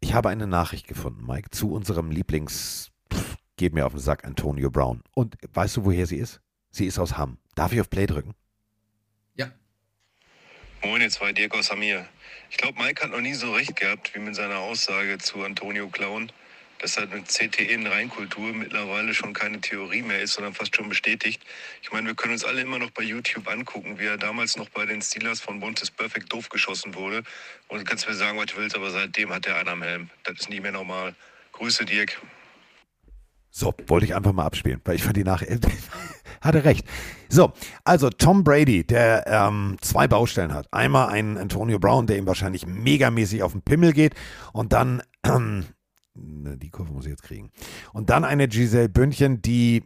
[0.00, 4.24] ich habe eine Nachricht gefunden, Mike, zu unserem Lieblings, pff, geht mir auf den Sack,
[4.24, 5.02] Antonio Brown.
[5.12, 6.40] Und weißt du, woher sie ist?
[6.74, 7.38] Sie ist aus Hamm.
[7.54, 8.34] Darf ich auf Play drücken?
[9.36, 9.52] Ja.
[10.82, 12.04] Moin, ihr zwei, Dirk aus Hamir.
[12.50, 15.86] Ich glaube, Mike hat noch nie so recht gehabt wie mit seiner Aussage zu Antonio
[15.86, 16.32] Clown,
[16.80, 20.88] dass halt mit CTE in Reinkultur mittlerweile schon keine Theorie mehr ist, sondern fast schon
[20.88, 21.40] bestätigt.
[21.80, 24.68] Ich meine, wir können uns alle immer noch bei YouTube angucken, wie er damals noch
[24.70, 27.22] bei den Steelers von Bontes Perfect doof geschossen wurde.
[27.68, 30.10] Und du kannst mir sagen, was du willst, aber seitdem hat er einen am Helm.
[30.24, 31.14] Das ist nicht mehr normal.
[31.52, 32.20] Grüße, Dirk.
[33.56, 35.64] So, wollte ich einfach mal abspielen, weil ich fand die Nachricht,
[36.40, 36.84] hatte recht.
[37.28, 37.52] So,
[37.84, 40.66] also Tom Brady, der ähm, zwei Baustellen hat.
[40.72, 44.16] Einmal einen Antonio Brown, der ihm wahrscheinlich megamäßig auf den Pimmel geht
[44.52, 45.66] und dann, ähm,
[46.16, 47.52] die Kurve muss ich jetzt kriegen.
[47.92, 49.84] Und dann eine Giselle Bündchen, die,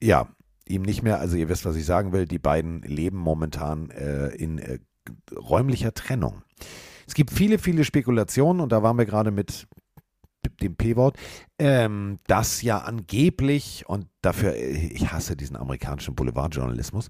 [0.00, 0.26] ja,
[0.66, 4.28] ihm nicht mehr, also ihr wisst, was ich sagen will, die beiden leben momentan äh,
[4.28, 4.78] in äh,
[5.36, 6.44] räumlicher Trennung.
[7.06, 9.68] Es gibt viele, viele Spekulationen und da waren wir gerade mit
[10.60, 11.16] dem P-Wort,
[11.58, 17.08] ähm, dass ja angeblich, und dafür, äh, ich hasse diesen amerikanischen Boulevardjournalismus,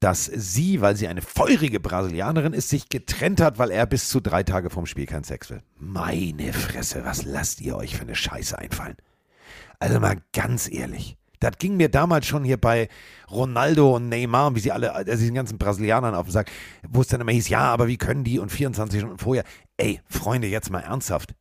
[0.00, 4.20] dass sie, weil sie eine feurige Brasilianerin ist, sich getrennt hat, weil er bis zu
[4.20, 5.62] drei Tage vorm Spiel keinen Sex will.
[5.76, 8.96] Meine Fresse, was lasst ihr euch für eine Scheiße einfallen?
[9.80, 11.16] Also mal ganz ehrlich.
[11.40, 12.88] Das ging mir damals schon hier bei
[13.30, 16.50] Ronaldo und Neymar, wie sie alle, also diesen ganzen Brasilianern auf den Sack,
[16.88, 19.44] wo es dann immer hieß, ja, aber wie können die und 24 Stunden vorher.
[19.76, 21.34] Ey, Freunde, jetzt mal ernsthaft.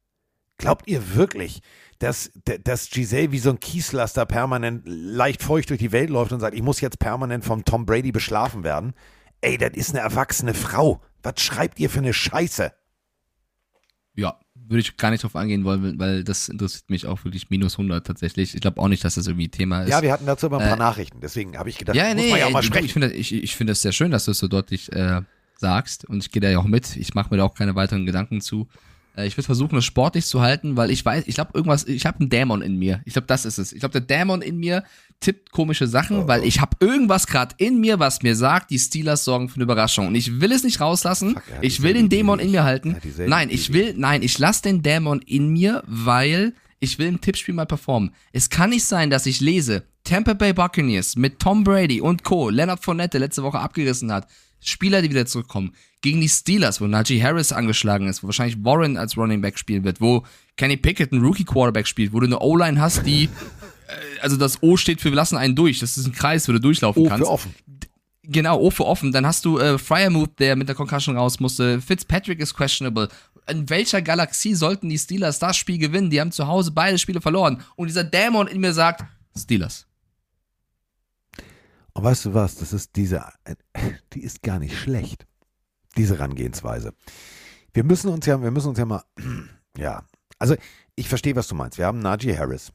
[0.57, 1.61] Glaubt ihr wirklich,
[1.99, 2.31] dass,
[2.63, 6.55] dass Giselle wie so ein Kieslaster permanent leicht feucht durch die Welt läuft und sagt,
[6.55, 8.93] ich muss jetzt permanent vom Tom Brady beschlafen werden?
[9.41, 11.01] Ey, das ist eine erwachsene Frau.
[11.21, 12.71] Was schreibt ihr für eine Scheiße?
[14.15, 17.73] Ja, würde ich gar nicht drauf angehen wollen, weil das interessiert mich auch wirklich minus
[17.75, 18.55] 100 tatsächlich.
[18.55, 19.89] Ich glaube auch nicht, dass das irgendwie Thema ist.
[19.89, 21.19] Ja, wir hatten dazu aber ein paar Äh, Nachrichten.
[21.21, 22.85] Deswegen habe ich gedacht, ja, muss nee, man ja auch mal sprechen.
[22.85, 25.21] ich finde ich, ich finde das sehr schön, dass du es so deutlich äh,
[25.55, 26.97] sagst und ich gehe da ja auch mit.
[26.97, 28.67] Ich mache mir da auch keine weiteren Gedanken zu.
[29.18, 32.05] Äh, ich würde versuchen, es sportlich zu halten, weil ich weiß, ich glaube irgendwas, ich
[32.05, 33.01] habe einen Dämon in mir.
[33.05, 33.74] Ich glaube, das ist es.
[33.74, 34.84] Ich glaube, der Dämon in mir
[35.20, 38.78] tippt komische Sachen, Oh, weil ich habe irgendwas gerade in mir, was mir sagt, die
[38.80, 41.34] Steelers sorgen für eine Überraschung und ich will es nicht rauslassen.
[41.34, 42.95] Fuck, hat ich will den Dämon in mir halten.
[43.03, 43.74] dieselben Nein, ich ich.
[43.74, 48.11] will, nein, ich lasse den Dämon in mir, weil ich will im Tippspiel mal performen.
[48.32, 52.49] Es kann nicht sein, dass ich lese, Tampa Bay Buccaneers mit Tom Brady und Co.,
[52.49, 54.28] Leonard Fournette, der letzte Woche abgerissen hat,
[54.59, 58.97] Spieler, die wieder zurückkommen, gegen die Steelers, wo Najee Harris angeschlagen ist, wo wahrscheinlich Warren
[58.97, 60.23] als Running Back spielen wird, wo
[60.55, 63.29] Kenny Pickett ein Rookie Quarterback spielt, wo du eine O-Line hast, die, äh,
[64.21, 66.59] also das O steht für wir lassen einen durch, das ist ein Kreis, wo du
[66.59, 67.25] durchlaufen Oh, kannst.
[67.25, 67.55] für offen.
[68.29, 69.11] Genau, O für offen.
[69.11, 71.80] Dann hast du äh, Fryermuth, der mit der Concussion raus musste.
[71.80, 73.07] Fitzpatrick ist questionable.
[73.49, 76.09] In welcher Galaxie sollten die Steelers das Spiel gewinnen?
[76.09, 77.63] Die haben zu Hause beide Spiele verloren.
[77.77, 79.05] Und dieser Dämon in mir sagt,
[79.38, 79.85] Steelers.
[81.93, 83.23] Und weißt du was, das ist diese,
[84.13, 85.26] die ist gar nicht schlecht,
[85.98, 86.94] diese Herangehensweise.
[87.74, 89.03] Wir müssen uns ja, wir müssen uns ja mal,
[89.78, 90.03] ja,
[90.40, 90.56] also
[90.95, 91.78] ich verstehe, was du meinst.
[91.78, 92.72] Wir haben Najee Harris,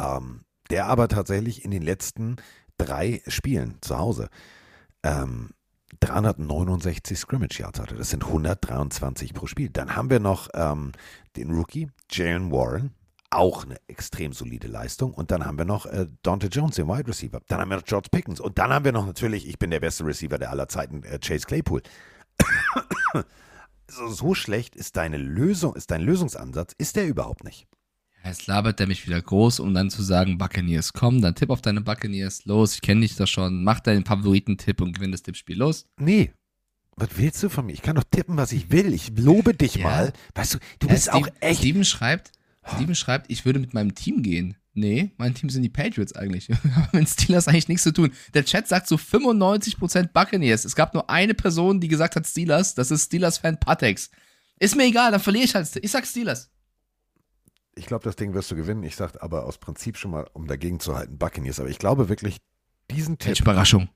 [0.00, 2.36] ähm, der aber tatsächlich in den letzten
[2.78, 4.28] drei Spielen zu Hause
[5.02, 5.50] ähm,
[6.00, 7.94] 369 Scrimmage Yards hatte.
[7.94, 9.70] Das sind 123 pro Spiel.
[9.70, 10.92] Dann haben wir noch ähm,
[11.36, 12.94] den Rookie Jalen Warren,
[13.34, 15.12] auch eine extrem solide Leistung.
[15.14, 17.40] Und dann haben wir noch äh, Dante Jones, den Wide Receiver.
[17.48, 18.40] Dann haben wir noch George Pickens.
[18.40, 21.18] Und dann haben wir noch natürlich, ich bin der beste Receiver der aller Zeiten, äh,
[21.18, 21.82] Chase Claypool.
[23.90, 27.66] so, so schlecht ist deine Lösung, ist dein Lösungsansatz, ist der überhaupt nicht.
[28.24, 31.60] Jetzt labert der mich wieder groß, um dann zu sagen, Buccaneers, komm, dann tipp auf
[31.60, 35.58] deine Buccaneers, los, ich kenne dich doch schon, mach deinen Favoritentipp und gewinn das Tippspiel,
[35.58, 35.86] los.
[35.98, 36.32] Nee.
[36.96, 37.72] Was willst du von mir?
[37.72, 38.94] Ich kann doch tippen, was ich will.
[38.94, 39.84] Ich lobe dich Ja.
[39.84, 40.12] mal.
[40.36, 41.58] Weißt du, du Ja, bist Steve- auch echt.
[41.58, 42.32] Steven schreibt,
[42.66, 44.56] Steven schreibt, ich würde mit meinem Team gehen.
[44.76, 46.48] Nee, mein Team sind die Patriots eigentlich.
[46.74, 48.12] Haben mit Steelers eigentlich nichts zu tun.
[48.34, 50.64] Der Chat sagt so 95% Buccaneers.
[50.64, 52.74] Es gab nur eine Person, die gesagt hat Steelers.
[52.74, 54.10] Das ist Steelers-Fan Patex.
[54.58, 55.68] Ist mir egal, dann verliere ich halt.
[55.76, 56.50] Ich sag Steelers.
[57.76, 58.82] Ich glaube, das Ding wirst du gewinnen.
[58.82, 61.60] Ich sage aber aus Prinzip schon mal, um dagegen zu halten, Buccaneers.
[61.60, 62.38] Aber ich glaube wirklich,
[62.90, 63.88] diesen Welche Tipp, Überraschung.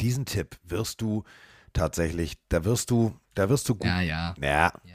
[0.00, 1.24] diesen Tipp wirst du
[1.72, 3.86] tatsächlich, da wirst du, da wirst du gut.
[3.86, 4.34] Ja, ja.
[4.40, 4.92] Ja, Ich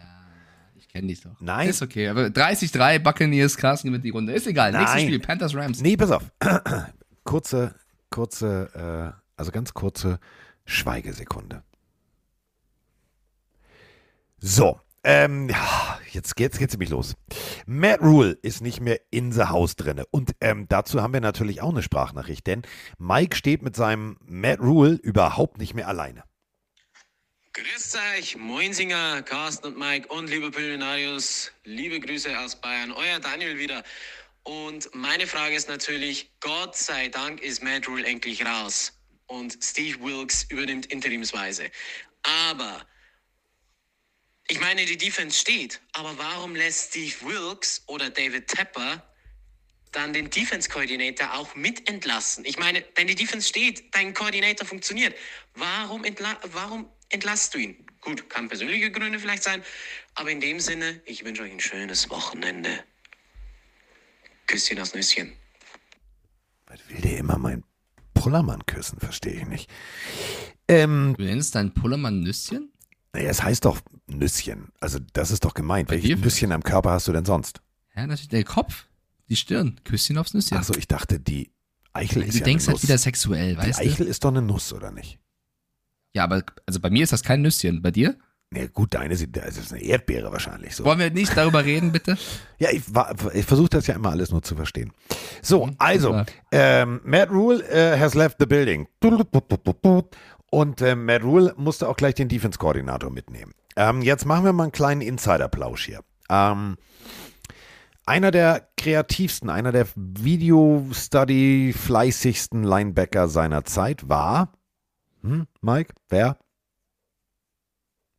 [0.96, 1.36] kenne dich doch.
[1.42, 1.68] Nein.
[1.68, 4.32] Ist okay, aber 30-3 Buccaneers, Carsten gewinnt die Runde.
[4.32, 4.72] Ist egal.
[4.72, 5.08] Nächstes Nein.
[5.08, 5.82] Spiel, Panthers Rams.
[5.82, 6.24] Nee, pass auf.
[7.26, 7.76] kurze,
[8.10, 10.20] kurze, äh, also ganz kurze
[10.64, 11.64] Schweigesekunde.
[14.38, 15.50] So, ähm,
[16.12, 17.16] jetzt geht's, geht's nämlich los.
[17.66, 20.06] Matt Rule ist nicht mehr in the House drinne.
[20.12, 22.62] Und ähm, dazu haben wir natürlich auch eine Sprachnachricht, denn
[23.00, 26.24] Mike steht mit seinem Matt Rule überhaupt nicht mehr alleine.
[27.58, 33.58] Grüßt euch, Moinsinger, Carsten und Mike und liebe Pillenarius, liebe Grüße aus Bayern, euer Daniel
[33.58, 33.82] wieder.
[34.44, 38.92] Und meine Frage ist natürlich, Gott sei Dank ist Matt Rule endlich raus
[39.28, 41.72] und Steve Wilkes übernimmt interimsweise.
[42.24, 42.86] Aber,
[44.50, 49.02] ich meine, die Defense steht, aber warum lässt Steve Wilkes oder David Tepper
[49.96, 52.44] dann den Defense-Koordinator auch mit entlassen.
[52.46, 55.16] Ich meine, deine Defense steht, dein Koordinator funktioniert.
[55.54, 56.04] Warum,
[56.52, 57.76] warum entlasst du ihn?
[58.02, 59.64] Gut, kann persönliche Gründe vielleicht sein,
[60.14, 62.70] aber in dem Sinne, ich wünsche euch ein schönes Wochenende.
[64.48, 65.34] Küsschen aus Nüsschen.
[66.68, 67.64] Was will der immer meinen
[68.14, 69.00] Pullermann küssen?
[69.00, 69.70] Verstehe ich nicht.
[70.68, 72.72] Ähm, Du nennst deinen Pullermann Nüsschen?
[73.14, 74.72] naja, es heißt doch Nüsschen.
[74.80, 75.88] Also, das ist doch gemeint.
[75.88, 77.62] Bei Welches dir Nüsschen am Körper hast du denn sonst?
[77.96, 78.86] Ja, natürlich der Kopf,
[79.30, 80.58] die Stirn, Küsschen aufs Nüsschen.
[80.58, 81.52] Achso, ich dachte, die
[81.94, 82.84] Eichel ist du ja denkst eine halt Nuss.
[82.84, 83.84] wieder sexuell, die weißt du?
[83.84, 85.18] Eichel ist doch eine Nuss, oder nicht?
[86.16, 87.82] Ja, aber also bei mir ist das kein Nüsschen.
[87.82, 88.16] Bei dir?
[88.52, 90.86] Nee, gut, deine sieht, das ist eine Erdbeere wahrscheinlich so.
[90.86, 92.18] Wollen wir nicht darüber reden, bitte?
[92.58, 92.84] Ja, ich,
[93.34, 94.94] ich versuche das ja immer alles nur zu verstehen.
[95.42, 96.24] So, Mhm, also,
[96.54, 98.88] ähm, Matt Rule äh, has left the building.
[100.52, 103.52] Und äh, Matt Rule musste auch gleich den Defense-Koordinator mitnehmen.
[103.76, 106.00] Ähm, jetzt machen wir mal einen kleinen Insider-Plausch hier.
[106.30, 106.78] Ähm,
[108.06, 114.54] einer der kreativsten, einer der Video-Study-fleißigsten Linebacker seiner Zeit war,
[115.26, 116.38] hm, Mike, wer?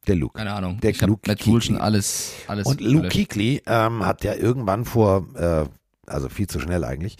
[0.06, 0.38] Der Luke.
[0.38, 0.78] Keine Ahnung.
[0.80, 1.60] Der ich Luke Kuechly.
[1.60, 3.08] schon alles, alles Und Luke.
[3.08, 5.64] Kuechly ähm, hat ja irgendwann vor, äh,
[6.06, 7.16] also viel zu schnell eigentlich,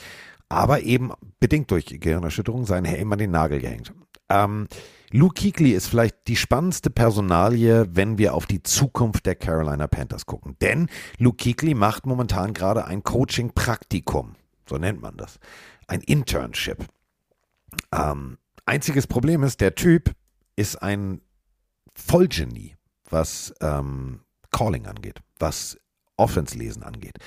[0.49, 3.93] aber eben bedingt durch Gehirnerschütterung seinen Helm an den Nagel gehängt.
[4.29, 4.69] Ähm,
[5.11, 10.27] Luke Kuechly ist vielleicht die spannendste Personalie, wenn wir auf die Zukunft der Carolina Panthers
[10.27, 10.57] gucken.
[10.61, 10.89] Denn
[11.19, 14.35] Luke Kuechly macht momentan gerade ein Coaching-Praktikum.
[14.69, 15.39] So nennt man das.
[15.87, 16.87] Ein Internship.
[17.93, 20.13] Ähm, einziges Problem ist, der Typ
[20.57, 21.21] ist ein
[21.95, 22.77] Vollgenie,
[23.09, 24.21] was ähm,
[24.51, 25.79] Calling angeht, was
[26.17, 27.19] Offense-Lesen angeht.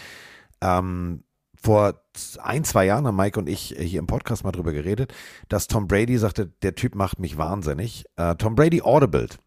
[0.61, 1.23] Ähm,
[1.61, 2.01] vor
[2.41, 5.13] ein, zwei Jahren haben Mike und ich hier im Podcast mal drüber geredet,
[5.49, 8.05] dass Tom Brady sagte, der Typ macht mich wahnsinnig.
[8.15, 9.39] Äh, Tom Brady audibled.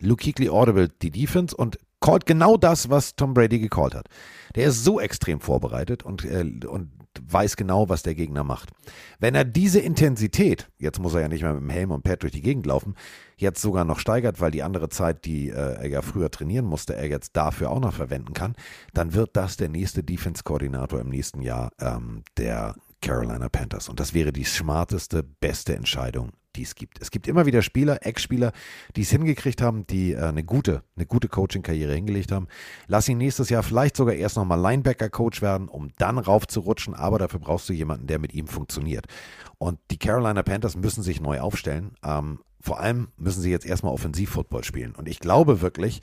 [0.00, 4.08] Luke Kuechly audibled die Defense und callt genau das, was Tom Brady gecallt hat.
[4.54, 6.90] Der ist so extrem vorbereitet und, äh, und
[7.26, 8.70] weiß genau, was der Gegner macht.
[9.18, 12.22] Wenn er diese Intensität, jetzt muss er ja nicht mehr mit dem Helm und Pad
[12.22, 12.94] durch die Gegend laufen,
[13.36, 16.96] jetzt sogar noch steigert, weil die andere Zeit, die äh, er ja früher trainieren musste,
[16.96, 18.54] er jetzt dafür auch noch verwenden kann,
[18.94, 23.88] dann wird das der nächste Defense-Koordinator im nächsten Jahr ähm, der Carolina Panthers.
[23.88, 27.00] Und das wäre die smarteste, beste Entscheidung, die es gibt.
[27.00, 28.52] Es gibt immer wieder Spieler, Ex-Spieler,
[28.96, 32.48] die es hingekriegt haben, die äh, eine gute, eine gute Coaching-Karriere hingelegt haben.
[32.88, 37.40] Lass ihn nächstes Jahr vielleicht sogar erst nochmal Linebacker-Coach werden, um dann raufzurutschen, aber dafür
[37.40, 39.06] brauchst du jemanden, der mit ihm funktioniert.
[39.58, 41.92] Und die Carolina Panthers müssen sich neu aufstellen.
[42.04, 44.94] Ähm, vor allem müssen sie jetzt erstmal Offensiv-Football spielen.
[44.96, 46.02] Und ich glaube wirklich,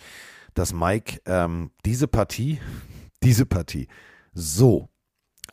[0.53, 2.59] dass Mike ähm, diese Partie,
[3.23, 3.87] diese Partie
[4.33, 4.89] so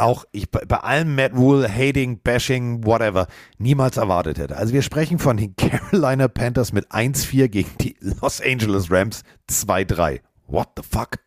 [0.03, 3.27] auch ich bei, allem Matt Rule, Hating, Bashing, whatever,
[3.59, 4.57] niemals erwartet hätte.
[4.57, 10.21] Also wir sprechen von den Carolina Panthers mit 1-4 gegen die Los Angeles Rams 2-3.
[10.47, 11.19] What the fuck?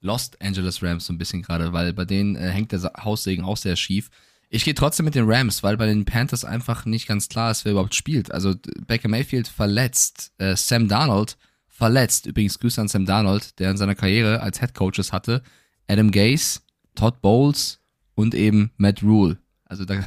[0.00, 3.56] Lost Angeles Rams so ein bisschen gerade, weil bei denen äh, hängt der Haussegen auch
[3.56, 4.10] sehr schief.
[4.50, 7.64] Ich gehe trotzdem mit den Rams, weil bei den Panthers einfach nicht ganz klar ist,
[7.64, 8.30] wer überhaupt spielt.
[8.30, 8.54] Also
[8.86, 11.38] Baker Mayfield verletzt, äh, Sam Darnold
[11.68, 12.26] verletzt.
[12.26, 15.42] Übrigens Grüße an Sam Darnold, der in seiner Karriere als Head Coaches hatte
[15.88, 16.60] Adam Gase,
[16.94, 17.80] Todd Bowles
[18.14, 19.38] und eben Matt Rule.
[19.64, 20.04] Also da,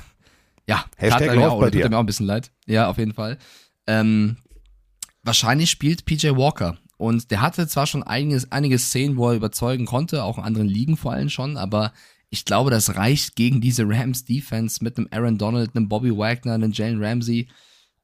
[0.68, 1.90] ja, Hashtag tat er mir auch, bei tut dir.
[1.90, 2.52] mir auch ein bisschen leid.
[2.66, 3.38] Ja, auf jeden Fall.
[3.86, 4.38] Ähm,
[5.24, 6.78] wahrscheinlich spielt PJ Walker.
[6.98, 10.68] Und der hatte zwar schon einiges, einige Szenen, wo er überzeugen konnte, auch in anderen
[10.68, 11.94] Ligen vor allem schon, aber
[12.30, 16.54] Ich glaube, das reicht gegen diese Rams Defense mit einem Aaron Donald, einem Bobby Wagner,
[16.54, 17.48] einem Jalen Ramsey.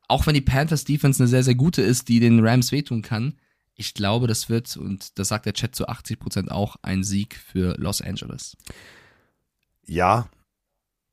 [0.07, 3.35] Auch wenn die Panthers Defense eine sehr, sehr gute ist, die den Rams wehtun kann.
[3.75, 7.35] Ich glaube, das wird, und das sagt der Chat zu 80 Prozent auch, ein Sieg
[7.35, 8.55] für Los Angeles.
[9.85, 10.29] Ja,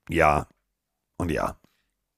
[0.09, 0.47] ja
[1.17, 1.57] und ja.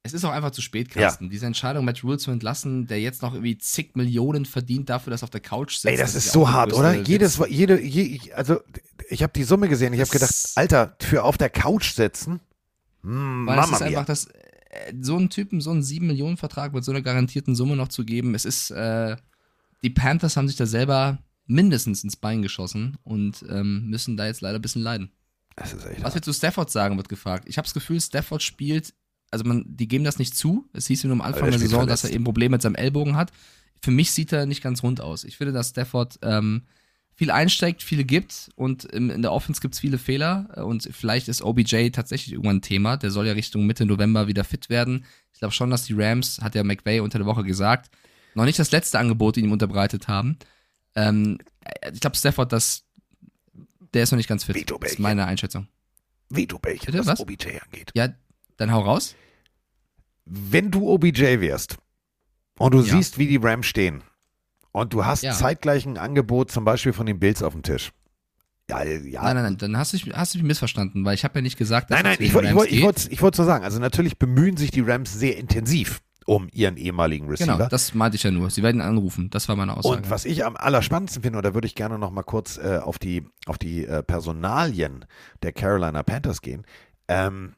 [0.05, 1.25] Es ist auch einfach zu spät, Carsten.
[1.25, 1.31] Ja.
[1.31, 5.23] Diese Entscheidung, Matt Rule zu entlassen, der jetzt noch irgendwie zig Millionen verdient dafür, dass
[5.23, 5.87] er auf der Couch sitzt.
[5.87, 6.95] Ey, das, das ist, so hart, oder?
[6.95, 8.61] Jedes, jede, je, also
[9.09, 9.93] ich habe die Summe gesehen.
[9.93, 12.41] Ich habe gedacht, Alter, für auf der Couch sitzen.
[13.03, 16.37] Hm, Weil Mama es ist einfach das, äh, so einen Typen, so einen 7 Millionen
[16.37, 18.35] Vertrag mit so einer garantierten Summe noch zu geben.
[18.35, 19.17] Es ist, äh,
[19.85, 24.41] die Panthers haben sich da selber mindestens ins Bein geschossen und ähm, müssen da jetzt
[24.41, 25.13] leider ein bisschen leiden.
[25.57, 27.45] Das ist echt Was wir zu Stafford sagen, wird gefragt.
[27.49, 28.95] Ich habe das Gefühl, Stafford spielt,
[29.31, 30.69] also man, die geben das nicht zu.
[30.73, 32.05] Es hieß nur am Anfang der Saison, verletzt.
[32.05, 33.33] dass er eben Probleme mit seinem Ellbogen hat.
[33.83, 35.25] Für mich sieht er nicht ganz rund aus.
[35.25, 36.63] Ich finde, dass Stafford ähm,
[37.15, 41.43] viel einsteigt, viele gibt und in der Offense gibt es viele Fehler und vielleicht ist
[41.43, 42.97] OBJ tatsächlich irgendwann ein Thema.
[42.97, 45.05] Der soll ja Richtung Mitte November wieder fit werden.
[45.33, 47.91] Ich glaube schon, dass die Rams, hat ja McVay unter der Woche gesagt,
[48.35, 50.39] noch nicht das letzte Angebot ihm unterbreitet haben.
[50.95, 51.39] Ähm,
[51.93, 52.85] ich glaube, Stafford, das,
[53.95, 54.55] der ist noch nicht ganz fit.
[54.55, 55.69] Vito das ist meine Einschätzung.
[56.29, 57.91] Vito Bällchen, Bitte, was, was OBJ angeht.
[57.95, 58.09] Ja,
[58.57, 59.15] dann hau raus.
[60.25, 61.77] Wenn du OBJ wärst
[62.59, 62.95] und du ja.
[62.95, 64.03] siehst, wie die Rams stehen
[64.71, 65.33] und du hast ja.
[65.33, 67.93] zeitgleich ein Angebot zum Beispiel von den Bills auf dem Tisch.
[68.71, 69.23] Ja, ja.
[69.23, 71.59] Nein, nein, nein, dann hast du, hast du mich missverstanden, weil ich habe ja nicht
[71.59, 74.71] gesagt, dass Nein, nein, ich, wollte ich, ich wollte so sagen, also natürlich bemühen sich
[74.71, 77.57] die Rams sehr intensiv um ihren ehemaligen Receiver.
[77.57, 78.51] Genau, das meinte ich ja nur.
[78.51, 79.31] Sie werden ihn anrufen.
[79.31, 79.97] Das war meine Aussage.
[79.97, 82.79] Und was ich am allerspannendsten finde, und da würde ich gerne noch mal kurz äh,
[82.83, 85.05] auf die, auf die äh, Personalien
[85.43, 86.65] der Carolina Panthers gehen.
[87.09, 87.55] Ähm,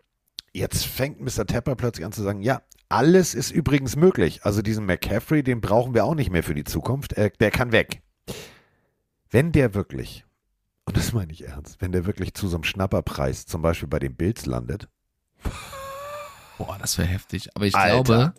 [0.52, 1.46] jetzt fängt Mr.
[1.46, 4.44] Tepper plötzlich an zu sagen, ja, alles ist übrigens möglich.
[4.44, 7.14] Also diesen McCaffrey, den brauchen wir auch nicht mehr für die Zukunft.
[7.14, 8.02] Äh, der kann weg.
[9.30, 10.24] Wenn der wirklich,
[10.84, 13.98] und das meine ich ernst, wenn der wirklich zu so einem Schnapperpreis zum Beispiel bei
[13.98, 14.88] den Bills landet.
[16.58, 17.50] Boah, das wäre heftig.
[17.54, 18.02] Aber ich Alter.
[18.04, 18.34] glaube,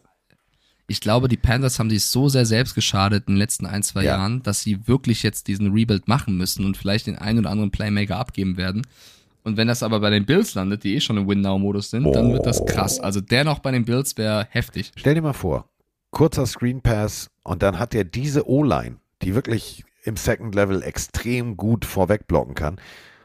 [0.88, 4.04] ich glaube, die Panthers haben sich so sehr selbst geschadet in den letzten ein, zwei
[4.04, 4.18] ja.
[4.18, 7.72] Jahren, dass sie wirklich jetzt diesen Rebuild machen müssen und vielleicht den einen oder anderen
[7.72, 8.84] Playmaker abgeben werden.
[9.44, 12.12] Und wenn das aber bei den Bills landet, die eh schon im Win-Now-Modus sind, oh.
[12.12, 13.00] dann wird das krass.
[13.00, 14.92] Also der noch bei den Bills wäre heftig.
[14.96, 15.70] Stell dir mal vor,
[16.12, 21.58] kurzer Screen Pass und dann hat er diese O-Line, die wirklich im Second Level extrem
[21.58, 22.78] gut vorweg blocken kann,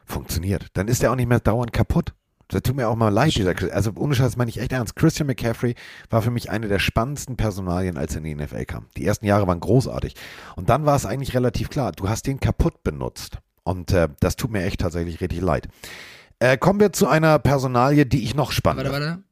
[0.05, 0.67] funktioniert.
[0.73, 2.13] Dann ist er auch nicht mehr dauernd kaputt.
[2.51, 3.71] Das tut mir auch mal leid, dieser Chris.
[3.71, 4.95] Also ohne Scheiß meine ich echt ernst.
[4.95, 5.75] Christian McCaffrey
[6.09, 8.87] war für mich eine der spannendsten Personalien, als er in die NFL kam.
[8.97, 10.15] Die ersten Jahre waren großartig.
[10.57, 13.37] Und dann war es eigentlich relativ klar, du hast den kaputt benutzt.
[13.63, 15.69] Und äh, das tut mir echt tatsächlich richtig leid.
[16.39, 19.23] Äh, kommen wir zu einer Personalie, die ich noch spannend Warte, warte.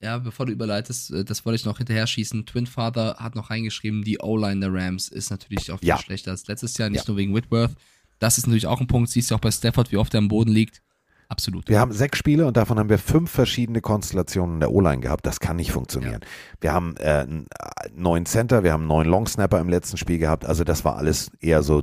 [0.00, 2.46] Ja, bevor du überleitest, äh, das wollte ich noch hinterher schießen.
[2.46, 5.98] Twin Father hat noch reingeschrieben, die O-Line der Rams ist natürlich auch viel ja.
[5.98, 7.10] schlechter als letztes Jahr, nicht ja.
[7.10, 7.72] nur wegen Whitworth.
[8.18, 9.10] Das ist natürlich auch ein Punkt.
[9.10, 10.82] Siehst du auch bei Stafford, wie oft er am Boden liegt.
[11.30, 11.68] Absolut.
[11.68, 15.26] Wir haben sechs Spiele und davon haben wir fünf verschiedene Konstellationen der O-Line gehabt.
[15.26, 16.20] Das kann nicht funktionieren.
[16.22, 16.28] Ja.
[16.60, 17.46] Wir haben äh, einen
[17.94, 20.46] neuen Center, wir haben einen neuen Longsnapper im letzten Spiel gehabt.
[20.46, 21.82] Also das war alles eher so.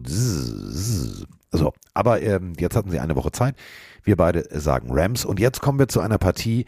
[1.52, 3.56] So, aber ähm, jetzt hatten sie eine Woche Zeit.
[4.04, 5.26] Wir beide sagen Rams.
[5.26, 6.66] Und jetzt kommen wir zu einer Partie,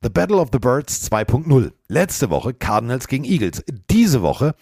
[0.00, 1.72] The Battle of the Birds 2.0.
[1.88, 3.64] Letzte Woche Cardinals gegen Eagles.
[3.90, 4.54] Diese Woche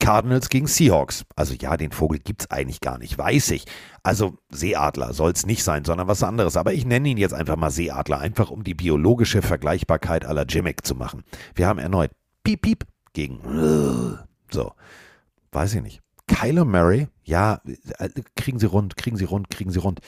[0.00, 1.24] Cardinals gegen Seahawks.
[1.34, 3.64] Also ja, den Vogel gibt's eigentlich gar nicht, weiß ich.
[4.02, 6.58] Also Seeadler soll's nicht sein, sondern was anderes.
[6.58, 10.84] Aber ich nenne ihn jetzt einfach mal Seeadler, einfach um die biologische Vergleichbarkeit aller Jimmick
[10.84, 11.24] zu machen.
[11.54, 12.10] Wir haben erneut
[12.44, 13.40] Piep Piep gegen
[14.50, 14.72] so,
[15.52, 16.02] weiß ich nicht.
[16.26, 17.62] Kyler Murray, ja,
[17.98, 20.00] äh, kriegen Sie rund, kriegen Sie rund, kriegen Sie rund.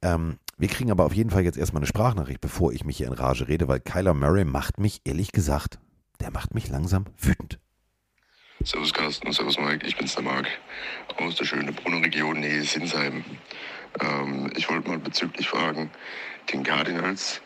[0.00, 3.06] Ähm, wir kriegen aber auf jeden Fall jetzt erstmal eine Sprachnachricht, bevor ich mich hier
[3.06, 5.78] in Rage rede, weil Kyler Murray macht mich, ehrlich gesagt,
[6.20, 7.58] der macht mich langsam wütend.
[8.62, 10.46] Servus Carsten, Servus Mike, ich bin's der Marc
[11.16, 13.24] aus der schönen Brunnenregion Nähe Sinsheim.
[14.00, 15.90] Ähm, ich wollte mal bezüglich fragen,
[16.52, 17.40] den Cardinals,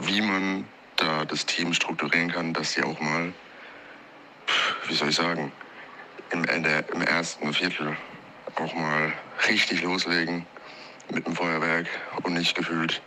[0.00, 0.64] wie man
[0.96, 3.34] da das Team strukturieren kann, dass sie auch mal,
[4.88, 5.52] wie soll ich sagen,
[6.30, 7.94] im, Ende, im ersten Viertel
[8.56, 9.12] auch mal
[9.46, 10.46] richtig loslegen
[11.12, 11.86] mit dem Feuerwerk
[12.22, 13.00] und nicht gefühlt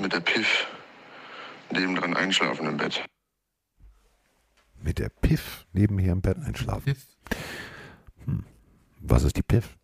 [0.00, 0.66] mit der Piff
[1.70, 3.04] nebendran einschlafen im Bett.
[4.82, 6.84] Mit der Piff nebenher im Bett einschlafen.
[6.84, 7.06] Piff.
[8.24, 8.44] Hm.
[9.00, 9.76] Was ist die Piff?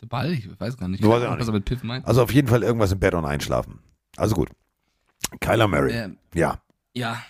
[0.00, 0.32] Der Ball?
[0.32, 2.06] Ich weiß gar nicht, du was er mit Piff meint.
[2.06, 3.80] Also auf jeden Fall irgendwas im Bett und einschlafen.
[4.16, 4.50] Also gut.
[5.40, 5.92] Kyler Murray.
[5.92, 6.60] Ähm, ja.
[6.94, 7.22] Ja.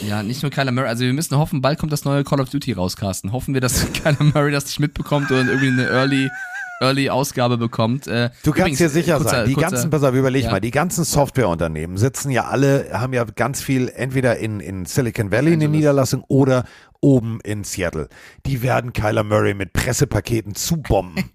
[0.00, 0.88] Ja, nicht nur Kyler Murray.
[0.88, 3.32] Also wir müssen hoffen, bald kommt das neue Call of Duty raus, Carsten.
[3.32, 6.30] Hoffen wir, dass Kyler Murray das nicht mitbekommt oder irgendwie eine Early
[6.80, 8.06] Early-Ausgabe bekommt.
[8.06, 10.50] Äh, du kannst übrigens, dir sicher kurzer, sein, die kurzer, ganzen, pass auf, überleg ja.
[10.50, 15.30] mal, die ganzen Softwareunternehmen sitzen ja alle, haben ja ganz viel entweder in, in Silicon
[15.30, 16.64] Valley in der Niederlassung oder
[17.00, 18.08] oben in Seattle.
[18.46, 21.30] Die werden Kyler Murray mit Pressepaketen zubomben.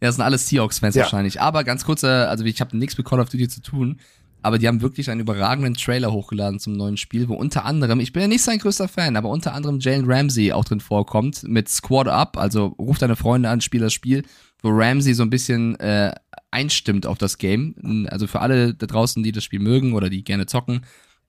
[0.00, 1.02] Ja, das sind alles Seahawks-Fans Ja.
[1.04, 1.40] wahrscheinlich.
[1.40, 4.00] Aber ganz kurz, äh, also ich habe nichts mit Call of Duty zu tun,
[4.42, 8.12] aber die haben wirklich einen überragenden Trailer hochgeladen zum neuen Spiel, wo unter anderem, ich
[8.12, 11.68] bin ja nicht sein größter Fan, aber unter anderem Jalen Ramsey auch drin vorkommt mit
[11.68, 14.24] Squad Up, also ruf deine Freunde an, spiel das Spiel,
[14.62, 16.12] wo Ramsey so ein bisschen äh,
[16.50, 18.06] einstimmt auf das Game.
[18.10, 20.84] Also für alle da draußen, die das Spiel mögen oder die gerne zocken,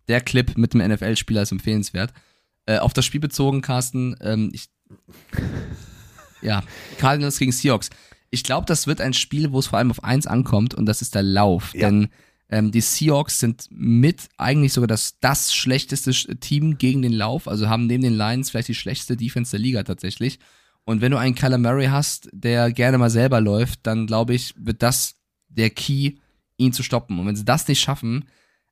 [0.07, 2.13] der Clip mit dem NFL-Spieler ist empfehlenswert.
[2.65, 4.69] Äh, auf das Spiel bezogen, Carsten, ähm, ich,
[6.41, 6.63] ja,
[6.97, 7.89] Cardinals gegen Seahawks.
[8.29, 11.01] Ich glaube, das wird ein Spiel, wo es vor allem auf eins ankommt und das
[11.01, 11.73] ist der Lauf.
[11.73, 11.89] Ja.
[11.89, 12.09] Denn
[12.53, 17.47] ähm, die Seahawks sind mit eigentlich sogar das, das schlechteste Sch- Team gegen den Lauf,
[17.47, 20.37] also haben neben den Lions vielleicht die schlechteste Defense der Liga tatsächlich.
[20.85, 24.53] Und wenn du einen Kyler Murray hast, der gerne mal selber läuft, dann glaube ich,
[24.55, 25.15] wird das
[25.47, 26.17] der Key,
[26.57, 27.17] ihn zu stoppen.
[27.17, 28.25] Und wenn sie das nicht schaffen,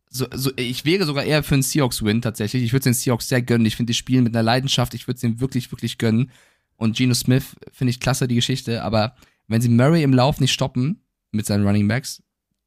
[0.10, 2.62] so, so, ich wäre sogar eher für einen Seahawks-Win tatsächlich.
[2.62, 3.66] Ich würde den Seahawks sehr gönnen.
[3.66, 4.94] Ich finde die spielen mit einer Leidenschaft.
[4.94, 6.30] Ich würde es ihnen wirklich, wirklich gönnen.
[6.76, 8.84] Und Geno Smith finde ich klasse, die Geschichte.
[8.84, 9.16] Aber
[9.48, 11.02] wenn sie Murray im Lauf nicht stoppen
[11.32, 12.22] mit seinen Running Backs,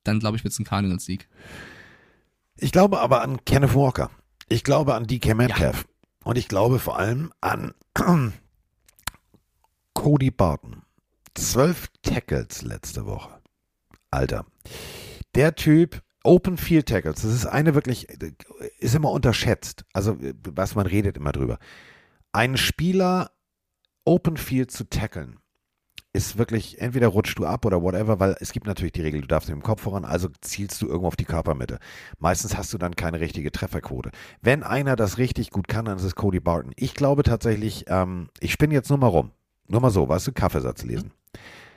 [0.05, 1.28] dann glaube ich, wird es ein Cardinals-Sieg.
[2.56, 4.10] Ich glaube aber an Kenneth Walker.
[4.48, 5.86] Ich glaube an DK Metcalf.
[6.22, 7.74] Und ich glaube vor allem an
[9.94, 10.82] Cody Barton.
[11.35, 13.40] Zwölf Tackles letzte Woche.
[14.10, 14.47] Alter.
[15.35, 18.09] Der Typ, Open Field Tackles, das ist eine wirklich,
[18.78, 19.85] ist immer unterschätzt.
[19.93, 20.16] Also,
[20.48, 21.59] was man redet immer drüber.
[22.32, 23.31] Einen Spieler
[24.05, 25.39] Open Field zu tackeln,
[26.15, 29.27] ist wirklich, entweder rutschst du ab oder whatever, weil es gibt natürlich die Regel, du
[29.27, 31.78] darfst mit dem Kopf voran, also zielst du irgendwo auf die Körpermitte.
[32.20, 34.11] Meistens hast du dann keine richtige Trefferquote.
[34.41, 36.73] Wenn einer das richtig gut kann, dann ist es Cody Barton.
[36.77, 39.32] Ich glaube tatsächlich, ähm, ich spinne jetzt nur mal rum.
[39.66, 41.11] Nur mal so, weißt du, Kaffeesatz lesen.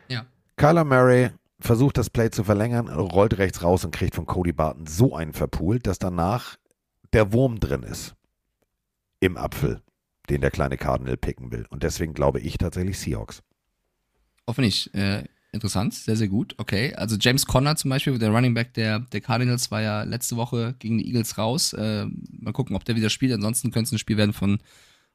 [0.08, 0.28] Ja.
[0.56, 4.86] Kyler Murray versucht das Play zu verlängern, rollt rechts raus und kriegt von Cody Barton
[4.86, 6.58] so einen verpult, dass danach
[7.12, 8.14] der Wurm drin ist.
[9.20, 9.82] Im Apfel,
[10.30, 11.66] den der kleine Cardinal picken will.
[11.72, 13.42] Und deswegen glaube ich tatsächlich Seahawks.
[14.48, 16.56] Oh, finde ich äh, interessant, sehr, sehr gut.
[16.58, 20.38] Okay, also James Conner zum Beispiel, der Running Back der, der Cardinals, war ja letzte
[20.38, 21.74] Woche gegen die Eagles raus.
[21.74, 23.34] Äh, mal gucken, ob der wieder spielt.
[23.34, 24.60] Ansonsten könnte es ein Spiel werden von,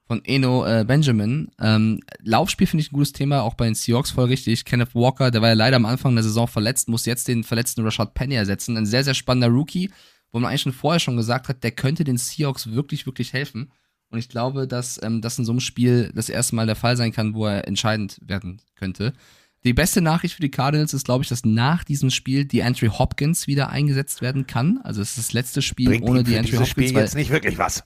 [0.06, 1.50] von Eno äh, Benjamin.
[1.58, 4.66] Ähm, Laufspiel finde ich ein gutes Thema, auch bei den Seahawks voll richtig.
[4.66, 7.82] Kenneth Walker, der war ja leider am Anfang der Saison verletzt, muss jetzt den verletzten
[7.82, 8.76] Rashad Penny ersetzen.
[8.76, 9.90] Ein sehr, sehr spannender Rookie,
[10.30, 13.72] wo man eigentlich schon vorher schon gesagt hat, der könnte den Seahawks wirklich, wirklich helfen.
[14.12, 16.96] Und ich glaube, dass ähm, das in so einem Spiel das erste Mal der Fall
[16.96, 19.14] sein kann, wo er entscheidend werden könnte.
[19.64, 22.98] Die beste Nachricht für die Cardinals ist, glaube ich, dass nach diesem Spiel die Andrew
[22.98, 24.80] Hopkins wieder eingesetzt werden kann.
[24.82, 26.68] Also es ist das letzte Spiel Bringt ohne die Andrew Hopkins.
[26.68, 27.82] Spiel jetzt nicht wirklich was.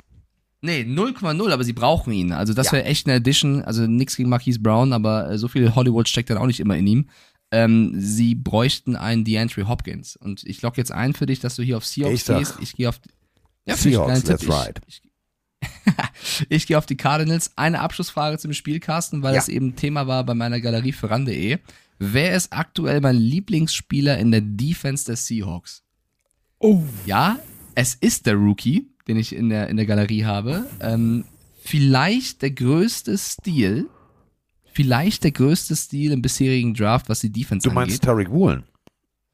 [0.62, 2.32] Nee, 0,0, aber sie brauchen ihn.
[2.32, 2.72] Also das Ja.
[2.72, 3.62] wäre echt eine Addition.
[3.62, 6.76] Also nichts gegen Marquise Brown, aber äh, so viel Hollywood steckt dann auch nicht immer
[6.76, 7.08] in ihm.
[7.52, 10.16] Ähm, sie bräuchten einen DeAndre Hopkins.
[10.16, 12.54] Und ich logge jetzt ein für dich, dass du hier auf Seahawks Ich gehst.
[12.60, 12.98] Ich gehe auf
[13.66, 14.80] ja, Seahawks, that's right.
[14.86, 15.02] Ich,
[16.48, 17.52] ich, gehe auf die Cardinals.
[17.56, 19.40] Eine Abschlussfrage zum Spiel, Carsten, weil Ja.
[19.40, 21.58] das eben Thema war bei meiner Galerie für ran.de.
[21.98, 25.82] Wer ist aktuell mein Lieblingsspieler in der Defense der Seahawks?
[26.58, 26.82] Oh.
[27.06, 27.38] Ja,
[27.74, 30.66] es ist der Rookie, den ich in der, in der Galerie habe.
[30.80, 31.24] Ähm,
[31.62, 33.88] vielleicht der größte Stil,
[34.72, 38.04] vielleicht der größte Stil im bisherigen Draft, was die Defense Du meinst angeht.
[38.04, 38.64] Tariq Woolen?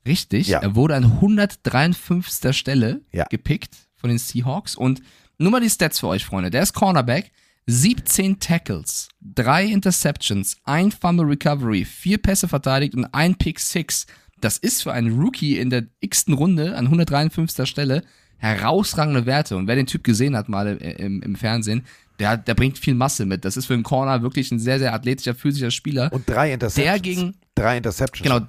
[0.07, 0.59] Richtig, Ja.
[0.61, 2.57] er wurde an 153.
[2.57, 3.25] Stelle Ja.
[3.31, 4.75] gepickt von den Seahawks.
[4.77, 5.01] Und
[5.39, 6.51] nur mal die Stats für euch, Freunde.
[6.51, 7.31] Der ist Cornerback,
[7.67, 14.07] 17 Tackles, 3 Interceptions, ein Fumble Recovery, 4 Pässe verteidigt und ein Pick 6.
[14.41, 17.69] Das ist für einen Rookie in der x-ten Runde an 153.
[17.69, 18.03] Stelle
[18.39, 19.57] herausragende Werte.
[19.57, 21.85] Und wer den Typ gesehen hat mal im, im, Fernsehen,
[22.19, 23.45] der, der bringt viel Masse mit.
[23.45, 26.13] Das ist für einen Corner wirklich ein sehr, sehr athletischer, physischer Spieler.
[26.13, 26.85] Und drei Interceptions.
[26.93, 28.23] Der gegen- Drei Interceptions.
[28.29, 28.47] Genau.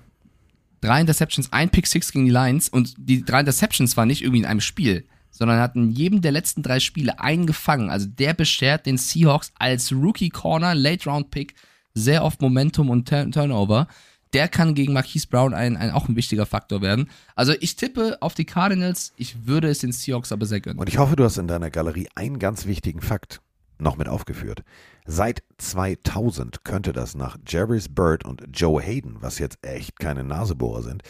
[0.81, 4.39] Drei Interceptions, ein Pick Six gegen die Lions und die drei Interceptions waren nicht irgendwie
[4.39, 7.89] in einem Spiel, sondern hat in jedem der letzten drei Spiele einen gefangen.
[7.89, 11.55] Also der beschert den Seahawks als Rookie Corner, Late Round Pick,
[11.93, 13.88] sehr oft Momentum und Turn Turnover.
[14.31, 17.10] Der kann gegen Marquise Brown ein, ein, auch ein wichtiger Faktor werden.
[17.35, 20.80] Also ich tippe auf die Cardinals, ich würde es den Seahawks aber sehr gönnen.
[20.80, 23.41] Und ich hoffe, du hast in deiner Galerie einen ganz wichtigen Fakt
[23.80, 24.64] noch mit aufgeführt.
[25.05, 30.81] Seit 2000 könnte das nach Jerry's Bird und Joe Hayden, was jetzt echt keine Nasebohrer
[30.81, 31.03] sind,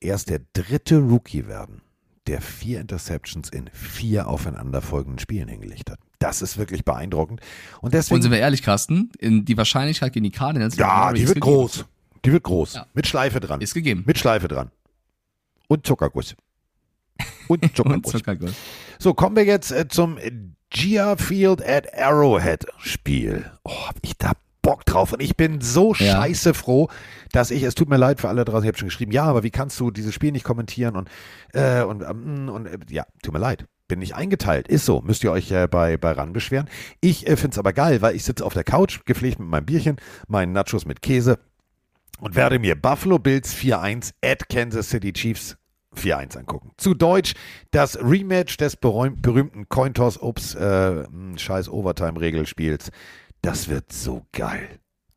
[0.00, 1.82] erst der dritte Rookie werden,
[2.28, 5.98] der vier Interceptions in vier aufeinanderfolgenden Spielen hingelegt hat.
[6.18, 7.40] Das ist wirklich beeindruckend.
[7.80, 8.16] Und deswegen.
[8.16, 11.40] Und sind wir ehrlich, Carsten, in die Wahrscheinlichkeit gegen die Cardinals ja, die ist wird
[11.40, 11.56] gegeben.
[11.56, 11.84] groß.
[12.24, 12.74] Die wird groß.
[12.74, 12.86] Ja.
[12.94, 13.60] Mit Schleife dran.
[13.60, 14.02] Ist gegeben.
[14.06, 14.70] Mit Schleife dran.
[15.68, 16.34] Und Zuckerguss.
[17.48, 17.94] Und Zuckerguss.
[18.14, 18.52] Und Zuckerguss.
[18.98, 20.18] So, kommen wir jetzt äh, zum
[20.70, 23.50] Gia Field at Arrowhead Spiel.
[23.64, 26.20] Oh, hab ich da Bock drauf und ich bin so Ja.
[26.22, 26.90] scheiße froh,
[27.32, 29.42] dass ich, es tut mir leid für alle draußen, ich habe schon geschrieben, ja, aber
[29.42, 31.08] wie kannst du dieses Spiel nicht kommentieren und,
[31.52, 33.66] äh, und, ähm, und äh, ja, tut mir leid.
[33.88, 34.68] Bin nicht eingeteilt.
[34.68, 35.00] Ist so.
[35.00, 36.68] Müsst ihr euch äh, bei, bei RAN beschweren.
[37.00, 39.64] Ich äh, finde es aber geil, weil ich sitze auf der Couch, gepflegt mit meinem
[39.64, 39.96] Bierchen,
[40.26, 41.38] meinen Nachos mit Käse
[42.20, 45.56] und werde mir Buffalo Bills 4-1 at Kansas City Chiefs
[45.96, 46.72] 4-1 angucken.
[46.76, 47.32] Zu Deutsch
[47.70, 52.90] das Rematch des berühm- berühmten Cointoss Ups äh, mh, scheiß Overtime-Regelspiels.
[53.40, 54.68] Das wird so geil.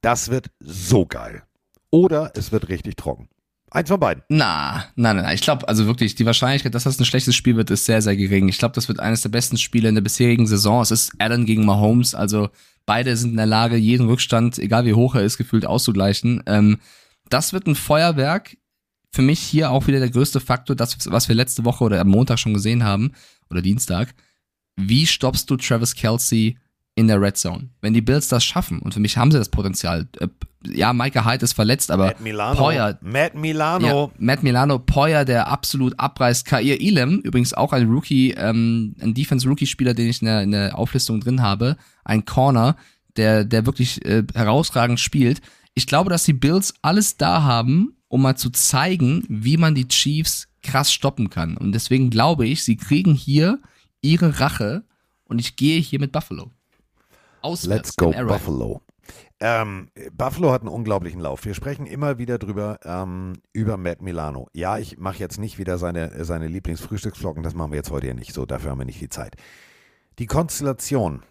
[0.01, 1.43] Das wird so geil.
[1.91, 3.29] Oder es wird richtig trocken.
[3.69, 4.23] Eins von beiden.
[4.27, 5.35] Na, nein, nein, nein.
[5.35, 8.17] Ich glaube, also wirklich, die Wahrscheinlichkeit, dass das ein schlechtes Spiel wird, ist sehr, sehr
[8.17, 8.49] gering.
[8.49, 10.81] Ich glaube, das wird eines der besten Spiele in der bisherigen Saison.
[10.81, 12.49] Es ist Allen gegen Mahomes, also
[12.85, 16.43] beide sind in der Lage, jeden Rückstand, egal wie hoch er ist, gefühlt auszugleichen.
[16.47, 16.79] Ähm,
[17.29, 18.57] das wird ein Feuerwerk.
[19.13, 22.09] Für mich hier auch wieder der größte Faktor, das, was wir letzte Woche oder am
[22.09, 23.13] Montag schon gesehen haben,
[23.49, 24.13] oder Dienstag.
[24.77, 26.57] Wie stoppst du Travis Kelsey
[26.95, 27.69] in der Red Zone?
[27.81, 30.07] Wenn die Bills das schaffen, und für mich haben sie das Potenzial.
[30.19, 30.27] Äh,
[30.67, 32.59] ja, Micah Hyde ist verletzt, aber Matt Milano.
[32.59, 33.87] Poyer, Matt Milano.
[33.87, 36.45] ja, Matt Milano, Poyer, der absolut abreißt.
[36.45, 40.77] Kair Elam, übrigens auch ein Rookie, ähm, ein Defense-Rookie-Spieler, den ich in der, in der
[40.77, 41.77] Auflistung drin habe.
[42.03, 42.75] Ein Corner,
[43.17, 45.41] der, der wirklich äh, herausragend spielt.
[45.73, 49.87] Ich glaube, dass die Bills alles da haben, um mal zu zeigen, wie man die
[49.87, 51.57] Chiefs krass stoppen kann.
[51.57, 53.59] Und deswegen glaube ich, sie kriegen hier
[54.01, 54.83] ihre Rache
[55.23, 56.51] und ich gehe hier mit Buffalo.
[57.41, 58.11] Auswärts Let's go.
[58.25, 58.81] Buffalo.
[59.39, 61.43] Ähm, Buffalo hat einen unglaublichen Lauf.
[61.45, 64.47] Wir sprechen immer wieder drüber, ähm, über Matt Milano.
[64.53, 68.13] Ja, ich mache jetzt nicht wieder seine, seine Lieblingsfrühstücksflocken, das machen wir jetzt heute ja
[68.13, 69.35] nicht so, dafür haben wir nicht die Zeit.
[70.19, 71.23] Die Konstellation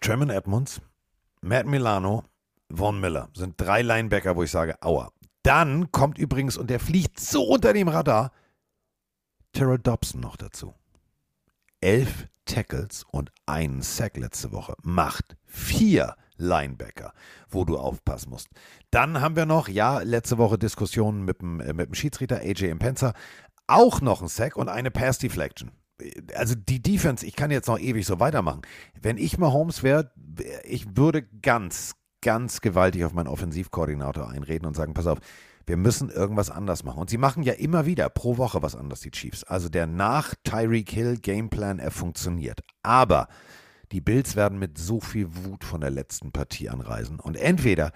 [0.00, 0.80] Tremon Edmonds,
[1.40, 2.24] Matt Milano,
[2.72, 5.10] Von Miller sind drei Linebacker, wo ich sage, aua.
[5.42, 8.30] Dann kommt übrigens, und der fliegt so unter dem Radar,
[9.52, 10.74] Terrell Dobson noch dazu.
[11.80, 17.12] Elf Tackles und einen Sack letzte Woche macht vier Linebacker,
[17.48, 18.48] wo du aufpassen musst.
[18.90, 22.64] Dann haben wir noch, ja, letzte Woche Diskussionen mit dem, äh, mit dem Schiedsrichter AJ
[22.70, 23.14] Impenza,
[23.68, 25.70] auch noch ein Sack und eine Pass Deflection.
[26.34, 28.62] Also die Defense, ich kann jetzt noch ewig so weitermachen.
[29.00, 30.10] Wenn ich mal Holmes wäre,
[30.64, 35.18] ich würde ganz, ganz gewaltig auf meinen Offensivkoordinator einreden und sagen, pass auf,
[35.70, 36.98] wir müssen irgendwas anders machen.
[36.98, 39.44] Und sie machen ja immer wieder pro Woche was anders, die Chiefs.
[39.44, 42.62] Also der nach Tyreek Hill Gameplan, er funktioniert.
[42.82, 43.28] Aber
[43.92, 47.20] die Bills werden mit so viel Wut von der letzten Partie anreisen.
[47.20, 47.92] Und entweder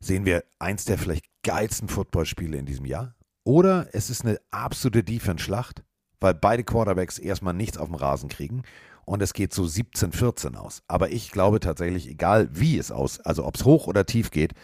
[0.00, 3.14] sehen wir eins der vielleicht geilsten Footballspiele in diesem Jahr,
[3.44, 5.84] oder es ist eine absolute Defense-Schlacht,
[6.18, 8.62] weil beide Quarterbacks erstmal nichts auf dem Rasen kriegen
[9.04, 10.82] und es geht so 17-14 aus.
[10.88, 14.54] Aber ich glaube tatsächlich, egal wie es aus, also ob es hoch oder tief geht,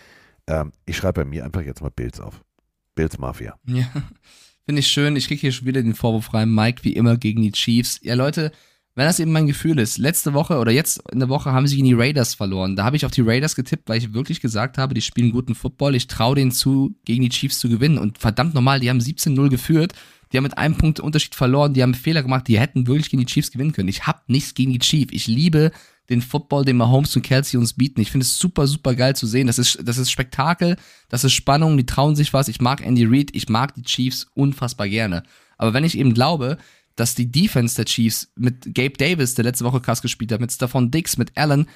[0.50, 2.42] ähm, ich schreibe bei mir einfach jetzt mal Bills auf.
[2.94, 3.56] Bills Mafia.
[3.66, 3.86] Ja,
[4.66, 5.16] finde ich schön.
[5.16, 6.52] Ich kriege hier schon wieder den Vorwurf rein.
[6.52, 8.00] Mike wie immer gegen die Chiefs.
[8.02, 8.50] Ja, Leute,
[8.96, 11.76] wenn das eben mein Gefühl ist, letzte Woche oder jetzt in der Woche haben sie
[11.76, 12.74] gegen die Raiders verloren.
[12.74, 15.54] Da habe ich auf die Raiders getippt, weil ich wirklich gesagt habe, die spielen guten
[15.54, 15.94] Football.
[15.94, 17.98] Ich traue denen zu, gegen die Chiefs zu gewinnen.
[17.98, 19.92] Und verdammt normal, die haben 17-0 geführt.
[20.32, 21.74] Die haben mit einem Punkt Unterschied verloren.
[21.74, 22.48] Die haben Fehler gemacht.
[22.48, 23.88] Die hätten wirklich gegen die Chiefs gewinnen können.
[23.88, 25.12] Ich habe nichts gegen die Chiefs.
[25.12, 25.70] Ich liebe
[26.10, 28.00] den Football, den Mahomes und Kelsey uns bieten.
[28.00, 29.46] Ich finde es super, super geil zu sehen.
[29.46, 30.76] Das ist, das ist Spektakel,
[31.08, 32.48] das ist Spannung, die trauen sich was.
[32.48, 35.22] Ich mag Andy Reid, ich mag die Chiefs unfassbar gerne.
[35.56, 36.58] Aber wenn ich eben glaube,
[36.96, 40.52] dass die Defense der Chiefs mit Gabe Davis, der letzte Woche krass gespielt hat, mit
[40.52, 41.66] Stephon Diggs, mit Allen,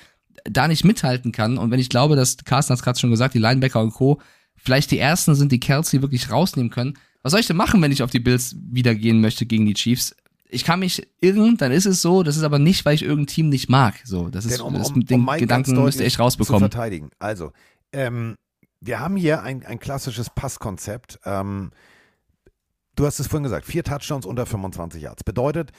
[0.44, 3.34] da nicht mithalten kann und wenn ich glaube, dass Carsten hat es gerade schon gesagt,
[3.34, 4.20] die Linebacker und Co.
[4.56, 6.94] vielleicht die ersten sind, die Kelsey wirklich rausnehmen können.
[7.22, 9.74] Was soll ich denn machen, wenn ich auf die Bills wieder gehen möchte gegen die
[9.74, 10.14] Chiefs?
[10.48, 12.22] Ich kann mich irren, dann ist es so.
[12.22, 13.94] Das ist aber nicht, weil ich irgendein Team nicht mag.
[14.04, 16.70] So, das ist Denn um, das, um, den um Gedanken müsst ihr echt rausbekommen.
[16.70, 17.10] Zu verteidigen.
[17.18, 17.52] Also,
[17.92, 18.36] ähm,
[18.80, 21.18] wir haben hier ein, ein klassisches Passkonzept.
[21.24, 21.70] Ähm,
[22.96, 25.24] du hast es vorhin gesagt, vier Touchdowns unter 25 Yards.
[25.24, 25.72] Bedeutet,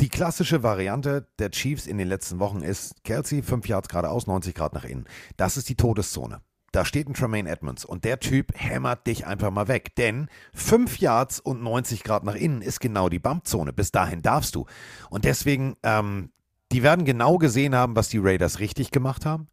[0.00, 4.54] die klassische Variante der Chiefs in den letzten Wochen ist Kelsey, 5 Yards geradeaus, 90
[4.54, 5.06] Grad nach innen.
[5.36, 6.40] Das ist die Todeszone.
[6.76, 9.96] Da steht ein Tremaine Edmonds und der Typ hämmert dich einfach mal weg.
[9.96, 13.72] Denn 5 Yards und 90 Grad nach innen ist genau die Bumpzone.
[13.72, 14.66] Bis dahin darfst du.
[15.08, 16.32] Und deswegen, ähm,
[16.72, 19.48] die werden genau gesehen haben, was die Raiders richtig gemacht haben.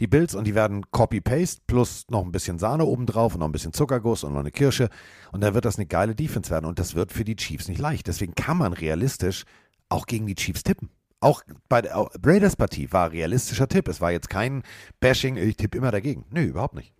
[0.00, 3.52] Die Bills und die werden Copy-Paste plus noch ein bisschen Sahne obendrauf und noch ein
[3.52, 4.88] bisschen Zuckerguss und noch eine Kirsche.
[5.32, 6.64] Und da wird das eine geile Defense werden.
[6.64, 8.06] Und das wird für die Chiefs nicht leicht.
[8.06, 9.44] Deswegen kann man realistisch
[9.90, 10.88] auch gegen die Chiefs tippen.
[11.24, 13.88] Auch bei der Raiders Partie war realistischer Tipp.
[13.88, 14.62] Es war jetzt kein
[15.00, 16.26] Bashing, ich tippe immer dagegen.
[16.30, 16.92] Nö, überhaupt nicht.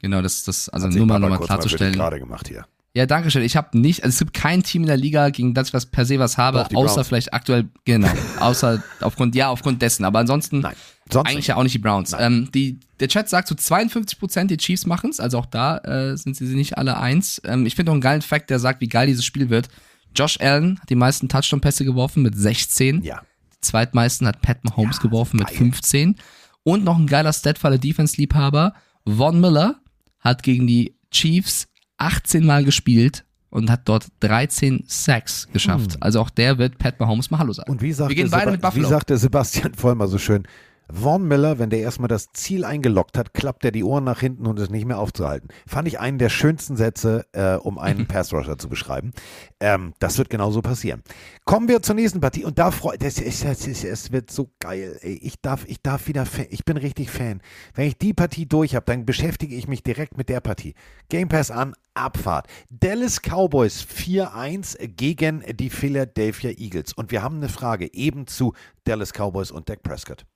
[0.00, 1.94] Genau, das, das also nur mal nochmal klarzustellen.
[1.94, 2.66] gerade gemacht hier.
[2.92, 3.42] Ja, danke schön.
[3.42, 5.86] Ich habe nicht, also es gibt kein Team in der Liga, gegen das ich was
[5.86, 7.06] per se was habe, außer Browns.
[7.06, 8.10] vielleicht aktuell, genau,
[8.40, 10.04] außer aufgrund, ja, aufgrund dessen.
[10.04, 10.74] Aber ansonsten Nein,
[11.12, 11.46] eigentlich nicht.
[11.48, 12.16] ja auch nicht die Browns.
[12.18, 16.16] Ähm, die, der Chat sagt, zu 52 Prozent die Chiefs machen's, also auch da äh,
[16.16, 17.40] sind sie nicht alle eins.
[17.44, 19.68] Ähm, ich finde auch einen geilen Fact, der sagt, wie geil dieses Spiel wird.
[20.16, 23.02] Josh Allen hat die meisten Touchdown-Pässe geworfen mit 16.
[23.02, 23.20] Ja.
[23.60, 26.16] Zweitmeisten hat Pat Mahomes geworfen mit 15.
[26.62, 28.74] Und noch ein geiler Stat für alle Defense-Liebhaber.
[29.06, 29.76] Von Miller
[30.20, 31.68] hat gegen die Chiefs
[31.98, 35.96] 18 Mal gespielt und hat dort 13 Sacks geschafft.
[36.00, 37.68] Also auch der wird Pat Mahomes mal Hallo sagen.
[37.68, 37.72] Hm.
[37.76, 38.84] Und wie sagte, Wir gehen beide Seba- mit Buffalo.
[38.84, 40.46] wie sagte Sebastian Vollmer so schön,
[40.92, 44.46] Vaughn Miller, wenn der erstmal das Ziel eingeloggt hat, klappt er die Ohren nach hinten
[44.46, 45.48] und ist nicht mehr aufzuhalten.
[45.66, 49.12] Fand ich einen der schönsten Sätze, äh, um einen Pass-Rusher zu beschreiben.
[49.58, 51.02] Ähm, das wird genauso passieren.
[51.44, 54.98] Kommen wir zur nächsten Partie und da freut es, es, es, es wird so geil.
[55.00, 55.14] Ey.
[55.22, 57.40] Ich darf, ich darf wieder, ich bin richtig Fan.
[57.74, 60.74] Wenn ich die Partie durch habe, dann beschäftige ich mich direkt mit der Partie.
[61.08, 62.46] Game Pass an, Abfahrt.
[62.70, 66.92] Dallas Cowboys 4-1 gegen die Philadelphia Eagles.
[66.92, 68.52] Und wir haben eine Frage eben zu
[68.84, 70.26] Dallas Cowboys und Dak Prescott.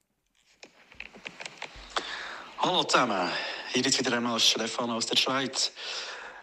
[2.62, 3.30] Hallo zusammen,
[3.72, 5.72] hier ist wieder einmal Stefan aus der Schweiz.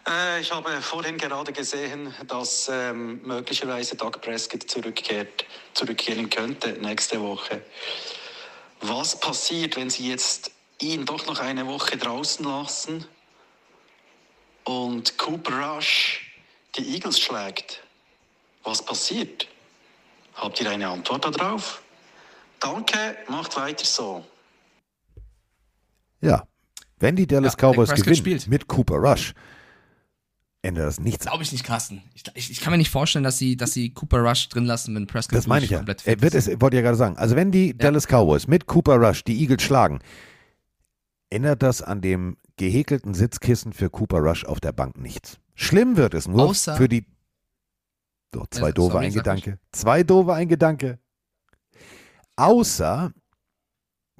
[0.04, 7.20] Äh, ich habe vorhin gerade gesehen, dass ähm, möglicherweise Doug Prescott zurückkehrt, zurückkehren könnte nächste
[7.20, 7.62] Woche.
[8.80, 10.50] Was passiert, wenn Sie jetzt
[10.80, 13.06] ihn doch noch eine Woche draußen lassen
[14.64, 16.32] und Cooper Rush
[16.76, 17.80] die Eagles schlägt?
[18.64, 19.46] Was passiert?
[20.34, 21.80] Habt ihr eine Antwort darauf?
[22.58, 24.26] Danke, macht weiter so.
[26.20, 26.46] Ja,
[26.98, 28.48] wenn die Dallas Ja, Cowboys gewinnen spielt.
[28.48, 29.32] mit Cooper Rush,
[30.62, 31.24] ändert das nichts.
[31.24, 32.02] Glaube ich nicht, Carsten.
[32.14, 34.94] Ich, ich, ich kann mir nicht vorstellen, dass sie, dass sie Cooper Rush drin lassen,
[34.94, 35.78] wenn Prescott Das meine ich ja.
[35.78, 36.48] komplett Er fit wird ist.
[36.48, 37.16] es, wollte ich ja gerade sagen.
[37.16, 40.00] Also wenn die Dallas Cowboys mit Cooper Rush die Eagles schlagen,
[41.30, 45.38] ändert das an dem gehäkelten Sitzkissen für Cooper Rush auf der Bank nichts.
[45.54, 47.04] Schlimm wird es nur Außer- für die.
[48.34, 49.58] So, zwei Ja, doofe sorry, ein Gedanke.
[49.72, 50.98] Zwei doofe ein Gedanke.
[52.36, 53.12] Außer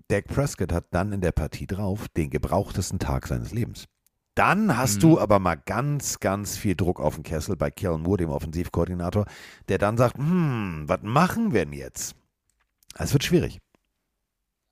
[0.09, 3.85] Dak Prescott hat dann in der Partie drauf den gebrauchtesten Tag seines Lebens.
[4.35, 5.01] Dann hast Mhm.
[5.01, 9.26] du aber mal ganz, ganz viel Druck auf den Kessel bei Kellen Moore, dem Offensivkoordinator,
[9.68, 12.14] der dann sagt, hm, was machen wir denn jetzt?
[12.94, 13.59] Es wird schwierig.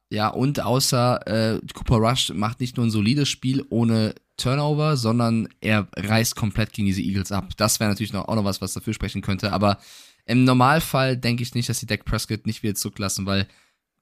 [0.09, 5.49] Ja, und außer äh, Cooper Rush macht nicht nur ein solides Spiel ohne Turnover, sondern
[5.61, 7.49] er reißt komplett gegen diese Eagles ab.
[7.57, 9.53] Das wäre natürlich noch, auch noch was, was dafür sprechen könnte.
[9.53, 9.79] Aber
[10.25, 13.49] im Normalfall denke ich nicht, dass die Dak Prescott nicht wieder zurücklassen, weil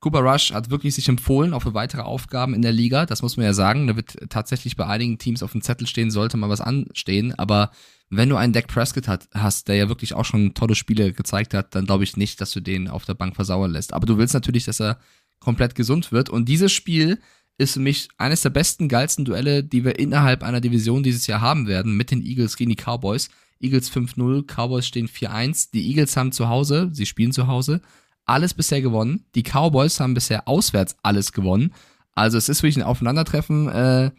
[0.04, 3.06] Cooper Rush hat wirklich sich empfohlen auch für weitere Aufgaben in der Liga.
[3.06, 3.86] Das muss man ja sagen.
[3.86, 7.32] Da wird tatsächlich bei einigen Teams auf dem Zettel stehen, sollte mal was anstehen.
[7.38, 7.70] Aber
[8.10, 11.54] wenn du einen Dak Prescott hat, hast, der ja wirklich auch schon tolle Spiele gezeigt
[11.54, 13.94] hat, dann glaube ich nicht, dass du den auf der Bank versauern lässt.
[13.94, 14.98] Aber du willst natürlich, dass er
[15.40, 16.28] komplett gesund wird.
[16.28, 17.18] Und dieses Spiel
[17.56, 21.40] ist für mich eines der besten, geilsten Duelle, die wir innerhalb einer Division dieses Jahr
[21.40, 23.30] haben werden, mit den Eagles gegen die Cowboys.
[23.58, 25.70] Eagles 5-0, Cowboys stehen 4-1.
[25.72, 27.80] Die Eagles haben zu Hause, sie spielen zu Hause,
[28.26, 29.24] alles bisher gewonnen.
[29.34, 31.72] Die Cowboys haben bisher auswärts alles gewonnen.
[32.14, 34.10] Also es ist wirklich ein Aufeinandertreffen, äh,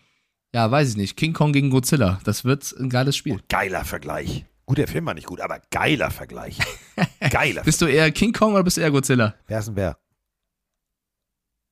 [0.54, 1.18] ja, weiß ich nicht.
[1.18, 2.20] King Kong gegen Godzilla.
[2.24, 3.42] Das wird ein geiles Spiel.
[3.50, 4.46] Geiler Vergleich.
[4.66, 6.58] Gut, der Film war nicht gut, aber geiler Vergleich.
[7.30, 9.36] Geiler Bist du eher King Kong oder bist du eher Godzilla?
[9.48, 9.98] Wer ist denn wer?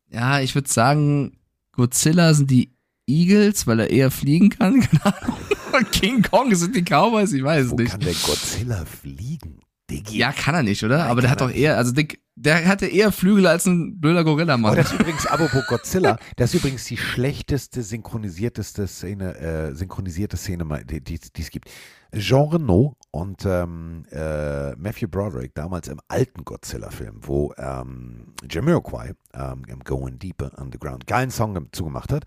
[0.10, 1.40] Ja, ich würde sagen,
[1.72, 2.76] Godzilla sind die
[3.08, 4.82] Eagles, weil er eher fliegen kann.
[5.02, 5.38] Keine Ahnung.
[5.76, 7.92] Und King Kong sind die Cowboys, ich weiß es Wo nicht.
[7.92, 9.60] kann der Godzilla fliegen?
[9.94, 10.18] Diggi.
[10.18, 10.98] Ja, kann er nicht, oder?
[10.98, 14.24] Nein, Aber der hat doch eher, also der, der hatte eher Flügel als ein blöder
[14.24, 14.76] Gorilla, Oh, Mann.
[14.76, 20.66] das ist übrigens, apropos Godzilla, das ist übrigens die schlechteste synchronisierteste Szene, äh, synchronisierte Szene,
[20.86, 21.70] die die- die es gibt.
[22.16, 29.64] Jean Reno und ähm, äh, Matthew Broderick, damals im alten Godzilla-Film, wo ähm, Jamiroquai ähm,
[29.68, 32.26] im Going Deeper Underground geilen Song zugemacht hat.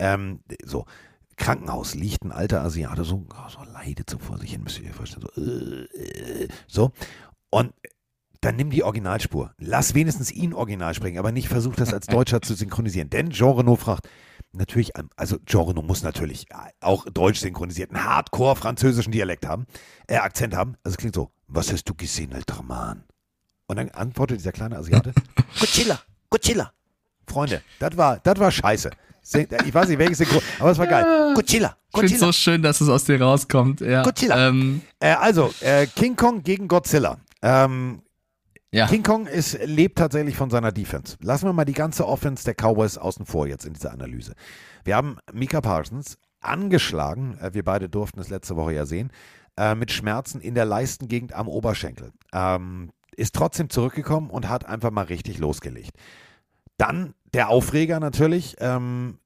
[0.00, 0.84] Ähm, so,
[1.40, 4.94] Krankenhaus liegt ein alter Asiate, so, so leidet so vor sich hin, müsst ihr euch
[4.94, 5.26] vorstellen.
[5.34, 6.92] So, äh, äh, so.
[7.48, 7.72] Und
[8.42, 9.54] dann nimm die Originalspur.
[9.58, 13.08] Lass wenigstens ihn original sprechen, aber nicht versuch das als Deutscher zu synchronisieren.
[13.08, 14.08] Denn Jean Reno fragt,
[14.52, 16.46] natürlich, ähm, also Jean Reno muss natürlich
[16.80, 19.66] auch deutsch synchronisiert, einen Hardcore-französischen Dialekt haben,
[20.08, 20.76] äh, Akzent haben.
[20.84, 23.04] Also es klingt so, was hast du gesehen, alter Mann?
[23.66, 25.14] Und dann antwortet dieser kleine Asiate,
[25.58, 26.72] Godzilla, Godzilla.
[27.26, 28.90] Freunde, das war, das war scheiße.
[29.22, 31.32] Syn- Ich weiß nicht, welches Synchron, aber es war geil.
[31.34, 32.26] Godzilla, Ich finde Godzilla.
[32.26, 33.80] so schön, dass es aus dir rauskommt.
[33.80, 34.02] Ja.
[34.02, 34.48] Godzilla.
[34.48, 37.18] Ähm, Äh, also, äh, King Kong gegen Godzilla.
[37.42, 38.02] Ähm,
[38.72, 38.86] ja.
[38.86, 41.16] King Kong ist, lebt tatsächlich von seiner Defense.
[41.20, 44.34] Lassen wir mal die ganze Offense der Cowboys außen vor jetzt in dieser Analyse.
[44.84, 49.10] Wir haben Mika Parsons angeschlagen, äh, wir beide durften es letzte Woche ja sehen,
[49.58, 52.12] äh, mit Schmerzen in der Leistengegend am Oberschenkel.
[52.32, 55.90] Ähm, ist trotzdem zurückgekommen und hat einfach mal richtig losgelegt.
[56.78, 59.18] Dann der Aufreger natürlich, ähm,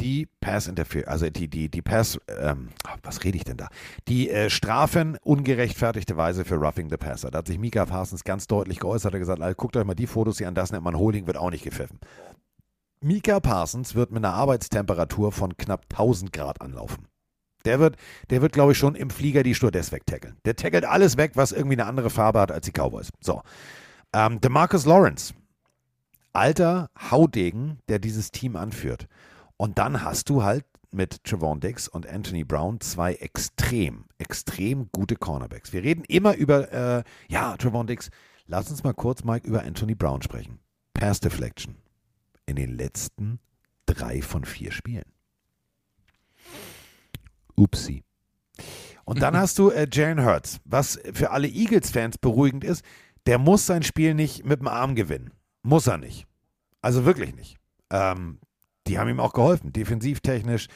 [0.00, 2.70] die Pass Interference, also die, die, die Pass, ähm,
[3.02, 3.68] was rede ich denn da?
[4.08, 7.30] Die äh, Strafen ungerechtfertigterweise für Roughing the Passer.
[7.30, 10.06] Da hat sich Mika Parsons ganz deutlich geäußert, hat gesagt, "Alter, guckt euch mal die
[10.06, 12.00] Fotos hier an, das nennt man Holding, wird auch nicht gepfiffen.
[13.00, 17.06] Mika Parsons wird mit einer Arbeitstemperatur von knapp 1000 Grad anlaufen.
[17.64, 17.96] Der wird,
[18.30, 20.36] der wird, glaube ich, schon im Flieger die Stewardess wegtackeln.
[20.44, 23.10] Der tackelt alles weg, was irgendwie eine andere Farbe hat als die Cowboys.
[23.20, 23.42] So.
[24.14, 25.32] Ähm, DeMarcus Lawrence,
[26.32, 29.08] alter Haudegen, der dieses Team anführt.
[29.56, 35.16] Und dann hast du halt mit Trevon Dix und Anthony Brown zwei extrem, extrem gute
[35.16, 35.72] Cornerbacks.
[35.72, 38.10] Wir reden immer über, äh, ja, Trevon Dix.
[38.46, 40.58] Lass uns mal kurz, Mike, über Anthony Brown sprechen.
[40.94, 41.76] Pass Deflection.
[42.44, 43.38] in den letzten
[43.86, 45.04] drei von vier Spielen.
[47.56, 48.02] Upsi.
[49.04, 52.84] Und dann hast du äh, Jalen Hurts, was für alle Eagles-Fans beruhigend ist.
[53.26, 55.30] Der muss sein Spiel nicht mit dem Arm gewinnen.
[55.62, 56.26] Muss er nicht.
[56.80, 57.56] Also wirklich nicht.
[57.90, 58.38] Ähm,
[58.86, 60.68] die haben ihm auch geholfen, defensivtechnisch.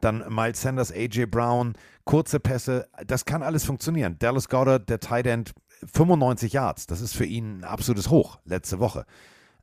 [0.00, 1.74] Dann Miles Sanders, AJ Brown,
[2.04, 4.16] kurze Pässe, das kann alles funktionieren.
[4.18, 5.52] Dallas Goddard, der Tight End,
[5.92, 9.04] 95 Yards, das ist für ihn ein absolutes Hoch letzte Woche.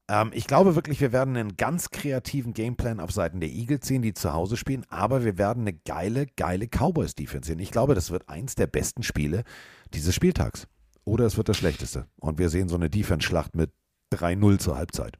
[0.08, 4.02] Ähm, ich glaube wirklich, wir werden einen ganz kreativen Gameplan auf Seiten der Eagles sehen,
[4.02, 7.60] die zu Hause spielen, aber wir werden eine geile, geile Cowboys-Defense sehen.
[7.60, 9.44] Ich glaube, das wird eins der besten Spiele
[9.94, 10.68] dieses Spieltags.
[11.06, 12.06] Oder es wird das schlechteste.
[12.20, 13.72] Und wir sehen so eine Defense-Schlacht mit
[14.14, 15.18] 3-0 zur Halbzeit.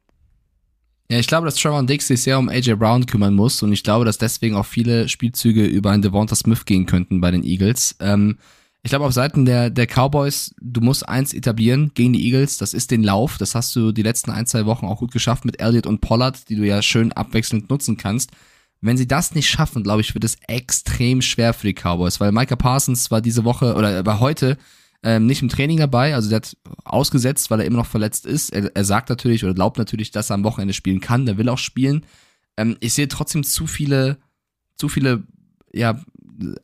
[1.12, 3.84] Ja, ich glaube, dass Trevor Dix sich sehr um AJ Brown kümmern muss und ich
[3.84, 7.96] glaube, dass deswegen auch viele Spielzüge über einen Devonta Smith gehen könnten bei den Eagles.
[8.00, 8.38] Ähm,
[8.84, 12.74] ich glaube, auf Seiten der, der Cowboys, du musst eins etablieren gegen die Eagles, das
[12.74, 13.38] ist den Lauf.
[13.40, 16.48] Das hast du die letzten ein, zwei Wochen auch gut geschafft mit Elliott und Pollard,
[16.48, 18.32] die du ja schön abwechselnd nutzen kannst.
[18.82, 22.32] Wenn sie das nicht schaffen, glaube ich, wird es extrem schwer für die Cowboys, weil
[22.32, 24.58] Micah Parsons war diese Woche oder war heute
[25.04, 28.52] ähm, nicht im Training dabei, also der hat ausgesetzt, weil er immer noch verletzt ist.
[28.52, 31.50] Er, er sagt natürlich oder glaubt natürlich, dass er am Wochenende spielen kann, der will
[31.50, 32.06] auch spielen.
[32.58, 34.18] Ähm, ich sehe trotzdem zu viele,
[34.76, 35.24] zu viele,
[35.72, 36.00] ja,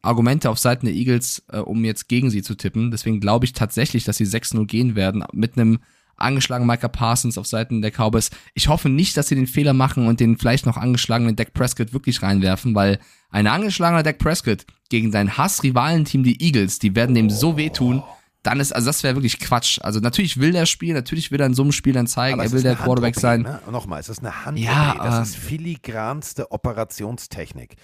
[0.02, 2.91] Argumente auf Seiten der Eagles, äh, um jetzt gegen sie zu tippen.
[2.91, 5.80] Deswegen glaube ich tatsächlich, dass sie 6-0 gehen werden mit einem
[6.18, 8.32] angeschlagenen Micah Parsons auf Seiten der Cowboys.
[8.53, 11.94] Ich hoffe nicht, dass sie den Fehler machen und den vielleicht noch angeschlagenen Dak Prescott
[11.94, 12.99] wirklich reinwerfen, weil
[13.30, 18.02] ein angeschlagener Dak Prescott gegen dein Hass-Rivalenteam, die Eagles, die werden dem so wehtun,
[18.45, 19.80] dann ist, also das wäre wirklich Quatsch.
[19.81, 22.51] Also natürlich will er spielen, natürlich will er in so einem Spiel dann zeigen, er
[22.51, 23.41] will der Quarterback sein.
[23.41, 23.59] Ne?
[23.72, 24.59] Nochmal, es ist eine Hand.
[24.59, 27.76] Ja, das ist filigranste Operationstechnik.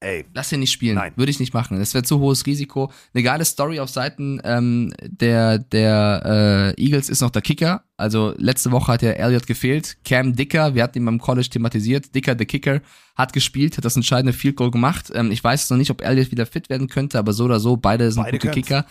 [0.00, 0.26] Ey.
[0.34, 0.96] Lass ihn nicht spielen.
[0.96, 1.14] Nein.
[1.16, 1.78] Würde ich nicht machen.
[1.78, 2.92] Das wäre zu hohes Risiko.
[3.14, 7.84] Eine geile Story auf Seiten ähm, der, der äh, Eagles ist noch der Kicker.
[7.96, 9.96] Also letzte Woche hat der Elliott gefehlt.
[10.04, 12.14] Cam Dicker, wir hatten ihn beim College thematisiert.
[12.14, 12.82] Dicker, der Kicker,
[13.16, 15.10] hat gespielt, hat das entscheidende Field Goal gemacht.
[15.14, 17.78] Ähm, ich weiß noch nicht, ob Elliott wieder fit werden könnte, aber so oder so,
[17.78, 18.66] beide sind beide gute können's.
[18.66, 18.86] Kicker.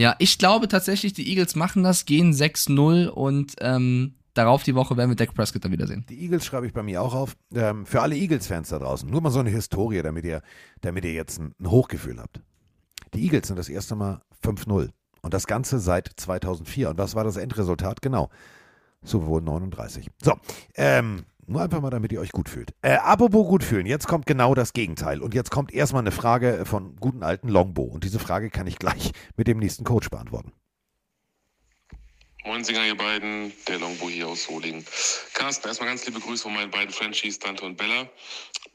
[0.00, 4.96] Ja, ich glaube tatsächlich, die Eagles machen das, gehen 6-0 und ähm, darauf die Woche
[4.96, 6.06] werden wir Dak Prescott dann wiedersehen.
[6.08, 7.36] Die Eagles schreibe ich bei mir auch auf.
[7.54, 10.40] Ähm, für alle Eagles-Fans da draußen, nur mal so eine Historie, damit ihr,
[10.80, 12.40] damit ihr jetzt ein, ein Hochgefühl habt.
[13.12, 14.88] Die Eagles sind das erste Mal 5-0
[15.20, 16.88] und das Ganze seit 2004.
[16.88, 18.00] Und was war das Endresultat?
[18.00, 18.30] Genau,
[19.02, 20.08] Super Bowl 39.
[20.22, 20.32] So,
[20.76, 22.70] ähm, nur einfach mal, damit ihr euch gut fühlt.
[22.82, 25.20] Äh, apropos gut fühlen, jetzt kommt genau das Gegenteil.
[25.20, 27.84] Und jetzt kommt erstmal eine Frage von guten alten Longbow.
[27.84, 30.52] Und diese Frage kann ich gleich mit dem nächsten Coach beantworten.
[32.44, 34.84] Moin Singer, ihr beiden, der Longbow hier aus Solingen.
[35.34, 38.08] Carsten, erstmal ganz liebe Grüße von meinen beiden Franchies, Dante und Bella.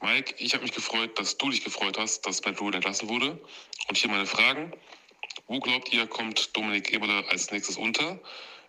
[0.01, 3.39] Mike, ich habe mich gefreut, dass du dich gefreut hast, dass Matt Rule entlassen wurde.
[3.87, 4.71] Und hier meine Fragen.
[5.47, 8.19] Wo glaubt ihr, kommt Dominik Eberle als nächstes unter?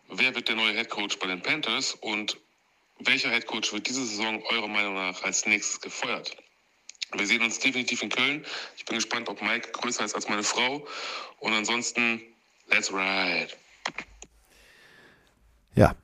[0.08, 1.94] Wer wird der neue Head Coach bei den Panthers?
[2.00, 2.38] Und
[3.00, 6.36] welcher Head Coach wird diese Saison eurer Meinung nach als nächstes gefeuert?
[7.16, 8.44] Wir sehen uns definitiv in Köln.
[8.76, 10.86] Ich bin gespannt, ob Mike größer ist als meine Frau.
[11.38, 12.20] Und ansonsten,
[12.68, 13.48] let's ride.
[15.74, 15.94] Ja,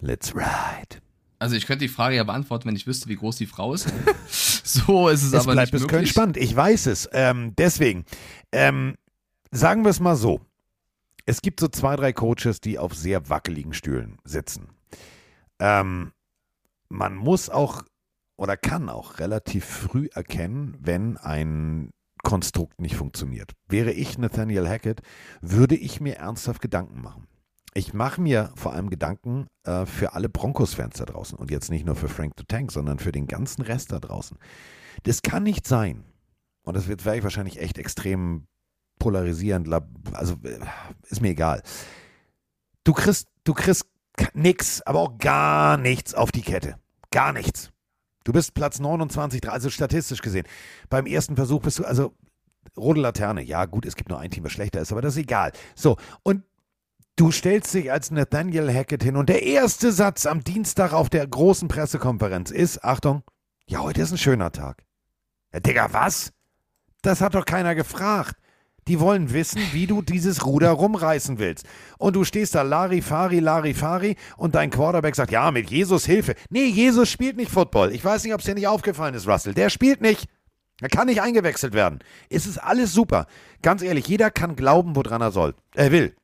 [0.00, 1.00] let's ride.
[1.38, 3.88] Also ich könnte die Frage ja beantworten, wenn ich wüsste, wie groß die Frau ist.
[4.28, 6.36] so ist es, es aber bleibt nicht bis Köln spannend.
[6.36, 7.08] Ich weiß es.
[7.12, 8.04] Ähm, deswegen,
[8.52, 8.96] ähm,
[9.50, 10.40] sagen wir es mal so.
[11.24, 14.68] Es gibt so zwei, drei Coaches, die auf sehr wackeligen Stühlen sitzen.
[15.60, 16.12] Ähm,
[16.88, 17.84] man muss auch
[18.36, 21.90] oder kann auch relativ früh erkennen, wenn ein
[22.22, 23.52] Konstrukt nicht funktioniert.
[23.68, 25.02] Wäre ich Nathaniel Hackett,
[25.40, 27.26] würde ich mir ernsthaft Gedanken machen
[27.74, 31.86] ich mache mir vor allem Gedanken äh, für alle Broncos-Fans da draußen und jetzt nicht
[31.86, 34.38] nur für Frank the Tank, sondern für den ganzen Rest da draußen.
[35.04, 36.04] Das kann nicht sein,
[36.62, 38.46] und das wird ich wahrscheinlich echt extrem
[38.98, 39.68] polarisierend,
[40.12, 40.58] also äh,
[41.08, 41.62] ist mir egal.
[42.84, 43.86] Du kriegst, du kriegst
[44.34, 46.76] nix, aber auch gar nichts auf die Kette.
[47.10, 47.70] Gar nichts.
[48.24, 50.46] Du bist Platz 29, also statistisch gesehen.
[50.88, 52.14] Beim ersten Versuch bist du, also
[52.76, 53.42] rote Laterne.
[53.42, 55.52] Ja, gut, es gibt nur ein Team, was schlechter ist, aber das ist egal.
[55.74, 56.44] So, und
[57.20, 61.26] Du stellst dich als Nathaniel Hackett hin und der erste Satz am Dienstag auf der
[61.26, 63.24] großen Pressekonferenz ist, Achtung,
[63.66, 64.84] ja, heute ist ein schöner Tag.
[65.52, 66.32] Ja, Digga, was?
[67.02, 68.36] Das hat doch keiner gefragt.
[68.88, 71.66] Die wollen wissen, wie du dieses Ruder rumreißen willst.
[71.98, 76.34] Und du stehst da Larifari, Larifari und dein Quarterback sagt, ja, mit Jesus Hilfe.
[76.48, 77.92] Nee, Jesus spielt nicht Football.
[77.92, 79.54] Ich weiß nicht, ob es dir nicht aufgefallen ist, Russell.
[79.54, 80.28] Der spielt nicht.
[80.80, 82.00] Er kann nicht eingewechselt werden.
[82.30, 83.26] Es ist alles super.
[83.62, 85.54] Ganz ehrlich, jeder kann glauben, woran er soll.
[85.74, 86.14] Er will.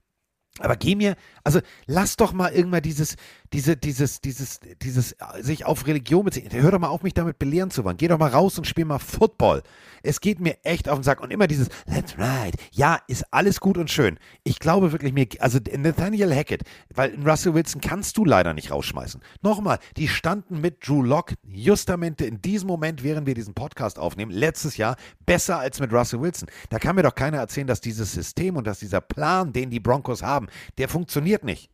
[0.58, 1.16] Aber geh mir,
[1.46, 3.14] also lass doch mal irgendwann dieses,
[3.52, 6.48] diese, dieses, dieses, dieses äh, sich auf Religion beziehen.
[6.50, 7.96] Hör doch mal auf, mich damit belehren zu wollen.
[7.96, 9.62] Geh doch mal raus und spiel mal Football.
[10.02, 11.20] Es geht mir echt auf den Sack.
[11.20, 12.58] Und immer dieses Let's ride.
[12.72, 14.18] Ja, ist alles gut und schön.
[14.42, 16.62] Ich glaube wirklich mir, also Nathaniel Hackett,
[16.92, 19.22] weil Russell Wilson kannst du leider nicht rausschmeißen.
[19.40, 24.32] Nochmal, die standen mit Drew Lock justamente in diesem Moment, während wir diesen Podcast aufnehmen,
[24.32, 24.96] letztes Jahr
[25.26, 26.48] besser als mit Russell Wilson.
[26.70, 29.78] Da kann mir doch keiner erzählen, dass dieses System und dass dieser Plan, den die
[29.78, 30.48] Broncos haben,
[30.78, 31.70] der funktioniert nicht.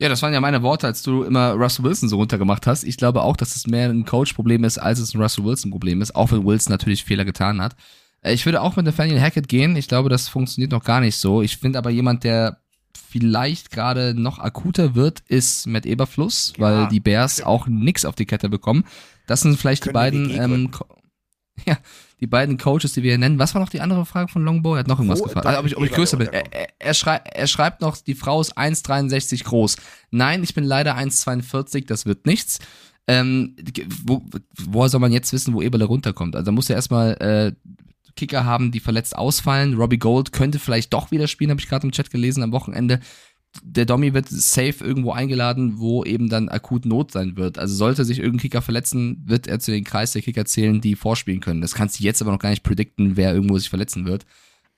[0.00, 2.82] Ja, das waren ja meine Worte, als du immer Russell Wilson so runtergemacht hast.
[2.82, 6.16] Ich glaube auch, dass es mehr ein Coach-Problem ist, als es ein Russell Wilson-Problem ist,
[6.16, 7.76] auch wenn Wilson natürlich Fehler getan hat.
[8.20, 9.76] Äh, ich würde auch mit Nathaniel Hackett gehen.
[9.76, 11.42] Ich glaube, das funktioniert noch gar nicht so.
[11.42, 12.58] Ich finde aber jemand, der
[12.92, 18.16] vielleicht gerade noch akuter wird, ist Matt Eberfluss, ja, weil die Bears auch nix auf
[18.16, 18.84] die Kette bekommen.
[19.28, 20.70] Das sind vielleicht Können die beiden, ähm,
[21.66, 21.78] ja,
[22.24, 23.38] die beiden Coaches, die wir hier nennen.
[23.38, 24.76] Was war noch die andere Frage von Longbow?
[24.76, 25.46] Er hat noch irgendwas Wo, gefragt.
[25.46, 26.28] Also, ob ich, ob ich größer bin.
[26.28, 29.76] Er, er, er, schrei er schreibt noch, die Frau ist 1,63 groß.
[30.10, 32.60] Nein, ich bin leider 1,42, das wird nichts.
[33.06, 33.56] Ähm,
[34.04, 34.22] wo,
[34.58, 36.34] woher soll man jetzt wissen, wo Eberle runterkommt?
[36.34, 37.52] Also da muss er erstmal äh,
[38.16, 39.74] Kicker haben, die verletzt ausfallen.
[39.74, 43.00] Robbie Gold könnte vielleicht doch wieder spielen, habe ich gerade im Chat gelesen am Wochenende
[43.62, 47.58] der Dommy wird safe irgendwo eingeladen, wo eben dann akut Not sein wird.
[47.58, 50.96] Also sollte sich irgendein Kicker verletzen, wird er zu den Kreis der Kicker zählen, die
[50.96, 51.60] vorspielen können.
[51.60, 54.26] Das kannst du jetzt aber noch gar nicht predikten, wer irgendwo sich verletzen wird.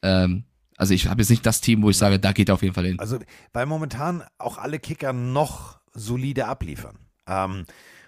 [0.03, 0.45] Ähm,
[0.77, 2.75] also ich habe jetzt nicht das Team, wo ich sage, da geht er auf jeden
[2.75, 2.99] Fall hin.
[2.99, 3.19] Also
[3.53, 6.99] weil momentan auch alle Kicker noch solide abliefern.
[7.27, 7.65] Ähm,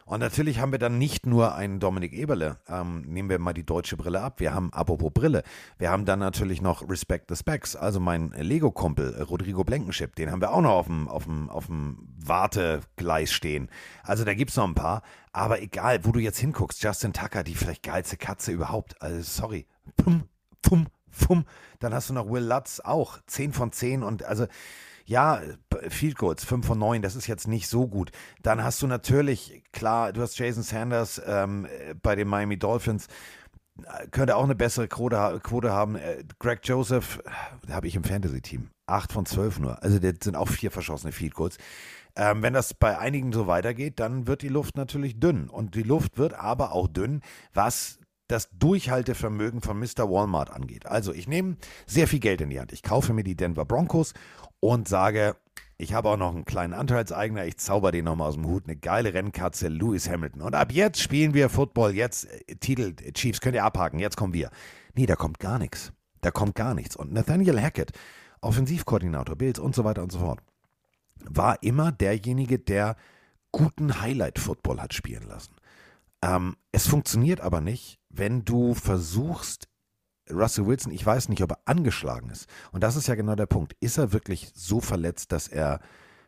[0.08, 3.66] und natürlich haben wir dann nicht nur einen Dominik Eberle, ähm, nehmen wir mal die
[3.66, 4.40] deutsche Brille ab.
[4.40, 5.42] Wir haben, apropos Brille,
[5.76, 10.30] wir haben dann natürlich noch Respect the Specs, also mein Lego-Kumpel äh, Rodrigo Blankenship, den
[10.30, 13.68] haben wir auch noch auf dem, auf dem, auf dem Wartegleis stehen.
[14.02, 15.02] Also da gibt es noch ein paar,
[15.32, 19.66] aber egal, wo du jetzt hinguckst, Justin Tucker, die vielleicht geilste Katze überhaupt, also sorry,
[19.98, 20.22] pum,
[20.62, 20.86] pum,
[21.26, 21.44] pum.
[21.80, 24.46] Dann hast du noch Will Lutz auch, 10 von 10 und also
[25.08, 25.40] ja,
[25.88, 28.10] Field Goals, 5 von 9, das ist jetzt nicht so gut.
[28.42, 31.66] Dann hast du natürlich, klar, du hast Jason Sanders ähm,
[32.02, 33.06] bei den Miami Dolphins,
[34.10, 35.96] könnte auch eine bessere Quote, Quote haben.
[35.96, 37.20] Äh, Greg Joseph,
[37.66, 39.82] da habe ich im Fantasy-Team, 8 von 12 nur.
[39.82, 41.56] Also das sind auch vier verschossene Field Goals.
[42.14, 45.48] Ähm, wenn das bei einigen so weitergeht, dann wird die Luft natürlich dünn.
[45.48, 47.22] Und die Luft wird aber auch dünn,
[47.54, 47.98] was
[48.28, 50.10] das Durchhaltevermögen von Mr.
[50.10, 50.86] Walmart angeht.
[50.86, 51.56] Also ich nehme
[51.86, 52.72] sehr viel Geld in die Hand.
[52.72, 54.12] Ich kaufe mir die Denver Broncos
[54.60, 55.36] und sage,
[55.76, 58.76] ich habe auch noch einen kleinen Anteilseigner, ich zauber den nochmal aus dem Hut, eine
[58.76, 60.42] geile Rennkatze, Lewis Hamilton.
[60.42, 64.16] Und ab jetzt spielen wir Football, jetzt äh, Titel, äh, Chiefs, könnt ihr abhaken, jetzt
[64.16, 64.50] kommen wir.
[64.94, 65.92] Nee, da kommt gar nichts.
[66.20, 66.96] Da kommt gar nichts.
[66.96, 67.92] Und Nathaniel Hackett,
[68.40, 70.40] Offensivkoordinator, Bills und so weiter und so fort,
[71.24, 72.96] war immer derjenige, der
[73.52, 75.54] guten Highlight-Football hat spielen lassen.
[76.22, 79.67] Ähm, es funktioniert aber nicht, wenn du versuchst,
[80.30, 82.46] Russell Wilson, ich weiß nicht, ob er angeschlagen ist.
[82.72, 83.74] Und das ist ja genau der Punkt.
[83.80, 85.80] Ist er wirklich so verletzt, dass er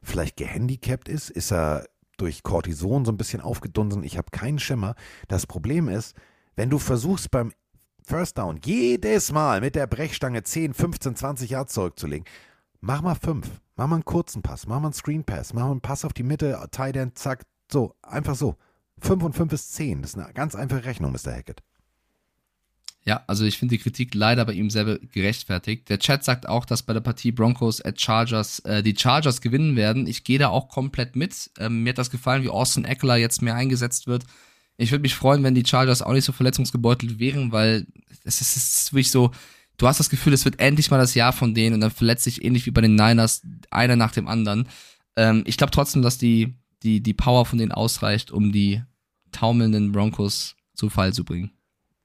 [0.02, 1.30] vielleicht gehandicapt ist?
[1.30, 1.86] Ist er
[2.16, 4.02] durch Cortison so ein bisschen aufgedunsen?
[4.02, 4.94] Ich habe keinen Schimmer.
[5.28, 6.16] Das Problem ist,
[6.56, 7.52] wenn du versuchst beim
[8.02, 12.26] First Down jedes Mal mit der Brechstange 10, 15, 20 Yards zurückzulegen,
[12.80, 13.48] mach mal fünf.
[13.76, 16.12] Mach mal einen kurzen Pass, mach mal einen Screen Pass, mach mal einen Pass auf
[16.12, 18.56] die Mitte, Tight End, zack, so, einfach so.
[19.00, 20.02] 5 und 5 ist 10.
[20.02, 21.32] Das ist eine ganz einfache Rechnung, Mr.
[21.32, 21.62] Hackett.
[23.04, 25.88] Ja, also ich finde die Kritik leider bei ihm selber gerechtfertigt.
[25.88, 29.74] Der Chat sagt auch, dass bei der Partie Broncos at Chargers äh, die Chargers gewinnen
[29.74, 30.06] werden.
[30.06, 31.50] Ich gehe da auch komplett mit.
[31.58, 34.24] Ähm, mir hat das gefallen, wie Austin Eckler jetzt mehr eingesetzt wird.
[34.76, 37.86] Ich würde mich freuen, wenn die Chargers auch nicht so verletzungsgebeutelt wären, weil
[38.24, 39.30] es ist, es ist wirklich so,
[39.78, 42.24] du hast das Gefühl, es wird endlich mal das Jahr von denen und dann verletzt
[42.24, 44.68] sich ähnlich wie bei den Niners einer nach dem anderen.
[45.16, 48.82] Ähm, ich glaube trotzdem, dass die, die, die Power von denen ausreicht, um die
[49.32, 51.50] taumelnden Broncos zu Fall zu bringen.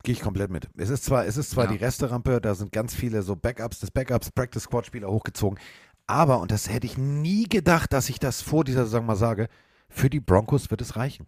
[0.05, 0.69] Gehe ich komplett mit.
[0.77, 1.71] Es ist zwar, es ist zwar ja.
[1.71, 5.59] die Resterampe, da sind ganz viele so Backups des Backups, Practice Squad Spieler hochgezogen.
[6.07, 9.47] Aber, und das hätte ich nie gedacht, dass ich das vor dieser Saison mal sage,
[9.89, 11.27] für die Broncos wird es reichen.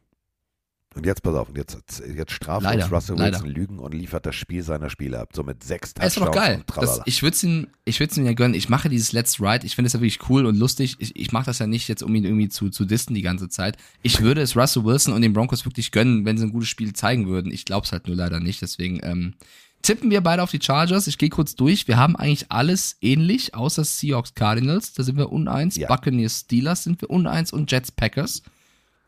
[0.97, 1.77] Und jetzt pass auf, jetzt,
[2.15, 3.47] jetzt straft leider, uns Russell Wilson leider.
[3.47, 5.29] Lügen und liefert das Spiel seiner Spiele ab.
[5.35, 6.17] So mit sechs Touchdowns.
[6.17, 6.63] Ist doch geil.
[6.73, 8.55] Das, ich würde es ihm, ihm ja gönnen.
[8.55, 9.63] Ich mache dieses Let's Ride.
[9.63, 10.95] Ich finde es ja wirklich cool und lustig.
[10.97, 13.47] Ich, ich mache das ja nicht jetzt, um ihn irgendwie zu, zu disten die ganze
[13.47, 13.77] Zeit.
[14.01, 16.93] Ich würde es Russell Wilson und den Broncos wirklich gönnen, wenn sie ein gutes Spiel
[16.93, 17.51] zeigen würden.
[17.51, 18.63] Ich glaube es halt nur leider nicht.
[18.63, 19.35] Deswegen ähm,
[19.83, 21.05] tippen wir beide auf die Chargers.
[21.05, 21.87] Ich gehe kurz durch.
[21.87, 24.93] Wir haben eigentlich alles ähnlich, außer Seahawks Cardinals.
[24.93, 25.75] Da sind wir uneins.
[25.75, 25.89] Ja.
[25.89, 28.41] Buccaneers Steelers sind wir uneins und Jets Packers.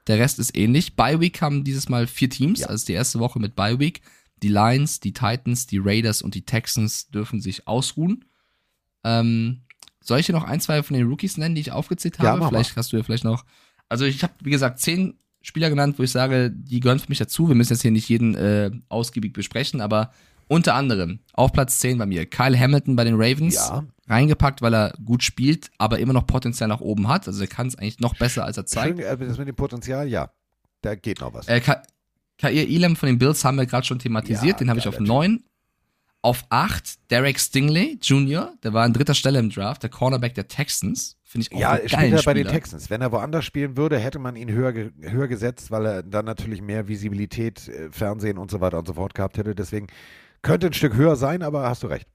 [0.07, 0.95] Der Rest ist ähnlich.
[0.95, 2.67] Bye Week haben dieses Mal vier Teams, ja.
[2.67, 4.01] also die erste Woche mit Bye Week.
[4.41, 8.25] Die Lions, die Titans, die Raiders und die Texans dürfen sich ausruhen.
[9.03, 9.61] Ähm,
[10.01, 12.41] soll ich dir noch ein, zwei von den Rookies nennen, die ich aufgezählt habe?
[12.41, 13.43] Ja, vielleicht hast du ja vielleicht noch.
[13.89, 17.17] Also ich habe, wie gesagt, zehn Spieler genannt, wo ich sage, die gehören für mich
[17.17, 17.47] dazu.
[17.47, 20.11] Wir müssen jetzt hier nicht jeden äh, ausgiebig besprechen, aber
[20.47, 23.55] unter anderem auf Platz 10 bei mir Kyle Hamilton bei den Ravens.
[23.55, 27.27] Ja, reingepackt, weil er gut spielt, aber immer noch Potenzial nach oben hat.
[27.27, 28.99] Also er kann es eigentlich noch besser, als er zeigt.
[28.99, 30.31] Äh, das mit dem Potenzial, ja.
[30.81, 31.47] Da geht noch was.
[31.47, 31.83] Äh, Ka
[32.37, 34.53] Kair Elam von den Bills haben wir gerade schon thematisiert.
[34.53, 35.43] Ja, den habe ich auf 9.
[36.21, 40.47] Auf 8 Derek Stingley Jr., der war an dritter Stelle im Draft, der Cornerback der
[40.49, 41.17] Texans.
[41.23, 42.47] Finde ich auch Ja, spielt er bei den.
[42.47, 42.89] Texans.
[42.89, 46.25] Wenn er woanders spielen würde, hätte man ihn höher, ge höher gesetzt, weil er dann
[46.25, 49.55] natürlich mehr Visibilität, äh, Fernsehen und so weiter und so fort gehabt hätte.
[49.55, 49.87] Deswegen
[50.41, 52.07] könnte ein Stück höher sein, aber hast du recht.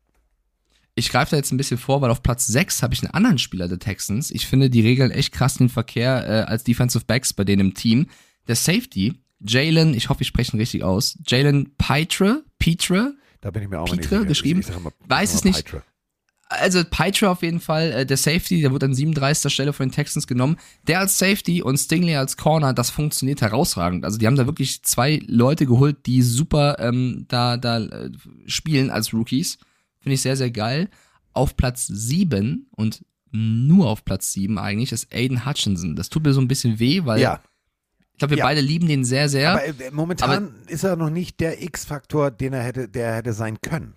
[0.96, 3.38] Ich greife da jetzt ein bisschen vor, weil auf Platz 6 habe ich einen anderen
[3.38, 4.30] Spieler der Texans.
[4.30, 7.74] Ich finde die Regeln echt krass den Verkehr äh, als Defensive Backs bei denen im
[7.74, 8.06] Team.
[8.46, 13.62] Der Safety, Jalen, ich hoffe, ich spreche ihn richtig aus, Jalen Pitre, Pitre, Da bin
[13.62, 14.60] ich mir auch mal nicht geschrieben.
[14.60, 14.74] Ich ich
[15.08, 15.64] Weiß sag es nicht.
[15.64, 15.82] Pitre.
[16.48, 19.52] Also Pitre auf jeden Fall, äh, der Safety, der wurde an 37.
[19.52, 20.58] Stelle von den Texans genommen.
[20.86, 24.04] Der als Safety und Stingley als Corner, das funktioniert herausragend.
[24.04, 28.10] Also die haben da wirklich zwei Leute geholt, die super ähm, da, da äh,
[28.46, 29.58] spielen als Rookies.
[30.05, 30.89] Finde ich sehr, sehr geil.
[31.32, 35.97] Auf Platz 7 und nur auf Platz 7 eigentlich ist Aiden Hutchinson.
[35.97, 37.40] Das tut mir so ein bisschen weh, weil Ja.
[38.12, 38.44] ich glaube, wir Ja.
[38.44, 39.51] beide lieben den sehr, sehr.
[39.52, 43.59] Aber äh, momentan ist er noch nicht der X-Faktor, den er hätte, der hätte sein
[43.60, 43.94] können.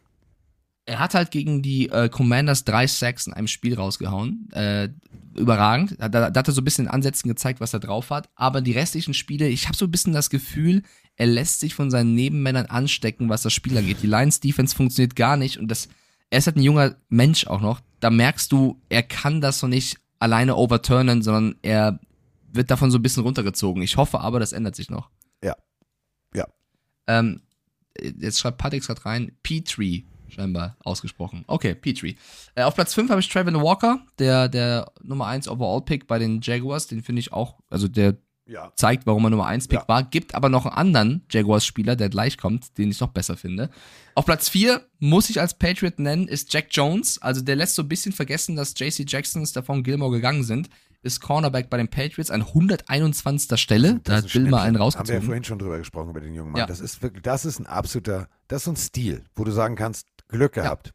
[0.86, 4.50] Er hat halt gegen die äh, Commanders drei Sacks in einem Spiel rausgehauen.
[4.54, 4.90] Äh,
[5.36, 5.98] überragend.
[6.00, 8.30] Da, da, da hat er so ein bisschen in Ansätzen gezeigt, was er drauf hat.
[8.36, 10.82] Aber die restlichen Spiele, ich habe so ein bisschen das Gefühl,
[11.18, 13.98] er lässt sich von seinen Nebenmännern anstecken, was das Spiel angeht.
[14.02, 15.90] Die Lions Defense funktioniert gar nicht und das,
[16.30, 17.82] er ist halt ein junger Mensch auch noch.
[18.00, 22.00] Da merkst du, er kann das so nicht alleine overturnen, sondern er
[22.54, 23.82] wird davon so ein bisschen runtergezogen.
[23.82, 25.10] Ich hoffe aber, das ändert sich noch.
[25.44, 25.56] Ja.
[26.36, 26.48] Ja.
[27.08, 27.42] Ähm,
[28.00, 31.44] jetzt schreibt Patrick gerade rein, Petrie, scheinbar ausgesprochen.
[31.48, 32.16] Okay, Petrie.
[32.54, 36.42] Äh, auf Platz 5 habe ich Trevin Walker, der, der Nummer 1 Overall-Pick bei den
[36.42, 36.86] Jaguars.
[36.86, 38.18] Den finde ich auch, also der
[38.48, 38.72] Ja.
[38.76, 39.88] zeigt, warum er Nummer 1 Pick Ja.
[39.88, 40.04] war.
[40.04, 43.70] Gibt aber noch einen anderen Jaguars-Spieler, der gleich kommt, den ich noch besser finde.
[44.16, 47.22] Auf Platz 4 muss ich als Patriot nennen, ist Jack Jones.
[47.22, 50.70] Also der lässt so ein bisschen vergessen, dass JC Jacksons davon Gilmore gegangen sind.
[51.04, 53.60] Ist Cornerback bei den Patriots an 121.
[53.60, 54.00] Stelle.
[54.04, 54.76] Da Das hat Bill mal einen Schnäppchen.
[54.76, 55.22] Haben wir ja rausgezogen.
[55.24, 56.60] vorhin schon drüber gesprochen, über den jungen Mann.
[56.60, 56.66] Ja.
[56.66, 60.08] Das ist wirklich, das ist ein absoluter, das ist ein Stil, wo du sagen kannst,
[60.28, 60.94] Glück gehabt.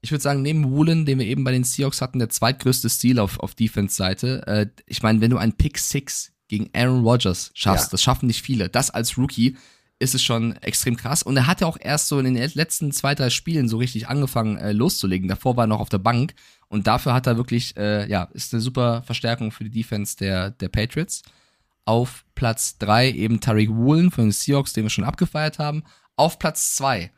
[0.00, 3.18] ich würde sagen, neben Woolen, den wir eben bei den Seahawks hatten, der zweitgrößte Stil
[3.18, 4.46] auf, auf Defense-Seite.
[4.46, 7.90] Äh, ich meine, wenn du einen Pick 6 gegen Aaron Rodgers schaffst, Ja.
[7.92, 8.68] das schaffen nicht viele.
[8.68, 9.56] Das als Rookie
[9.98, 11.22] ist es schon extrem krass.
[11.22, 14.08] Und er hat ja auch erst so in den letzten zwei, drei Spielen so richtig
[14.08, 15.28] angefangen äh, loszulegen.
[15.28, 16.34] Davor war er noch auf der Bank.
[16.68, 20.50] Und dafür hat er wirklich, äh, ja, ist eine super Verstärkung für die Defense der,
[20.50, 21.22] der Patriots.
[21.84, 25.84] Auf Platz 3 eben Tariq Woolen von den Seahawks, den wir schon abgefeiert haben.
[26.16, 27.10] Auf Platz 2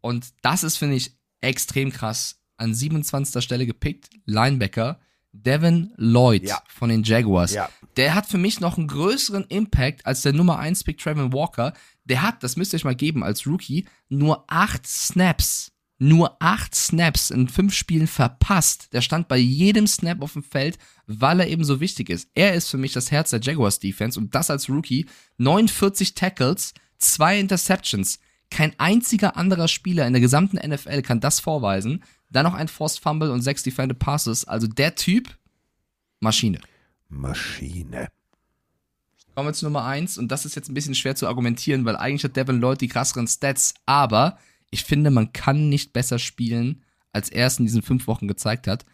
[0.00, 2.40] und das ist, finde ich, extrem krass.
[2.56, 3.42] An 27.
[3.42, 5.00] Stelle gepickt, Linebacker
[5.42, 6.60] Devin Lloyd Ja.
[6.68, 7.52] von den Jaguars.
[7.52, 7.68] Ja.
[7.96, 11.72] Der hat für mich noch einen größeren Impact als der Nummer 1 Pick Trevin Walker.
[12.04, 15.72] Der hat, das müsst ihr euch mal geben als Rookie, nur acht Snaps.
[15.98, 18.92] Nur acht Snaps in fünf Spielen verpasst.
[18.92, 20.76] Der stand bei jedem Snap auf dem Feld,
[21.06, 22.28] weil er eben so wichtig ist.
[22.34, 25.06] Er ist für mich das Herz der Jaguars Defense und das als Rookie.
[25.38, 28.18] 49 Tackles, zwei Interceptions.
[28.50, 32.04] Kein einziger anderer Spieler in der gesamten NFL kann das vorweisen.
[32.30, 34.44] Dann noch ein Forced Fumble und sechs Defended Passes.
[34.44, 35.36] Also der Typ,
[36.20, 36.60] Maschine.
[37.08, 38.08] Maschine.
[39.34, 41.96] Kommen wir zu Nummer 1 und das ist jetzt ein bisschen schwer zu argumentieren, weil
[41.96, 44.38] eigentlich hat Devin Lloyd die krasseren Stats, aber
[44.70, 46.82] ich finde, man kann nicht besser spielen,
[47.12, 48.86] als er es in diesen fünf Wochen gezeigt hat.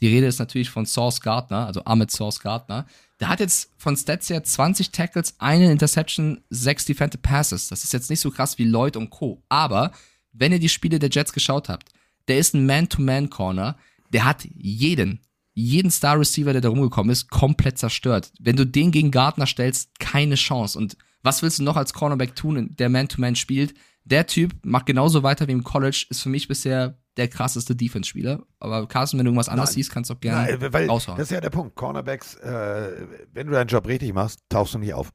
[0.00, 2.86] Die Rede ist natürlich von Source Gardner, also Ahmed Source Gardner.
[3.18, 7.66] Der hat jetzt von Stats her 20 Tackles, eine Interception, sechs Defended Passes.
[7.68, 9.42] Das ist jetzt nicht so krass wie Lloyd und Co.
[9.48, 9.90] Aber
[10.32, 11.90] wenn ihr die Spiele der Jets geschaut habt,
[12.28, 13.76] der ist ein Man-to-Man-Corner,
[14.12, 15.20] der hat jeden,
[15.54, 18.32] jeden Star-Receiver, der da rumgekommen ist, komplett zerstört.
[18.40, 20.78] Wenn du den gegen Gardner stellst, keine Chance.
[20.78, 23.74] Und was willst du noch als Cornerback tun, der Man-to-Man spielt?
[24.04, 28.42] Der Typ macht genauso weiter wie im College, ist für mich bisher der krasseste Defense-Spieler.
[28.60, 31.18] Aber Carsten, wenn du irgendwas anderes siehst, kannst du auch gerne Nein, weil raushauen.
[31.18, 31.74] das ist ja der Punkt.
[31.74, 35.12] Cornerbacks, äh, wenn du deinen Job richtig machst, tauchst du nicht auf.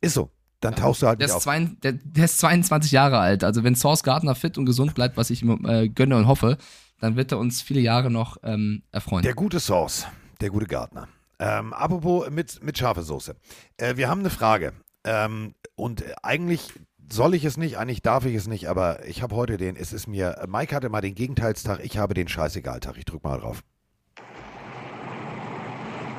[0.00, 0.30] Ist so.
[0.60, 1.42] Dann tauchst du halt Der nicht ist, auf.
[1.44, 3.44] zwei, der, der ist 22 Jahre alt.
[3.44, 6.58] Also wenn Source Gardner fit und gesund bleibt, was ich ihm äh, gönne und hoffe,
[7.00, 9.22] dann wird er uns viele Jahre noch ähm, erfreuen.
[9.22, 10.06] Der gute Sauce,
[10.40, 11.08] der gute Gardner.
[11.38, 13.34] Ähm, apropos mit, mit scharfe Soße.
[13.78, 14.74] Äh, wir haben eine Frage.
[15.04, 16.74] Ähm, und eigentlich
[17.10, 19.94] soll ich es nicht, eigentlich darf ich es nicht, aber ich habe heute den, es
[19.94, 22.98] ist mir, Mike hatte mal den Gegenteilstag, ich habe den Scheißegal-Tag.
[22.98, 23.62] Ich drück mal drauf.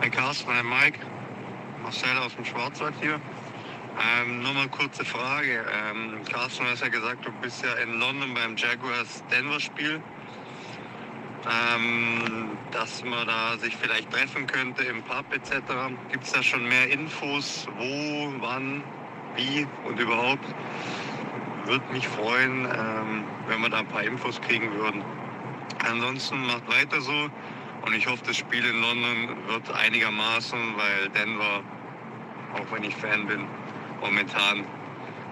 [0.01, 0.99] Hey Carsten, hey Mike,
[1.83, 3.21] Marcel aus dem Schwarzwald hier.
[3.99, 5.65] Ähm, nur mal kurze Frage.
[5.89, 10.01] Ähm, Carsten, du hast ja gesagt, du bist ja in London beim Jaguars Denver Spiel.
[11.43, 15.51] Ähm, dass man da sich vielleicht treffen könnte im Pub etc.
[16.11, 18.83] Gibt es da schon mehr Infos, wo, wann,
[19.35, 20.45] wie und überhaupt?
[21.65, 25.03] Würde mich freuen, ähm, wenn wir da ein paar Infos kriegen würden.
[25.89, 27.29] Ansonsten macht weiter so
[27.81, 31.63] und ich hoffe, das Spiel in London wird einigermaßen, weil Denver,
[32.53, 33.47] auch wenn ich Fan bin,
[34.01, 34.65] momentan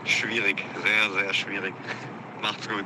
[0.05, 1.73] schwierig, sehr, sehr schwierig.
[2.41, 2.85] Macht's gut.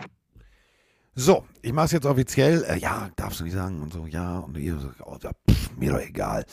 [1.16, 2.64] So, ich mache es jetzt offiziell.
[2.64, 4.40] Äh, ja, darfst du nicht sagen und so, ja.
[4.40, 6.44] Und ihr so, oh, pff, mir doch egal.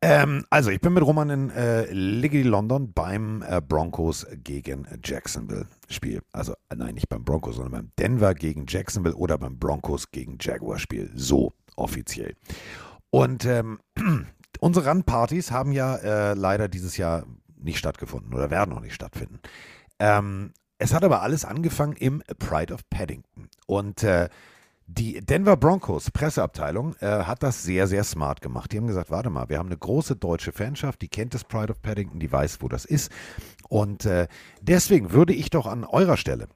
[0.00, 5.66] Ähm, also, ich bin mit Roman in äh, Liggy London beim äh, Broncos gegen Jacksonville
[5.90, 6.22] Spiel.
[6.32, 10.38] Also, äh, nein, nicht beim Broncos, sondern beim Denver gegen Jacksonville oder beim Broncos gegen
[10.40, 11.10] Jaguar Spiel.
[11.14, 12.34] So offiziell.
[13.10, 13.80] Und ähm,
[14.60, 17.26] unsere Run-Partys haben ja äh, leider dieses Jahr
[17.60, 19.40] nicht stattgefunden oder werden noch nicht stattfinden.
[19.98, 23.48] Ähm, es hat aber alles angefangen im Pride of Paddington.
[23.66, 24.28] Und äh,
[24.86, 28.72] die Denver Broncos Presseabteilung äh, hat das sehr, sehr smart gemacht.
[28.72, 31.70] Die haben gesagt, warte mal, wir haben eine große deutsche Fanschaft, die kennt das Pride
[31.70, 33.12] of Paddington, die weiß, wo das ist.
[33.68, 34.28] Und äh,
[34.62, 36.48] deswegen würde ich doch an eurer Stelle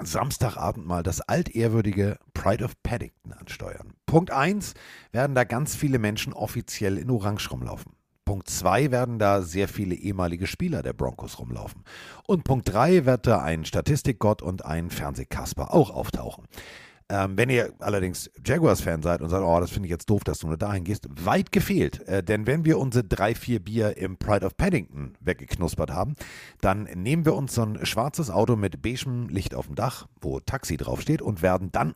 [0.00, 3.94] Samstagabend mal das altehrwürdige Pride of Paddington ansteuern.
[4.06, 4.74] Punkt 1
[5.10, 7.97] werden da ganz viele Menschen offiziell in Orange rumlaufen.
[8.28, 11.82] Punkt 2 werden da sehr viele ehemalige Spieler der Broncos rumlaufen.
[12.26, 16.44] Und Punkt 3 wird da ein Statistikgott und ein Fernsehkasper auch auftauchen.
[17.10, 20.40] Ähm, wenn ihr allerdings Jaguars-Fan seid und sagt, oh, das finde ich jetzt doof, dass
[20.40, 22.06] du nur dahin gehst, weit gefehlt.
[22.06, 26.16] Äh, denn wenn wir unsere drei, vier Bier im Pride of Paddington weggeknuspert haben,
[26.60, 30.38] dann nehmen wir uns so ein schwarzes Auto mit beigem Licht auf dem Dach, wo
[30.40, 31.94] Taxi draufsteht, und werden dann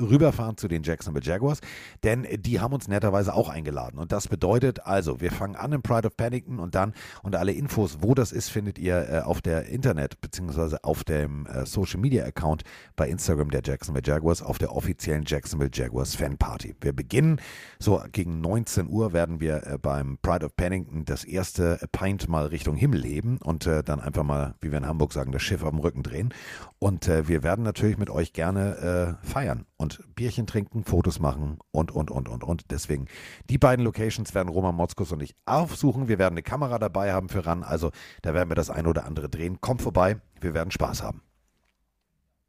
[0.00, 1.60] rüberfahren zu den Jacksonville Jaguars,
[2.02, 3.98] denn die haben uns netterweise auch eingeladen.
[3.98, 7.52] Und das bedeutet also, wir fangen an im Pride of Paddington und dann, und alle
[7.52, 10.78] Infos, wo das ist, findet ihr äh, auf der Internet- bzw.
[10.82, 12.64] auf dem äh, Social-Media-Account
[12.96, 16.74] bei Instagram der Jacksonville Jaguars auf der offiziellen Jacksonville Jaguars Fanparty.
[16.80, 17.40] Wir beginnen
[17.78, 22.46] so gegen 19 Uhr werden wir äh, beim Pride of Paddington das erste Pint mal
[22.46, 25.62] Richtung Himmel heben und äh, dann einfach mal, wie wir in Hamburg sagen, das Schiff
[25.62, 26.34] auf dem Rücken drehen.
[26.78, 31.58] Und äh, wir werden natürlich mit euch gerne äh, feiern und Bierchen trinken, Fotos machen
[31.72, 32.70] und, und, und, und, und.
[32.70, 33.06] Deswegen,
[33.48, 36.08] die beiden Locations werden Roman Motzkus und ich aufsuchen.
[36.08, 37.90] Wir werden eine Kamera dabei haben für RAN, also
[38.22, 39.60] da werden wir das eine oder andere drehen.
[39.60, 41.22] Kommt vorbei, wir werden Spaß haben.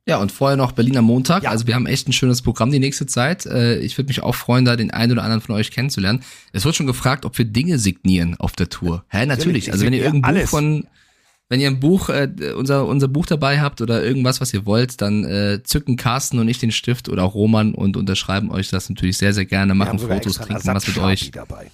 [0.07, 1.43] Ja, und vorher noch Berliner Montag.
[1.43, 1.51] Ja.
[1.51, 3.45] Also wir haben echt ein schönes Programm die nächste Zeit.
[3.45, 6.23] Äh, ich würde mich auch freuen, da den einen oder anderen von euch kennenzulernen.
[6.53, 9.05] Es wird schon gefragt, ob wir Dinge signieren auf der Tour.
[9.09, 9.71] Hä, natürlich.
[9.71, 10.87] Also wenn ihr irgendein Buch von,
[11.49, 15.01] wenn ihr ein Buch, äh, unser, unser Buch dabei habt oder irgendwas, was ihr wollt,
[15.01, 18.89] dann äh, zücken Carsten und ich den Stift oder auch Roman und unterschreiben euch das
[18.89, 21.29] natürlich sehr, sehr gerne, machen Fotos, trinken was mit euch.
[21.29, 21.69] Dabei.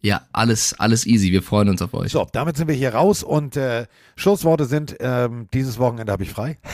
[0.00, 1.30] Ja, alles, alles easy.
[1.30, 2.12] Wir freuen uns auf euch.
[2.12, 6.30] So, damit sind wir hier raus und äh, Schlussworte sind, ähm, dieses Wochenende habe ich
[6.30, 6.58] frei.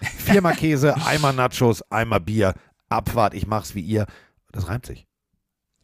[0.00, 2.54] Viermal Käse, einmal Nachos, einmal Bier.
[2.88, 4.06] Abfahrt, ich mach's wie ihr.
[4.52, 5.06] Das reimt sich.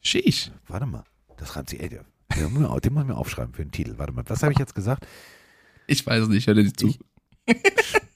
[0.00, 0.50] Sheesh.
[0.66, 1.04] Warte mal.
[1.36, 1.80] Das reimt sich.
[1.80, 3.98] Ey, den muss ich mir aufschreiben für den Titel.
[3.98, 4.24] Warte mal.
[4.26, 5.06] Was habe ich jetzt gesagt?
[5.86, 6.46] Ich weiß es nicht.
[6.46, 6.94] Hör dir nicht zu.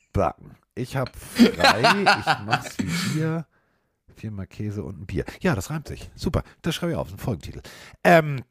[0.09, 0.57] Spacken.
[0.75, 1.81] Ich habe frei.
[2.21, 3.47] Ich mach's wie ihr.
[4.17, 5.25] Viermal Käse und ein Bier.
[5.41, 6.11] Ja, das reimt sich.
[6.15, 6.43] Super.
[6.63, 7.09] Das schreibe ich auf.
[7.09, 7.63] Das ist ein Folgentitel.
[8.05, 8.43] Ähm,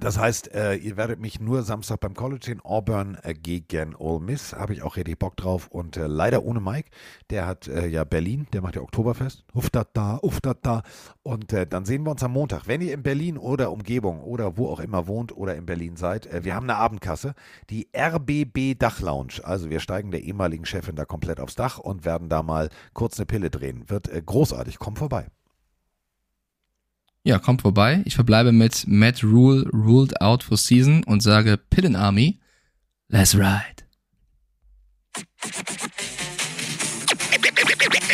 [0.00, 2.60] das heißt, äh, ihr werdet mich nur Samstag beim College sehen.
[2.62, 4.52] Auburn äh, gegen Ole Miss.
[4.52, 5.68] Habe ich auch richtig Bock drauf.
[5.68, 6.90] Und äh, leider ohne Mike.
[7.30, 8.46] Der hat äh, ja Berlin.
[8.52, 9.44] Der macht ja Oktoberfest.
[9.54, 10.82] Uftat da, uftat da.
[11.22, 12.66] Und äh, dann sehen wir uns am Montag.
[12.66, 16.26] Wenn ihr in Berlin oder Umgebung oder wo auch immer wohnt oder in Berlin seid,
[16.26, 17.34] äh, wir haben eine Abendkasse.
[17.70, 19.40] Die RBB Dachlounge.
[19.42, 23.18] Also wir steigen der ehemaligen Chefin da komplett aufs Dach und werden da mal kurz
[23.18, 23.88] eine Pille drehen.
[23.88, 24.78] Wird großartig.
[24.78, 25.28] Kommt vorbei.
[27.28, 28.00] Ja, kommt vorbei.
[28.06, 32.40] Ich verbleibe mit Matt Rule ruled out for season und sage Pillen Army,
[33.08, 33.84] let's ride.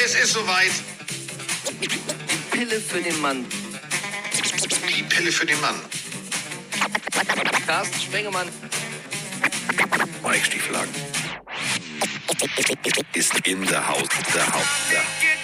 [0.05, 0.73] Es ist soweit.
[1.81, 3.47] Die Pille für den Mann.
[4.89, 5.77] Die Pille für den Mann.
[7.69, 8.49] Carsten Spengemann.
[10.25, 10.91] Mike Stieflagen.
[13.13, 14.09] Ist in der Haus.
[14.35, 14.67] Der Haus.
[14.91, 15.44] Der Haus.